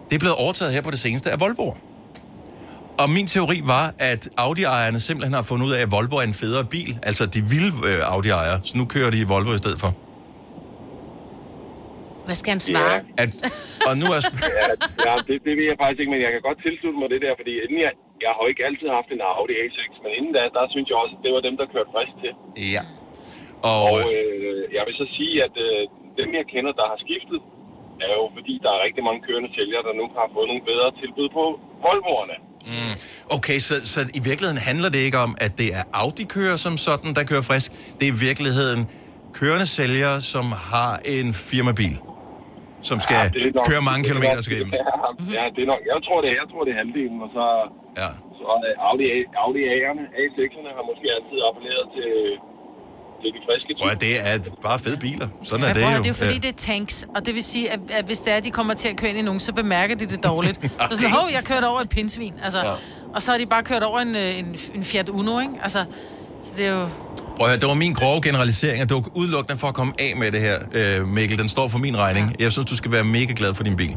det 0.09 0.15
er 0.15 0.23
blevet 0.25 0.37
overtaget 0.45 0.73
her 0.75 0.83
på 0.83 0.91
det 0.91 0.99
seneste 0.99 1.31
af 1.31 1.37
Volvo'er. 1.43 1.77
Og 3.03 3.07
min 3.17 3.27
teori 3.35 3.59
var, 3.75 3.87
at 4.11 4.23
Audi-ejerne 4.47 5.01
simpelthen 5.09 5.35
har 5.39 5.45
fundet 5.51 5.65
ud 5.69 5.73
af, 5.77 5.81
at 5.87 5.91
Volvo 5.97 6.17
er 6.23 6.27
en 6.33 6.39
federe 6.43 6.65
bil. 6.75 6.93
Altså 7.09 7.25
de 7.35 7.41
vilde 7.53 7.73
øh, 7.91 8.15
Audi-ejere, 8.15 8.59
så 8.69 8.73
nu 8.81 8.85
kører 8.95 9.11
de 9.15 9.19
i 9.25 9.27
Volvo 9.33 9.51
i 9.59 9.61
stedet 9.65 9.81
for. 9.85 9.91
Hvad 12.29 12.37
skal 12.41 12.51
han 12.57 12.63
svare? 12.71 12.97
At, 13.23 13.31
og 13.89 13.95
nu 14.03 14.07
er... 14.17 14.21
ja, 14.61 14.67
ja 15.07 15.15
det, 15.29 15.37
det 15.47 15.53
ved 15.59 15.67
jeg 15.71 15.77
faktisk 15.83 16.01
ikke, 16.03 16.13
men 16.15 16.23
jeg 16.27 16.33
kan 16.35 16.43
godt 16.49 16.59
tilslutte 16.67 16.99
mig 17.01 17.09
det 17.15 17.21
der, 17.27 17.33
fordi 17.41 17.53
inden 17.65 17.79
jeg, 17.87 17.93
jeg 18.25 18.31
har 18.35 18.41
jo 18.45 18.49
ikke 18.53 18.65
altid 18.69 18.89
haft 18.99 19.09
en 19.17 19.23
Audi 19.39 19.55
A6, 19.65 19.81
men 20.05 20.11
inden 20.19 20.33
da, 20.37 20.43
der 20.57 20.65
synes 20.75 20.87
jeg 20.91 20.99
også, 21.03 21.15
at 21.19 21.23
det 21.25 21.31
var 21.37 21.43
dem, 21.49 21.55
der 21.61 21.67
kørte 21.75 21.91
frisk 21.95 22.15
til. 22.23 22.33
Ja. 22.77 22.83
Og, 23.73 23.83
og 23.83 23.95
øh, 24.15 24.61
jeg 24.77 24.83
vil 24.87 24.95
så 25.03 25.07
sige, 25.17 25.35
at 25.47 25.55
øh, 25.67 25.81
dem, 26.21 26.29
jeg 26.39 26.45
kender, 26.53 26.73
der 26.81 26.87
har 26.93 26.99
skiftet, 27.05 27.41
er 28.07 28.13
jo 28.21 28.25
fordi, 28.39 28.55
der 28.65 28.71
er 28.77 28.81
rigtig 28.87 29.03
mange 29.09 29.21
kørende 29.27 29.51
sælgere, 29.59 29.83
der 29.89 29.95
nu 30.01 30.05
har 30.19 30.27
fået 30.37 30.47
nogle 30.51 30.65
bedre 30.71 30.89
tilbud 31.01 31.29
på 31.39 31.43
Volvoerne. 31.85 32.37
Mm. 32.73 32.95
Okay, 33.37 33.59
så, 33.69 33.75
så 33.93 34.01
i 34.19 34.21
virkeligheden 34.31 34.61
handler 34.71 34.89
det 34.95 35.01
ikke 35.09 35.19
om, 35.27 35.33
at 35.47 35.53
det 35.61 35.69
er 35.79 35.83
Audi-kører 36.03 36.57
som 36.67 36.75
sådan, 36.87 37.11
der 37.19 37.25
kører 37.31 37.45
frisk. 37.51 37.69
Det 37.99 38.05
er 38.09 38.13
i 38.17 38.21
virkeligheden 38.29 38.81
kørende 39.41 39.69
sælgere, 39.79 40.17
som 40.35 40.47
har 40.73 40.93
en 41.17 41.29
firmabil, 41.51 41.97
som 42.89 42.97
skal 43.07 43.23
er 43.25 43.31
nok- 43.59 43.67
køre 43.71 43.83
mange 43.91 44.03
er 44.05 44.09
kilometer 44.11 44.41
skal 44.47 44.57
hjem. 44.61 44.71
Ja, 44.81 44.87
ja, 45.39 45.45
det 45.55 45.61
er 45.65 45.69
nok, 45.75 45.83
jeg 45.93 45.99
tror, 46.07 46.19
det 46.23 46.29
er, 46.33 46.37
jeg 46.43 46.49
tror, 46.51 46.61
det 46.67 46.73
er 46.75 46.79
halvdelen, 46.83 47.19
og 47.27 47.31
så, 47.37 47.45
ja. 48.03 48.09
så 48.39 48.45
er 48.69 48.73
Audi, 48.89 49.05
Audi 49.45 49.63
A'erne, 49.77 50.05
A6'erne 50.23 50.71
har 50.77 50.85
måske 50.91 51.07
altid 51.17 51.39
appelleret 51.49 51.87
til, 51.97 52.13
til 53.23 53.31
de 53.37 53.39
friske 53.47 53.75
Prøv 53.83 53.91
at, 53.91 54.01
det 54.01 54.27
er 54.29 54.39
bare 54.63 54.79
fede 54.79 54.97
biler. 54.97 55.29
Sådan 55.43 55.65
er 55.65 55.69
Ja, 55.69 55.75
det 55.75 55.83
prøv 55.83 55.91
at 55.93 55.97
jo. 55.99 56.03
det 56.03 56.05
er 56.05 56.11
jo 56.11 56.15
fordi, 56.15 56.33
Ja. 56.33 56.39
det 56.39 56.49
er 56.49 56.53
tanks, 56.73 57.05
og 57.17 57.27
det 57.27 57.35
vil 57.35 57.43
sige, 57.43 57.71
at, 57.73 57.81
at 57.91 58.05
hvis 58.05 58.19
det 58.19 58.33
er, 58.33 58.37
at 58.37 58.45
de 58.45 58.51
kommer 58.51 58.75
til 58.75 58.89
at 58.89 58.97
køre 58.97 59.11
ind 59.11 59.19
i 59.19 59.23
nogen, 59.23 59.41
så 59.41 59.53
bemærker 59.53 59.95
de 59.95 60.07
det 60.07 60.23
dårligt. 60.25 60.59
så 60.91 60.97
sådan, 60.97 61.11
hov, 61.11 61.29
jeg 61.33 61.45
kørte 61.45 61.65
over 61.69 61.81
et 61.81 61.89
pinsvin, 61.89 62.35
altså, 62.45 62.59
Ja. 62.59 62.69
ja. 62.71 62.75
og 63.15 63.23
så 63.23 63.31
har 63.31 63.39
de 63.39 63.47
bare 63.47 63.63
kørt 63.63 63.83
over 63.83 63.99
en, 64.01 64.17
øh, 64.17 64.39
en, 64.39 64.57
en 64.75 64.85
Fiat 64.85 65.09
Uno, 65.09 65.41
ikke? 65.41 65.53
Altså, 65.63 65.85
så 66.43 66.51
det 66.57 66.67
er 66.67 66.71
jo... 66.73 66.89
Prøv 67.37 67.47
at 67.47 67.51
høre, 67.53 67.61
det 67.61 67.69
var 67.69 67.75
min 67.75 67.93
grove 67.93 68.23
generalisering, 68.23 68.83
og 68.83 68.89
det 68.89 68.95
var 68.95 69.05
udelukkende 69.15 69.59
for 69.59 69.69
at 69.69 69.75
komme 69.75 69.93
af 69.99 70.17
med 70.17 70.33
det 70.33 70.41
her, 70.41 70.57
øh, 71.01 71.09
Mikkel. 71.09 71.39
Den 71.39 71.49
står 71.49 71.69
for 71.69 71.79
min 71.79 71.97
regning. 71.99 72.37
Jeg 72.41 72.53
synes, 72.53 72.67
du 72.67 72.77
skal 72.77 72.93
være 72.93 73.05
mega 73.05 73.33
glad 73.37 73.55
for 73.55 73.65
din 73.65 73.77
bil. 73.77 73.97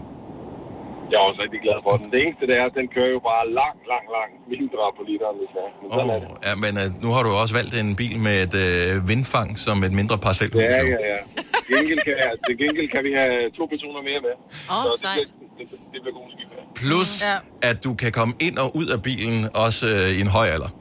Jeg 1.11 1.17
er 1.21 1.25
også 1.29 1.39
rigtig 1.45 1.61
glad 1.65 1.77
for 1.85 1.91
den. 1.99 2.05
Det 2.13 2.19
eneste, 2.25 2.43
det 2.49 2.55
er, 2.61 2.65
at 2.71 2.75
den 2.79 2.87
kører 2.95 3.11
jo 3.17 3.21
bare 3.31 3.43
langt, 3.61 3.81
langt, 3.91 4.09
langt 4.17 4.33
mindre 4.53 4.83
på 4.97 5.01
literen, 5.09 5.35
hvis 5.41 5.51
er. 5.63 5.69
Men 5.81 5.87
sådan 5.97 6.09
er 6.15 6.19
det. 6.23 6.29
Ja, 6.47 6.53
men 6.63 6.73
uh, 6.81 6.85
nu 7.03 7.07
har 7.15 7.21
du 7.27 7.29
også 7.43 7.53
valgt 7.59 7.73
en 7.83 7.89
bil 8.01 8.15
med 8.27 8.35
et 8.45 8.55
uh, 8.63 9.09
vindfang 9.11 9.49
som 9.65 9.75
et 9.87 9.93
mindre 9.99 10.15
parcelhus. 10.25 10.61
Ja, 10.61 10.81
ja, 10.95 10.99
ja. 11.13 11.19
Til 11.65 11.71
gengæld 11.77 12.01
kan, 12.07 12.15
til 12.47 12.53
gengæld 12.63 12.87
kan 12.95 13.01
vi 13.07 13.11
have 13.21 13.35
to 13.57 13.63
personer 13.73 14.01
mere 14.09 14.19
med. 14.27 14.33
Åh, 14.73 14.83
det 14.85 14.99
sejt. 15.05 15.27
det, 15.59 15.65
det 15.93 15.99
bliver 16.03 16.15
god 16.19 16.27
skib. 16.33 16.47
Plus, 16.81 17.09
Ja. 17.29 17.35
at 17.69 17.77
du 17.85 17.91
kan 18.01 18.11
komme 18.19 18.33
ind 18.47 18.55
og 18.63 18.67
ud 18.79 18.87
af 18.95 18.99
bilen, 19.09 19.37
også 19.65 19.85
uh, 19.85 20.17
i 20.17 20.21
en 20.25 20.31
høj 20.37 20.47
alder. 20.55 20.71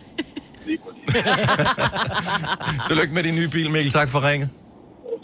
Tillykke 2.88 3.14
med 3.14 3.22
din 3.22 3.34
nye 3.34 3.48
bil, 3.48 3.70
Mikkel. 3.70 3.92
Tak 3.92 4.08
for 4.08 4.30
ringet. 4.30 4.48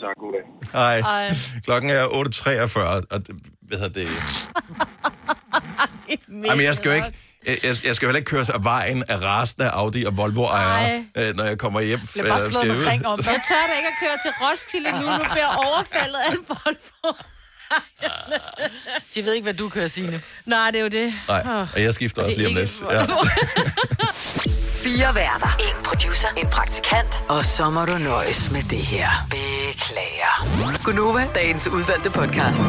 Tak, 0.01 0.17
god 0.25 0.33
dag. 0.37 0.45
Hej. 0.73 1.01
Hej. 1.01 1.29
Klokken 1.65 1.91
er 1.91 2.05
8.43, 2.05 2.81
og 3.15 3.21
hvad 3.69 3.79
hedder 3.79 4.01
det? 4.01 4.09
Jamen, 6.47 6.65
jeg 6.65 6.75
skal 6.77 6.89
jo 6.89 6.95
ikke... 6.95 7.13
Jeg, 7.47 7.59
jeg 7.63 7.77
jeg 7.85 7.97
skal 7.97 8.07
jo 8.07 8.09
heller 8.09 8.19
ikke 8.19 8.29
køre 8.31 8.45
sig 8.45 8.55
af 8.55 8.65
vejen 8.65 9.05
af 9.09 9.19
resten 9.25 9.63
af 9.63 9.69
Audi 9.73 10.05
og 10.05 10.17
Volvo-ejere, 10.17 11.05
øh, 11.17 11.37
når 11.37 11.45
jeg 11.45 11.59
kommer 11.59 11.81
hjem. 11.81 12.01
bliver 12.13 12.27
bare 12.29 12.43
øh, 12.43 12.51
slået 12.51 12.65
skal 12.65 12.71
en 12.77 12.81
ud. 12.83 12.87
ring 12.87 13.07
om. 13.07 13.19
Jeg 13.19 13.41
tør 13.49 13.67
da 13.71 13.77
ikke 13.77 13.89
at 13.89 13.95
køre 14.01 14.17
til 14.25 14.31
Roskilde 14.41 14.91
nu, 14.93 14.99
nu 14.99 15.19
bliver 15.19 15.37
jeg 15.37 15.57
overfaldet 15.67 16.19
af 16.29 16.31
en 16.33 16.39
Volvo. 16.49 17.17
De 19.15 19.25
ved 19.25 19.33
ikke, 19.33 19.43
hvad 19.45 19.55
du 19.55 19.69
kører, 19.69 19.87
Signe. 19.87 20.21
Nej, 20.45 20.71
det 20.71 20.79
er 20.79 20.83
jo 20.83 20.89
det. 20.89 21.15
Nej, 21.29 21.43
og 21.75 21.83
jeg 21.83 21.95
skifter 21.95 22.23
Og 22.23 22.27
også 22.27 22.39
lige 22.39 22.49
om 22.49 22.55
lidt. 22.55 22.83
Ja. 22.91 23.07
Fire 24.85 25.15
værter. 25.15 25.57
En 25.59 25.85
producer. 25.85 26.29
En 26.37 26.49
praktikant. 26.49 27.23
Og 27.29 27.45
så 27.47 27.71
må 27.71 27.85
du 27.85 27.99
nøjes 27.99 28.51
med 28.51 28.63
det 28.63 28.79
her. 28.79 29.09
Beklager. 29.31 30.83
Gunova, 30.85 31.27
dagens 31.35 31.69
udvalgte 31.69 32.11
podcast. 32.11 32.61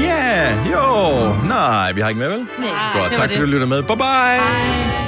Ja, 0.00 0.08
yeah, 0.08 0.70
jo. 0.72 1.34
Nej, 1.48 1.92
vi 1.92 2.00
har 2.00 2.08
ikke 2.08 2.18
mere, 2.18 2.30
vel? 2.30 2.46
Nej, 2.58 2.68
Godt, 2.94 3.12
tak 3.12 3.30
fordi 3.30 3.40
du 3.40 3.46
lyttede 3.46 3.66
med. 3.66 3.82
Bye-bye. 3.82 3.96
Bye. 3.96 5.03